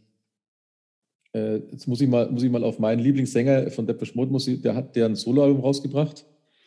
äh, 1.33 1.57
jetzt 1.73 1.89
muss 1.89 2.03
ich, 2.03 2.09
mal, 2.09 2.31
muss 2.31 2.43
ich 2.43 2.51
mal 2.51 2.63
auf 2.63 2.79
meinen 2.79 3.01
Lieblingssänger 3.01 3.71
von 3.71 3.87
Depeche 3.87 4.13
Mode, 4.15 4.31
muss 4.31 4.47
ich, 4.47 4.61
der 4.61 4.75
hat 4.75 4.95
der 4.95 5.07
ein 5.07 5.17
Soloalbum 5.17 5.63
rausgebracht 5.63 6.27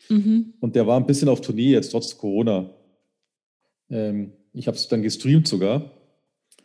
mhm. 0.09 0.53
und 0.59 0.75
der 0.75 0.87
war 0.87 0.99
ein 0.99 1.05
bisschen 1.05 1.29
auf 1.29 1.39
Tournee 1.39 1.71
jetzt, 1.71 1.91
trotz 1.91 2.17
Corona. 2.17 2.71
Ähm, 3.91 4.31
ich 4.53 4.65
habe 4.65 4.75
es 4.75 4.87
dann 4.87 5.03
gestreamt 5.03 5.47
sogar. 5.47 5.91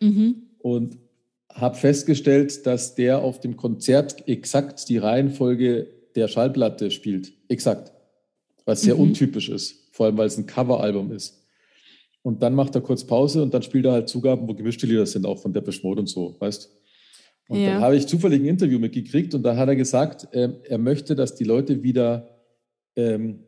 Mhm. 0.01 0.47
Und 0.61 0.97
habe 1.53 1.77
festgestellt, 1.77 2.65
dass 2.65 2.95
der 2.95 3.19
auf 3.19 3.41
dem 3.41 3.57
Konzert 3.57 4.27
exakt 4.29 4.89
die 4.89 4.97
Reihenfolge 4.97 5.89
der 6.15 6.29
Schallplatte 6.29 6.91
spielt. 6.91 7.33
Exakt. 7.49 7.93
Was 8.71 8.83
sehr 8.83 8.95
mhm. 8.95 9.01
untypisch 9.01 9.49
ist, 9.49 9.89
vor 9.91 10.07
allem 10.07 10.17
weil 10.17 10.29
es 10.29 10.39
ein 10.39 10.47
Coveralbum 10.47 11.11
ist. 11.11 11.45
Und 12.23 12.41
dann 12.41 12.55
macht 12.55 12.73
er 12.77 12.81
kurz 12.81 13.05
Pause 13.05 13.43
und 13.43 13.53
dann 13.53 13.65
spielt 13.65 13.85
er 13.85 13.91
halt 13.91 14.09
Zugaben, 14.09 14.47
wo 14.47 14.55
gemischte 14.55 14.87
Lieder 14.87 15.07
sind, 15.07 15.27
auch 15.27 15.41
von 15.41 15.53
Depeche 15.53 15.81
Mode 15.83 16.03
und 16.03 16.07
so, 16.07 16.37
weißt 16.39 16.71
Und 17.49 17.59
ja. 17.59 17.73
dann 17.73 17.81
habe 17.81 17.97
ich 17.97 18.07
zufällig 18.07 18.41
ein 18.41 18.47
Interview 18.47 18.79
mitgekriegt 18.79 19.35
und 19.35 19.43
da 19.43 19.57
hat 19.57 19.69
er 19.69 19.75
gesagt, 19.75 20.33
äh, 20.33 20.51
er 20.63 20.79
möchte, 20.79 21.17
dass 21.17 21.35
die 21.35 21.43
Leute 21.43 21.83
wieder 21.83 22.29
ähm, 22.95 23.41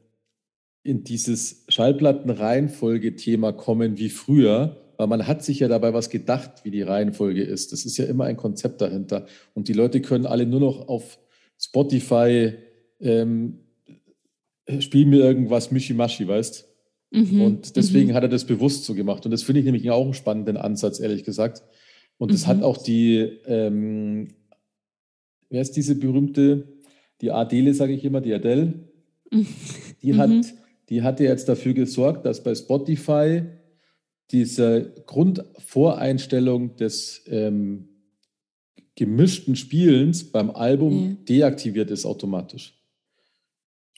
in 0.83 1.05
dieses 1.05 1.67
Schallplattenreihenfolge-Thema 1.69 3.53
kommen 3.53 3.99
wie 3.99 4.09
früher, 4.09 4.77
weil 4.97 5.07
man 5.07 5.29
hat 5.29 5.45
sich 5.45 5.61
ja 5.61 5.69
dabei 5.69 5.95
was 5.95 6.11
gedacht, 6.11 6.65
wie 6.65 6.73
die 6.73 6.83
Reihenfolge 6.83 7.45
ist. 7.45 7.71
Das 7.71 7.85
ist 7.85 7.97
ja 7.97 8.07
immer 8.07 8.25
ein 8.25 8.37
Konzept 8.37 8.81
dahinter. 8.81 9.27
Und 9.55 9.69
die 9.69 9.73
Leute 9.73 10.01
können 10.01 10.27
alle 10.27 10.47
nur 10.47 10.59
noch 10.59 10.89
auf 10.89 11.21
Spotify 11.61 12.55
ähm, 12.99 13.61
spielen 14.81 15.11
mir 15.11 15.21
irgendwas 15.21 15.71
Mischimaschi, 15.71 16.27
weißt 16.27 16.69
mhm. 17.11 17.41
Und 17.41 17.77
deswegen 17.77 18.11
mhm. 18.11 18.15
hat 18.15 18.23
er 18.23 18.29
das 18.29 18.47
bewusst 18.47 18.85
so 18.85 18.95
gemacht. 18.95 19.25
Und 19.25 19.31
das 19.33 19.43
finde 19.43 19.61
ich 19.61 19.65
nämlich 19.65 19.91
auch 19.91 20.05
einen 20.05 20.15
spannenden 20.15 20.57
Ansatz, 20.57 21.01
ehrlich 21.01 21.25
gesagt. 21.25 21.63
Und 22.19 22.33
das 22.33 22.45
mhm. 22.45 22.47
hat 22.49 22.63
auch 22.63 22.79
die, 22.79 23.19
ähm, 23.47 24.29
wer 25.51 25.63
ist 25.63 25.73
diese 25.73 25.97
berühmte, 25.97 26.69
die 27.21 27.31
Adele, 27.31 27.75
sage 27.75 27.93
ich 27.93 28.05
immer, 28.05 28.21
die 28.21 28.35
Adele, 28.35 28.89
die, 30.03 30.15
hat, 30.17 30.31
mhm. 30.31 30.45
die 30.89 31.03
hatte 31.03 31.25
jetzt 31.25 31.49
dafür 31.49 31.75
gesorgt, 31.75 32.27
dass 32.27 32.43
bei 32.43 32.55
Spotify 32.55 33.43
diese 34.31 34.95
Grundvoreinstellung 35.07 36.77
des 36.77 37.25
ähm, 37.27 37.89
gemischten 38.95 39.57
Spielens 39.57 40.31
beim 40.31 40.51
Album 40.51 40.95
mhm. 40.95 41.25
deaktiviert 41.25 41.91
ist 41.91 42.05
automatisch. 42.05 42.82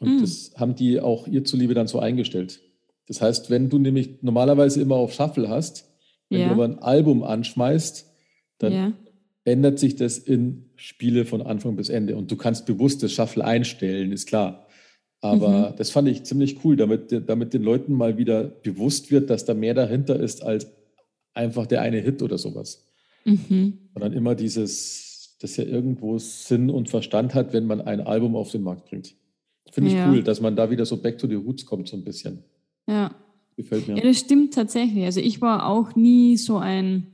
Und 0.00 0.16
mhm. 0.16 0.20
das 0.20 0.52
haben 0.56 0.74
die 0.74 1.00
auch 1.00 1.26
ihr 1.26 1.44
zuliebe 1.44 1.74
dann 1.74 1.86
so 1.86 1.98
eingestellt. 1.98 2.60
Das 3.06 3.20
heißt, 3.20 3.50
wenn 3.50 3.68
du 3.68 3.78
nämlich 3.78 4.22
normalerweise 4.22 4.80
immer 4.80 4.96
auf 4.96 5.12
Shuffle 5.12 5.48
hast, 5.48 5.90
wenn 6.30 6.40
ja. 6.40 6.48
du 6.48 6.54
aber 6.54 6.64
ein 6.64 6.78
Album 6.78 7.22
anschmeißt, 7.22 8.10
dann 8.58 8.72
ja. 8.72 8.92
ändert 9.44 9.78
sich 9.78 9.96
das 9.96 10.18
in 10.18 10.70
Spiele 10.76 11.26
von 11.26 11.42
Anfang 11.42 11.76
bis 11.76 11.88
Ende. 11.88 12.16
Und 12.16 12.30
du 12.30 12.36
kannst 12.36 12.66
bewusst 12.66 13.02
das 13.02 13.12
Shuffle 13.12 13.44
einstellen, 13.44 14.12
ist 14.12 14.26
klar. 14.26 14.66
Aber 15.20 15.70
mhm. 15.70 15.76
das 15.76 15.90
fand 15.90 16.08
ich 16.08 16.24
ziemlich 16.24 16.64
cool, 16.64 16.76
damit, 16.76 17.10
damit 17.28 17.54
den 17.54 17.62
Leuten 17.62 17.94
mal 17.94 18.18
wieder 18.18 18.44
bewusst 18.44 19.10
wird, 19.10 19.30
dass 19.30 19.44
da 19.44 19.54
mehr 19.54 19.74
dahinter 19.74 20.18
ist 20.18 20.42
als 20.42 20.66
einfach 21.32 21.66
der 21.66 21.82
eine 21.82 21.98
Hit 21.98 22.22
oder 22.22 22.38
sowas. 22.38 22.86
Mhm. 23.24 23.78
dann 23.94 24.12
immer 24.12 24.34
dieses, 24.34 25.36
das 25.40 25.56
ja 25.56 25.64
irgendwo 25.64 26.18
Sinn 26.18 26.68
und 26.68 26.90
Verstand 26.90 27.34
hat, 27.34 27.52
wenn 27.52 27.66
man 27.66 27.80
ein 27.80 28.00
Album 28.00 28.36
auf 28.36 28.50
den 28.50 28.62
Markt 28.62 28.86
bringt. 28.90 29.14
Finde 29.74 29.90
ich 29.90 29.96
ja. 29.96 30.08
cool, 30.08 30.22
dass 30.22 30.40
man 30.40 30.54
da 30.54 30.70
wieder 30.70 30.86
so 30.86 30.96
back 30.96 31.18
to 31.18 31.26
the 31.26 31.34
roots 31.34 31.66
kommt, 31.66 31.88
so 31.88 31.96
ein 31.96 32.04
bisschen. 32.04 32.38
Ja. 32.88 33.12
Gefällt 33.56 33.88
mir. 33.88 33.96
Ja, 33.96 34.04
das 34.04 34.20
stimmt 34.20 34.54
tatsächlich. 34.54 35.04
Also 35.04 35.18
ich 35.18 35.40
war 35.40 35.66
auch 35.66 35.96
nie 35.96 36.36
so 36.36 36.58
ein, 36.58 37.08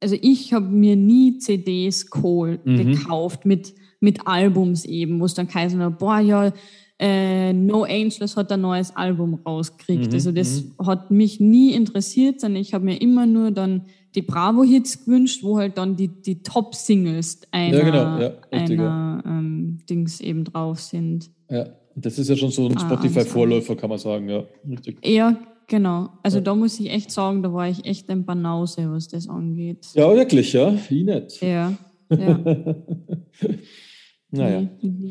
also 0.00 0.16
ich 0.20 0.52
habe 0.52 0.66
mir 0.66 0.96
nie 0.96 1.38
CDs 1.38 2.10
geholt, 2.10 2.66
mhm. 2.66 2.90
gekauft 2.90 3.46
mit, 3.46 3.72
mit 4.00 4.26
Albums 4.26 4.84
eben, 4.84 5.20
wo 5.20 5.26
es 5.26 5.34
dann 5.34 5.46
Kaiser, 5.46 5.90
boah, 5.92 6.18
ja, 6.18 6.52
äh, 6.98 7.52
No 7.52 7.84
Angels 7.84 8.36
hat 8.36 8.50
ein 8.50 8.62
neues 8.62 8.96
Album 8.96 9.34
rausgekriegt. 9.46 10.08
Mhm, 10.08 10.12
also 10.14 10.32
das 10.32 10.64
mhm. 10.64 10.86
hat 10.86 11.12
mich 11.12 11.38
nie 11.38 11.72
interessiert, 11.72 12.40
sondern 12.40 12.60
ich 12.60 12.74
habe 12.74 12.84
mir 12.84 13.00
immer 13.00 13.26
nur 13.26 13.52
dann 13.52 13.82
die 14.16 14.22
Bravo-Hits 14.22 15.04
gewünscht, 15.04 15.44
wo 15.44 15.58
halt 15.58 15.78
dann 15.78 15.94
die, 15.94 16.08
die 16.08 16.42
Top-Singles 16.42 17.42
einer, 17.52 17.78
ja, 17.78 17.84
genau. 17.84 18.18
ja, 18.18 18.32
einer 18.50 19.22
ähm, 19.24 19.78
Dings 19.88 20.20
eben 20.20 20.42
drauf 20.42 20.80
sind. 20.80 21.30
Ja, 21.50 21.66
das 21.94 22.18
ist 22.18 22.28
ja 22.28 22.36
schon 22.36 22.50
so 22.50 22.66
ein 22.66 22.76
ah, 22.76 22.80
Spotify-Vorläufer, 22.80 23.76
kann 23.76 23.90
man 23.90 23.98
sagen, 23.98 24.28
ja. 24.28 24.44
Richtig. 24.68 25.04
Ja, 25.04 25.36
genau. 25.66 26.10
Also 26.22 26.38
ja. 26.38 26.44
da 26.44 26.54
muss 26.54 26.78
ich 26.80 26.90
echt 26.90 27.10
sagen, 27.10 27.42
da 27.42 27.52
war 27.52 27.68
ich 27.68 27.84
echt 27.84 28.08
ein 28.08 28.24
Banause, 28.24 28.90
was 28.90 29.08
das 29.08 29.28
angeht. 29.28 29.86
Ja, 29.94 30.14
wirklich, 30.14 30.52
ja. 30.52 30.74
Wie 30.88 31.04
nett. 31.04 31.40
Ja, 31.40 31.76
ja. 32.10 32.40
naja. 34.30 34.68
Mhm. 34.80 35.10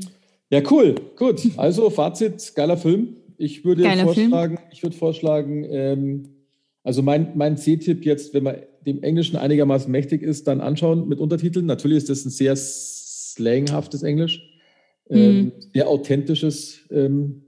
Ja, 0.49 0.61
cool. 0.71 0.95
Gut. 1.15 1.41
Also 1.57 1.89
Fazit, 1.89 2.53
geiler 2.55 2.77
Film. 2.77 3.17
Ich 3.37 3.63
würde 3.63 3.83
geiler 3.83 4.03
vorschlagen, 4.03 4.57
Film. 4.57 4.69
ich 4.71 4.83
würde 4.83 4.97
vorschlagen, 4.97 5.65
ähm, 5.69 6.29
also 6.83 7.01
mein, 7.03 7.37
mein 7.37 7.55
C-Tipp 7.55 8.03
jetzt, 8.05 8.33
wenn 8.33 8.43
man 8.43 8.55
dem 8.85 9.03
Englischen 9.03 9.37
einigermaßen 9.37 9.91
mächtig 9.91 10.23
ist, 10.23 10.47
dann 10.47 10.59
anschauen 10.61 11.07
mit 11.07 11.19
Untertiteln. 11.19 11.65
Natürlich 11.65 11.99
ist 11.99 12.09
das 12.09 12.25
ein 12.25 12.31
sehr 12.31 12.55
slanghaftes 12.55 14.03
Englisch, 14.03 14.48
ähm, 15.09 15.37
mhm. 15.37 15.51
sehr 15.73 15.87
authentisches 15.87 16.79
ähm, 16.91 17.43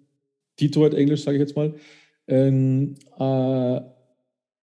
Detroit-Englisch, 0.60 1.24
sage 1.24 1.38
ich 1.38 1.42
jetzt 1.42 1.56
mal. 1.56 1.74
Ähm, 2.28 2.96
äh, 3.18 3.82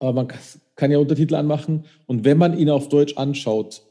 aber 0.02 0.14
man 0.14 0.28
kann 0.76 0.92
ja 0.92 0.98
Untertitel 0.98 1.36
anmachen 1.36 1.86
und 2.06 2.24
wenn 2.24 2.38
man 2.38 2.58
ihn 2.58 2.70
auf 2.70 2.90
Deutsch 2.90 3.18
anschaut 3.18 3.84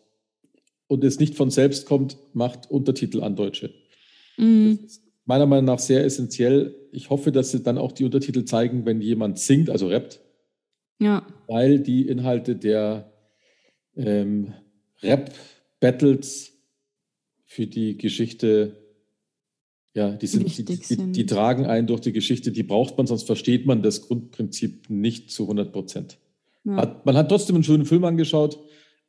und 0.86 1.04
es 1.04 1.20
nicht 1.20 1.34
von 1.34 1.50
selbst 1.50 1.86
kommt, 1.86 2.16
macht 2.32 2.70
Untertitel 2.70 3.22
an 3.22 3.36
Deutsche. 3.36 3.74
Mhm. 4.38 4.78
meiner 5.24 5.46
Meinung 5.46 5.64
nach 5.64 5.80
sehr 5.80 6.04
essentiell. 6.04 6.74
Ich 6.92 7.10
hoffe, 7.10 7.32
dass 7.32 7.50
sie 7.50 7.62
dann 7.62 7.76
auch 7.76 7.90
die 7.90 8.04
Untertitel 8.04 8.44
zeigen, 8.44 8.86
wenn 8.86 9.00
jemand 9.00 9.38
singt, 9.38 9.68
also 9.68 9.88
rappt. 9.88 10.20
Ja. 11.00 11.26
Weil 11.48 11.80
die 11.80 12.06
Inhalte 12.08 12.54
der 12.56 13.12
ähm, 13.96 14.54
Rap-Battles 15.02 16.52
für 17.46 17.66
die 17.66 17.98
Geschichte, 17.98 18.76
ja, 19.94 20.10
die, 20.12 20.26
sind, 20.26 20.56
die, 20.56 20.64
die, 20.64 21.12
die, 21.12 21.26
tragen 21.26 21.66
einen 21.66 21.86
durch 21.86 22.00
die 22.00 22.12
Geschichte, 22.12 22.52
die 22.52 22.62
braucht 22.62 22.96
man, 22.96 23.06
sonst 23.06 23.24
versteht 23.24 23.66
man 23.66 23.82
das 23.82 24.02
Grundprinzip 24.02 24.90
nicht 24.90 25.30
zu 25.30 25.44
100 25.44 25.72
Prozent. 25.72 26.18
Ja. 26.64 26.76
Hat, 26.76 27.06
man 27.06 27.16
hat 27.16 27.28
trotzdem 27.28 27.56
einen 27.56 27.64
schönen 27.64 27.86
Film 27.86 28.04
angeschaut, 28.04 28.58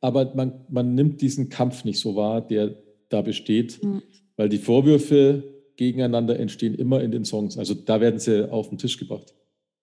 aber 0.00 0.34
man, 0.34 0.64
man 0.68 0.94
nimmt 0.94 1.20
diesen 1.20 1.48
Kampf 1.48 1.84
nicht 1.84 2.00
so 2.00 2.16
wahr, 2.16 2.40
der 2.40 2.76
da 3.08 3.22
besteht. 3.22 3.80
Ja 3.82 4.00
weil 4.40 4.48
die 4.48 4.56
Vorwürfe 4.56 5.44
gegeneinander 5.76 6.40
entstehen 6.40 6.74
immer 6.74 7.02
in 7.02 7.10
den 7.10 7.26
Songs. 7.26 7.58
Also 7.58 7.74
da 7.74 8.00
werden 8.00 8.18
sie 8.18 8.50
auf 8.50 8.70
den 8.70 8.78
Tisch 8.78 8.96
gebracht. 8.96 9.34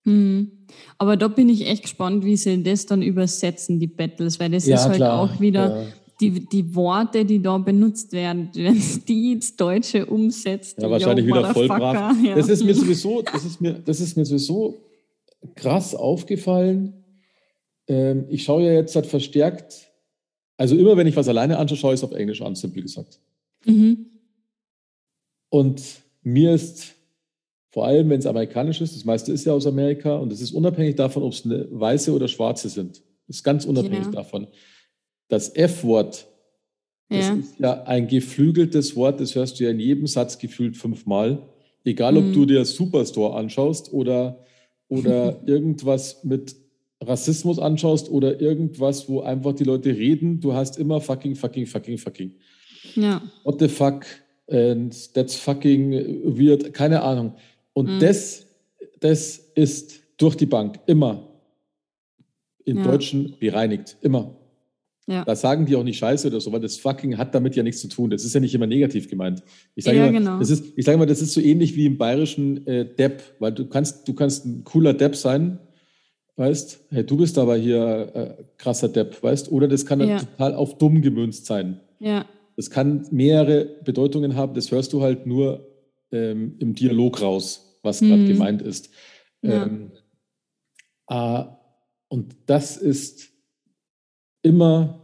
Mhm. 0.04 0.66
Aber 0.98 1.16
da 1.16 1.28
bin 1.28 1.48
ich 1.48 1.68
echt 1.68 1.84
gespannt, 1.84 2.26
wie 2.26 2.36
sie 2.38 2.64
das 2.64 2.88
dann 2.88 3.04
übersetzen, 3.04 3.80
die 3.80 3.86
Battles, 3.86 4.40
weil 4.40 4.50
das 4.50 4.66
ja, 4.66 4.78
ist 4.78 4.86
halt 4.86 4.96
klar. 4.96 5.22
auch 5.22 5.40
wieder. 5.40 5.86
Die, 6.20 6.46
die 6.46 6.76
Worte, 6.76 7.26
die 7.26 7.42
da 7.42 7.58
benutzt 7.58 8.12
werden, 8.12 8.50
wenn 8.54 8.82
die 9.08 9.34
ins 9.34 9.56
Deutsche 9.56 10.06
umsetzt. 10.06 10.82
Ja, 10.82 10.90
wahrscheinlich 10.90 11.26
wieder 11.26 11.54
voll 11.54 11.68
brav. 11.68 12.16
Ja. 12.24 12.36
Das 12.36 12.50
ist 12.50 12.64
mir 12.64 12.74
sowieso, 12.74 13.22
das 13.22 13.46
ist 13.46 13.62
mir, 13.62 13.74
das 13.74 14.00
ist 14.00 14.18
mir 14.18 14.26
sowieso 14.26 14.76
krass 15.56 15.94
aufgefallen. 15.94 17.04
Ähm, 17.88 18.26
ich 18.30 18.44
schaue 18.44 18.64
ja 18.64 18.74
jetzt 18.74 18.96
halt 18.96 19.06
verstärkt, 19.06 19.92
also 20.58 20.76
immer 20.76 20.98
wenn 20.98 21.08
ich 21.08 21.16
was 21.16 21.28
alleine 21.28 21.58
anschaue, 21.58 21.78
schaue 21.78 21.94
ich 21.94 22.00
es 22.00 22.04
auf 22.04 22.14
Englisch 22.14 22.42
an, 22.42 22.56
simpel 22.56 22.82
gesagt. 22.82 23.20
Mhm. 23.66 24.08
Und 25.50 25.82
mir 26.24 26.54
ist 26.54 26.96
vor 27.70 27.86
allem, 27.86 28.10
wenn 28.10 28.20
es 28.20 28.26
amerikanisch 28.26 28.82
ist, 28.82 28.96
das 28.96 29.06
meiste 29.06 29.32
ist 29.32 29.46
ja 29.46 29.54
aus 29.54 29.68
Amerika 29.68 30.16
und 30.16 30.32
es 30.32 30.42
ist 30.42 30.52
unabhängig 30.52 30.96
davon, 30.96 31.22
ob 31.22 31.34
es 31.34 31.46
eine 31.46 31.68
weiße 31.70 32.12
oder 32.12 32.28
schwarze 32.28 32.70
sind. 32.70 33.04
Das 33.28 33.38
ist 33.38 33.44
ganz 33.44 33.66
unabhängig 33.66 34.06
ja. 34.06 34.12
davon. 34.12 34.48
Das 35.28 35.54
F-Wort, 35.56 36.28
das 37.10 37.28
ja. 37.28 37.34
ist 37.36 37.60
ja 37.60 37.84
ein 37.84 38.08
geflügeltes 38.08 38.96
Wort, 38.96 39.20
das 39.20 39.36
hörst 39.36 39.60
du 39.60 39.66
ja 39.66 39.72
in 39.72 39.80
jedem 39.80 40.08
Satz 40.08 40.38
gefühlt 40.38 40.78
fünfmal. 40.78 41.42
Egal, 41.84 42.18
ob 42.18 42.26
mhm. 42.26 42.34
du 42.34 42.46
dir 42.46 42.66
Superstore 42.66 43.36
anschaust 43.38 43.94
oder, 43.94 44.46
oder 44.90 45.42
irgendwas 45.46 46.24
mit 46.24 46.56
Rassismus 47.02 47.60
anschaust 47.60 48.10
oder 48.10 48.42
irgendwas, 48.42 49.08
wo 49.08 49.22
einfach 49.22 49.54
die 49.54 49.64
Leute 49.64 49.90
reden, 49.90 50.40
du 50.40 50.54
hast 50.54 50.78
immer 50.78 51.00
fucking, 51.00 51.36
fucking, 51.36 51.66
fucking, 51.66 51.98
fucking. 51.98 52.34
Ja. 52.96 53.22
What 53.44 53.60
the 53.60 53.68
fuck? 53.68 54.06
And 54.50 55.14
that's 55.14 55.36
fucking 55.36 55.92
weird. 56.24 56.74
Keine 56.74 57.02
Ahnung. 57.02 57.34
Und 57.74 57.96
mhm. 57.96 58.00
das, 58.00 58.48
das 59.00 59.38
ist 59.56 60.02
durch 60.18 60.36
die 60.36 60.46
Bank 60.46 60.80
immer 60.88 61.28
in 62.66 62.78
ja. 62.78 62.84
Deutschen 62.84 63.36
bereinigt. 63.40 63.98
Immer. 64.02 64.36
Ja. 65.08 65.24
Da 65.24 65.36
sagen 65.36 65.66
die 65.66 65.76
auch 65.76 65.84
nicht 65.84 65.98
Scheiße 65.98 66.28
oder 66.28 66.42
so, 66.42 66.52
weil 66.52 66.60
das 66.60 66.78
fucking 66.78 67.18
hat 67.18 67.34
damit 67.34 67.56
ja 67.56 67.64
nichts 67.64 67.82
zu 67.82 67.88
tun. 67.88 68.10
Das 68.10 68.26
ist 68.26 68.36
ja 68.36 68.42
nicht 68.42 68.54
immer 68.54 68.68
negativ 68.68 69.10
gemeint. 69.10 69.42
Ich 69.74 69.86
sage 69.86 69.98
ja, 69.98 70.08
immer, 70.08 70.20
genau. 70.20 70.40
das 70.40 70.50
ist, 70.50 70.66
ich 70.76 70.86
sage 70.86 70.98
mal, 70.98 71.06
das 71.06 71.22
ist 71.22 71.34
so 71.34 71.40
ähnlich 71.40 71.76
wie 71.76 71.86
im 71.86 71.98
bayerischen 71.98 72.68
äh, 72.68 72.86
Depp, 72.86 73.24
weil 73.40 73.54
du 73.54 73.68
kannst, 73.68 74.08
du 74.08 74.14
kannst 74.14 74.46
ein 74.46 74.64
cooler 74.66 74.94
Depp 74.94 75.16
sein, 75.16 75.60
weißt, 76.36 76.88
hey, 76.90 77.06
du 77.06 77.18
bist 77.18 77.38
aber 77.38 77.56
hier 77.56 78.12
äh, 78.14 78.44
krasser 78.58 78.90
Depp, 78.90 79.24
weißt, 79.24 79.52
oder 79.52 79.68
das 79.68 79.86
kann 79.86 80.02
ja. 80.02 80.20
total 80.20 80.54
auf 80.54 80.78
dumm 80.78 81.02
gemünzt 81.02 81.46
sein. 81.46 81.80
Ja. 82.00 82.26
Das 82.58 82.70
kann 82.70 83.08
mehrere 83.12 83.66
Bedeutungen 83.86 84.36
haben, 84.36 84.54
das 84.54 84.72
hörst 84.72 84.92
du 84.92 85.02
halt 85.02 85.26
nur 85.26 85.68
ähm, 86.12 86.56
im 86.60 86.76
Dialog 86.76 87.22
raus 87.22 87.68
was 87.88 88.00
gerade 88.00 88.22
mhm. 88.22 88.28
gemeint 88.28 88.62
ist. 88.62 88.92
Ja. 89.42 89.64
Ähm, 89.64 89.92
äh, 91.10 91.44
und 92.10 92.36
das 92.46 92.78
ist 92.78 93.32
immer, 94.42 95.00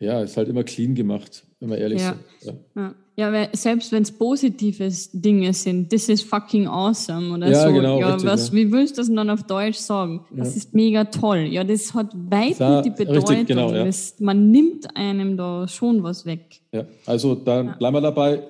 ja, 0.00 0.22
ist 0.22 0.36
halt 0.36 0.48
immer 0.48 0.64
clean 0.64 0.94
gemacht, 0.94 1.44
wenn 1.60 1.70
wir 1.70 1.78
ehrlich 1.78 2.00
ja. 2.00 2.16
sind. 2.40 2.58
Ja. 2.74 2.94
Ja, 3.16 3.32
weil 3.32 3.48
selbst 3.52 3.92
wenn 3.92 4.02
es 4.02 4.10
positive 4.10 4.90
Dinge 5.12 5.52
sind, 5.52 5.88
this 5.88 6.08
is 6.08 6.20
fucking 6.20 6.66
awesome 6.66 7.32
oder 7.32 7.48
ja, 7.48 7.68
so. 7.68 7.72
Genau, 7.72 8.00
ja, 8.00 8.14
richtig, 8.14 8.28
was. 8.28 8.52
Wie 8.52 8.72
willst 8.72 8.98
du 8.98 9.02
das 9.02 9.14
dann 9.14 9.30
auf 9.30 9.44
Deutsch 9.44 9.78
sagen? 9.78 10.24
Das 10.32 10.56
ist 10.56 10.74
mega 10.74 11.04
toll. 11.04 11.46
Ja, 11.48 11.62
das 11.62 11.94
hat 11.94 12.12
weit 12.12 12.58
da, 12.58 12.82
die 12.82 12.90
Bedeutung. 12.90 13.28
Richtig, 13.28 13.46
genau, 13.46 13.70
das, 13.70 14.18
man 14.18 14.50
nimmt 14.50 14.96
einem 14.96 15.36
da 15.36 15.68
schon 15.68 16.02
was 16.02 16.26
weg. 16.26 16.60
Ja, 16.72 16.86
also 17.06 17.36
dann 17.36 17.78
bleiben 17.78 17.94
wir 17.94 18.00
dabei. 18.00 18.42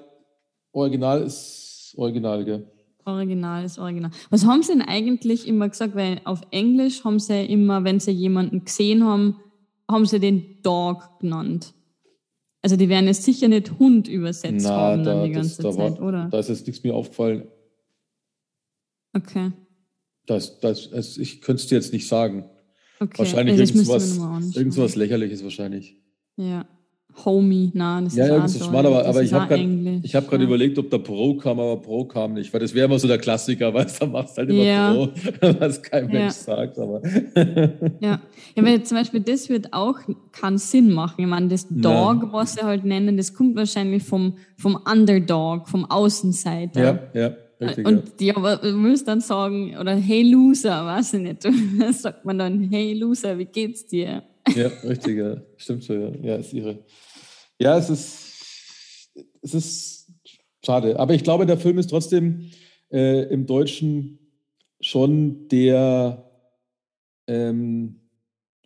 Original 0.72 1.22
ist 1.22 1.92
Original, 1.98 2.42
gell? 2.42 2.66
Original 3.04 3.64
ist 3.64 3.78
Original. 3.78 4.10
Was 4.30 4.46
haben 4.46 4.62
sie 4.62 4.72
denn 4.72 4.82
eigentlich 4.82 5.46
immer 5.46 5.68
gesagt? 5.68 5.94
Weil 5.94 6.22
auf 6.24 6.40
Englisch 6.50 7.04
haben 7.04 7.18
sie 7.18 7.44
immer, 7.44 7.84
wenn 7.84 8.00
sie 8.00 8.12
jemanden 8.12 8.64
gesehen 8.64 9.04
haben, 9.04 9.36
haben 9.90 10.06
sie 10.06 10.20
den 10.20 10.62
Dog 10.62 11.20
genannt. 11.20 11.74
Also 12.62 12.76
die 12.76 12.88
werden 12.88 13.06
jetzt 13.06 13.24
sicher 13.24 13.48
nicht 13.48 13.78
Hund 13.78 14.08
übersetzt 14.08 14.64
Na, 14.64 14.70
haben 14.70 15.04
da, 15.04 15.14
dann 15.14 15.24
die 15.24 15.32
ganze 15.32 15.62
das, 15.62 15.76
Zeit, 15.76 16.00
war, 16.00 16.06
oder? 16.06 16.28
Da 16.30 16.38
ist 16.38 16.48
jetzt 16.48 16.66
nichts 16.66 16.82
mir 16.82 16.94
aufgefallen. 16.94 17.46
Okay. 19.12 19.52
Das, 20.26 20.60
das, 20.60 20.90
also 20.92 21.20
ich 21.20 21.42
könnte 21.42 21.62
es 21.62 21.68
dir 21.68 21.74
jetzt 21.74 21.92
nicht 21.92 22.08
sagen. 22.08 22.48
Okay. 23.00 23.18
Wahrscheinlich 23.18 23.60
also 23.60 23.74
irgendwas, 23.74 24.56
irgendwas 24.56 24.96
lächerliches 24.96 25.42
wahrscheinlich. 25.44 26.00
Ja. 26.36 26.66
Homie, 27.24 27.70
nein, 27.74 28.04
das 28.04 28.16
ja, 28.16 28.24
ist 28.24 28.30
ja, 28.30 28.38
das 28.40 28.54
ist 28.56 28.64
schmal, 28.64 28.84
aber, 28.84 29.06
aber 29.06 29.22
ich 29.22 29.32
habe 29.32 29.46
gerade 29.46 30.02
hab 30.12 30.32
ja. 30.32 30.38
überlegt, 30.38 30.78
ob 30.78 30.90
der 30.90 30.98
Pro 30.98 31.36
kam, 31.36 31.60
aber 31.60 31.80
Pro 31.80 32.04
kam 32.06 32.34
nicht, 32.34 32.52
weil 32.52 32.60
das 32.60 32.74
wäre 32.74 32.86
immer 32.86 32.98
so 32.98 33.06
der 33.06 33.18
Klassiker, 33.18 33.72
weißt 33.74 34.02
du, 34.02 34.06
machst 34.06 34.36
halt 34.36 34.50
immer 34.50 34.64
ja. 34.64 34.92
Pro, 34.92 35.08
was 35.60 35.80
kein 35.80 36.08
Mensch 36.08 36.34
sagt. 36.34 36.78
Aber 36.78 37.00
ja. 38.00 38.20
ja, 38.56 38.64
weil 38.64 38.82
zum 38.82 38.98
Beispiel 38.98 39.20
das 39.20 39.48
wird 39.48 39.72
auch 39.72 39.98
keinen 40.32 40.58
Sinn 40.58 40.92
machen. 40.92 41.22
Ich 41.22 41.26
meine, 41.26 41.48
das 41.48 41.68
Dog, 41.68 42.22
ja. 42.22 42.28
was 42.32 42.54
sie 42.54 42.62
halt 42.62 42.84
nennen, 42.84 43.16
das 43.16 43.32
kommt 43.32 43.54
wahrscheinlich 43.54 44.02
vom, 44.02 44.34
vom 44.56 44.76
Underdog, 44.90 45.68
vom 45.68 45.84
Außenseiter. 45.84 46.82
Ja, 47.14 47.20
ja. 47.20 47.36
Richtig, 47.60 47.86
und 47.86 48.20
ja, 48.20 48.36
aber 48.36 48.56
du 48.56 48.72
musst 48.72 49.06
dann 49.06 49.20
sagen, 49.20 49.76
oder 49.78 49.94
hey 49.94 50.22
Loser, 50.22 50.84
weiß 50.84 51.14
ich 51.14 51.20
nicht. 51.20 51.44
Da 51.78 51.92
sagt 51.92 52.24
man 52.24 52.38
dann, 52.38 52.60
hey 52.70 52.94
Loser, 52.94 53.38
wie 53.38 53.44
geht's 53.44 53.86
dir? 53.86 54.22
Ja, 54.54 54.68
richtig, 54.82 55.18
ja. 55.18 55.36
Stimmt 55.56 55.84
schon, 55.84 56.00
ja. 56.22 56.30
Ja, 56.30 56.36
ist 56.36 56.52
ihre. 56.52 56.78
Ja, 57.58 57.78
es 57.78 57.90
ist, 57.90 59.10
es 59.42 59.54
ist 59.54 60.12
schade. 60.64 60.98
Aber 60.98 61.14
ich 61.14 61.22
glaube, 61.22 61.46
der 61.46 61.58
Film 61.58 61.78
ist 61.78 61.90
trotzdem 61.90 62.50
äh, 62.92 63.24
im 63.32 63.46
Deutschen 63.46 64.18
schon 64.80 65.48
der 65.48 66.30
ähm, 67.26 68.00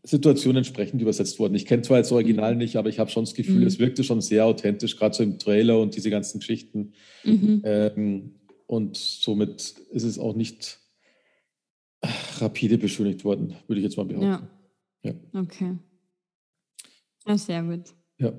Situation 0.03 0.57
entsprechend 0.57 1.03
übersetzt 1.03 1.39
worden. 1.39 1.55
Ich 1.55 1.67
kenne 1.67 1.83
zwar 1.83 1.99
jetzt 1.99 2.07
das 2.07 2.13
Original 2.13 2.57
nicht, 2.57 2.77
aber 2.77 2.89
ich 2.89 2.99
habe 2.99 3.11
schon 3.11 3.25
das 3.25 3.35
Gefühl, 3.35 3.61
mhm. 3.61 3.67
es 3.67 3.79
wirkte 3.79 4.05
schon 4.05 4.21
sehr 4.21 4.47
authentisch, 4.47 4.97
gerade 4.97 5.15
so 5.15 5.23
im 5.23 5.39
Trailer 5.39 5.81
und 5.81 5.95
diese 5.97 6.11
ganzen 6.11 6.41
Geschichten. 6.41 6.93
Mhm. 7.25 7.63
Ähm, 7.65 8.35
und 8.67 8.97
somit 8.97 9.75
ist 9.91 10.05
es 10.05 10.19
auch 10.19 10.35
nicht 10.35 10.79
rapide 12.39 12.79
beschönigt 12.79 13.25
worden, 13.25 13.57
würde 13.67 13.81
ich 13.81 13.85
jetzt 13.85 13.97
mal 13.97 14.05
behaupten. 14.05 14.49
Ja. 15.03 15.13
ja. 15.33 15.41
Okay. 15.41 15.77
Ja, 17.27 17.37
sehr 17.37 17.63
gut. 17.63 17.95
Ja. 18.19 18.33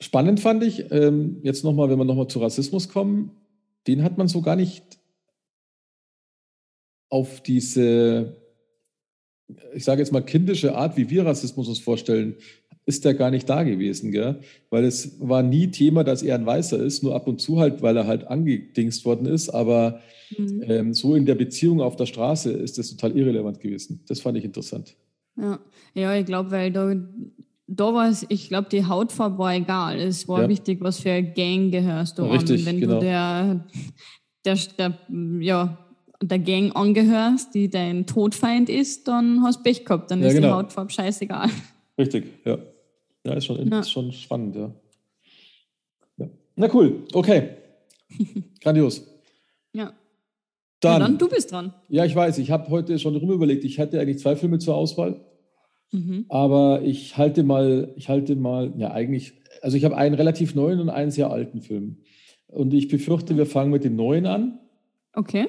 Spannend 0.00 0.40
fand 0.40 0.62
ich, 0.62 0.90
ähm, 0.92 1.38
jetzt 1.42 1.64
nochmal, 1.64 1.90
wenn 1.90 1.98
wir 1.98 2.04
nochmal 2.04 2.28
zu 2.28 2.38
Rassismus 2.38 2.88
kommen, 2.88 3.32
den 3.86 4.02
hat 4.02 4.16
man 4.16 4.28
so 4.28 4.42
gar 4.42 4.56
nicht 4.56 4.98
auf 7.10 7.42
diese, 7.42 8.36
ich 9.74 9.84
sage 9.84 10.00
jetzt 10.00 10.12
mal, 10.12 10.20
kindische 10.20 10.76
Art, 10.76 10.96
wie 10.96 11.10
wir 11.10 11.26
Rassismus 11.26 11.68
uns 11.68 11.80
vorstellen, 11.80 12.36
ist 12.86 13.04
der 13.04 13.14
gar 13.14 13.30
nicht 13.30 13.48
da 13.48 13.64
gewesen, 13.64 14.12
gell? 14.12 14.40
Weil 14.70 14.84
es 14.84 15.20
war 15.20 15.42
nie 15.42 15.70
Thema, 15.70 16.04
dass 16.04 16.22
er 16.22 16.36
ein 16.36 16.46
Weißer 16.46 16.78
ist, 16.78 17.02
nur 17.02 17.14
ab 17.14 17.26
und 17.28 17.40
zu 17.40 17.58
halt, 17.58 17.82
weil 17.82 17.96
er 17.96 18.06
halt 18.06 18.26
angedingst 18.28 19.04
worden 19.04 19.26
ist, 19.26 19.50
aber 19.50 20.00
mhm. 20.36 20.62
ähm, 20.66 20.94
so 20.94 21.14
in 21.14 21.26
der 21.26 21.34
Beziehung 21.34 21.82
auf 21.82 21.96
der 21.96 22.06
Straße 22.06 22.50
ist 22.50 22.78
das 22.78 22.88
total 22.88 23.16
irrelevant 23.16 23.60
gewesen. 23.60 24.00
Das 24.08 24.20
fand 24.20 24.38
ich 24.38 24.44
interessant. 24.44 24.96
Ja, 25.36 25.60
ja 25.94 26.14
ich 26.14 26.24
glaube, 26.24 26.50
weil 26.50 26.72
da 26.72 26.94
da 27.68 27.92
war 27.92 28.08
es, 28.08 28.24
ich 28.30 28.48
glaube, 28.48 28.68
die 28.70 28.86
Hautfarbe 28.86 29.38
war 29.38 29.54
egal. 29.54 30.00
Es 30.00 30.26
war 30.26 30.42
ja. 30.42 30.48
wichtig, 30.48 30.80
was 30.80 31.00
für 31.00 31.10
eine 31.10 31.32
Gang 31.32 31.70
gehörst 31.70 32.18
du 32.18 32.24
Richtig, 32.24 32.60
an. 32.60 32.66
Wenn 32.66 32.80
genau. 32.80 32.94
du 32.94 33.00
der, 33.00 33.66
der, 34.44 34.56
der, 34.78 34.98
ja, 35.40 35.78
der 36.22 36.38
Gang 36.38 36.74
angehörst, 36.74 37.54
die 37.54 37.68
dein 37.68 38.06
Todfeind 38.06 38.70
ist, 38.70 39.06
dann 39.06 39.42
hast 39.42 39.58
du 39.58 39.62
Pech 39.64 39.84
gehabt. 39.84 40.10
Dann 40.10 40.22
ja, 40.22 40.28
ist 40.28 40.34
genau. 40.34 40.48
die 40.48 40.54
Hautfarbe 40.54 40.90
scheißegal. 40.90 41.50
Richtig, 41.98 42.24
ja. 42.44 42.58
Ja, 43.24 43.34
ist 43.34 43.44
schon, 43.44 43.70
ja. 43.70 43.80
Ist 43.80 43.90
schon 43.90 44.12
spannend, 44.12 44.56
ja. 44.56 44.72
ja. 46.16 46.26
Na 46.56 46.74
cool, 46.74 47.04
okay. 47.12 47.50
Grandios. 48.62 49.06
Ja. 49.74 49.92
Dann, 50.80 50.92
ja, 50.92 50.98
dann 51.00 51.18
du 51.18 51.28
bist 51.28 51.52
dran. 51.52 51.74
Ja, 51.88 52.04
ich 52.06 52.14
weiß. 52.14 52.38
Ich 52.38 52.50
habe 52.50 52.70
heute 52.70 52.98
schon 52.98 53.14
rumüberlegt. 53.16 53.64
Ich 53.64 53.78
hatte 53.78 54.00
eigentlich 54.00 54.20
zwei 54.20 54.36
Filme 54.36 54.58
zur 54.58 54.76
Auswahl. 54.76 55.20
Mhm. 55.92 56.26
Aber 56.28 56.82
ich 56.82 57.16
halte 57.16 57.42
mal, 57.42 57.92
ich 57.96 58.08
halte 58.08 58.36
mal, 58.36 58.72
ja 58.76 58.90
eigentlich, 58.90 59.34
also 59.62 59.76
ich 59.76 59.84
habe 59.84 59.96
einen 59.96 60.14
relativ 60.14 60.54
neuen 60.54 60.80
und 60.80 60.90
einen 60.90 61.10
sehr 61.10 61.30
alten 61.30 61.62
Film. 61.62 61.98
Und 62.48 62.72
ich 62.74 62.88
befürchte, 62.88 63.36
wir 63.36 63.46
fangen 63.46 63.70
mit 63.70 63.84
dem 63.84 63.96
neuen 63.96 64.26
an. 64.26 64.58
Okay. 65.14 65.48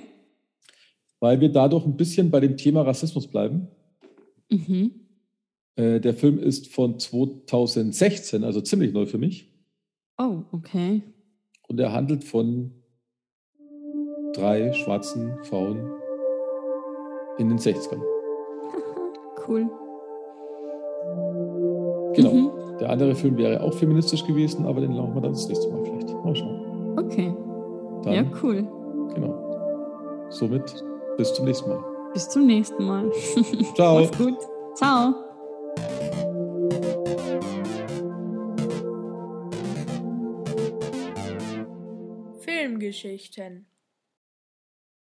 Weil 1.19 1.41
wir 1.41 1.49
dadurch 1.49 1.85
ein 1.85 1.97
bisschen 1.97 2.31
bei 2.31 2.39
dem 2.39 2.57
Thema 2.57 2.81
Rassismus 2.81 3.27
bleiben. 3.27 3.67
Mhm. 4.49 4.91
Äh, 5.75 5.99
der 5.99 6.13
Film 6.13 6.39
ist 6.39 6.67
von 6.67 6.99
2016, 6.99 8.43
also 8.43 8.61
ziemlich 8.61 8.93
neu 8.93 9.05
für 9.05 9.17
mich. 9.17 9.51
Oh, 10.17 10.43
okay. 10.51 11.01
Und 11.67 11.79
er 11.79 11.93
handelt 11.93 12.23
von 12.23 12.71
drei 14.33 14.73
schwarzen 14.73 15.41
Frauen 15.43 15.91
in 17.37 17.49
den 17.49 17.57
60ern. 17.57 18.01
cool. 19.47 19.69
Genau. 22.15 22.33
Mhm. 22.33 22.51
Der 22.79 22.89
andere 22.89 23.13
Film 23.15 23.37
wäre 23.37 23.61
auch 23.61 23.73
feministisch 23.73 24.25
gewesen, 24.25 24.65
aber 24.65 24.81
den 24.81 24.93
laufen 24.93 25.13
wir 25.13 25.21
dann 25.21 25.33
das 25.33 25.47
nächste 25.47 25.69
Mal 25.69 25.83
vielleicht. 25.83 26.13
Mal 26.23 26.35
schauen. 26.35 26.97
Okay. 26.97 27.33
Dann, 28.03 28.13
ja, 28.13 28.23
cool. 28.41 28.67
Genau. 29.15 30.27
Somit 30.29 30.83
bis 31.17 31.33
zum 31.33 31.45
nächsten 31.45 31.69
Mal. 31.69 31.83
Bis 32.13 32.29
zum 32.29 32.45
nächsten 32.45 32.85
Mal. 32.85 33.11
Ciao. 33.75 34.01
Mach's 34.01 34.17
gut. 34.17 34.37
Ciao. 34.75 35.13
Filmgeschichten 42.39 43.65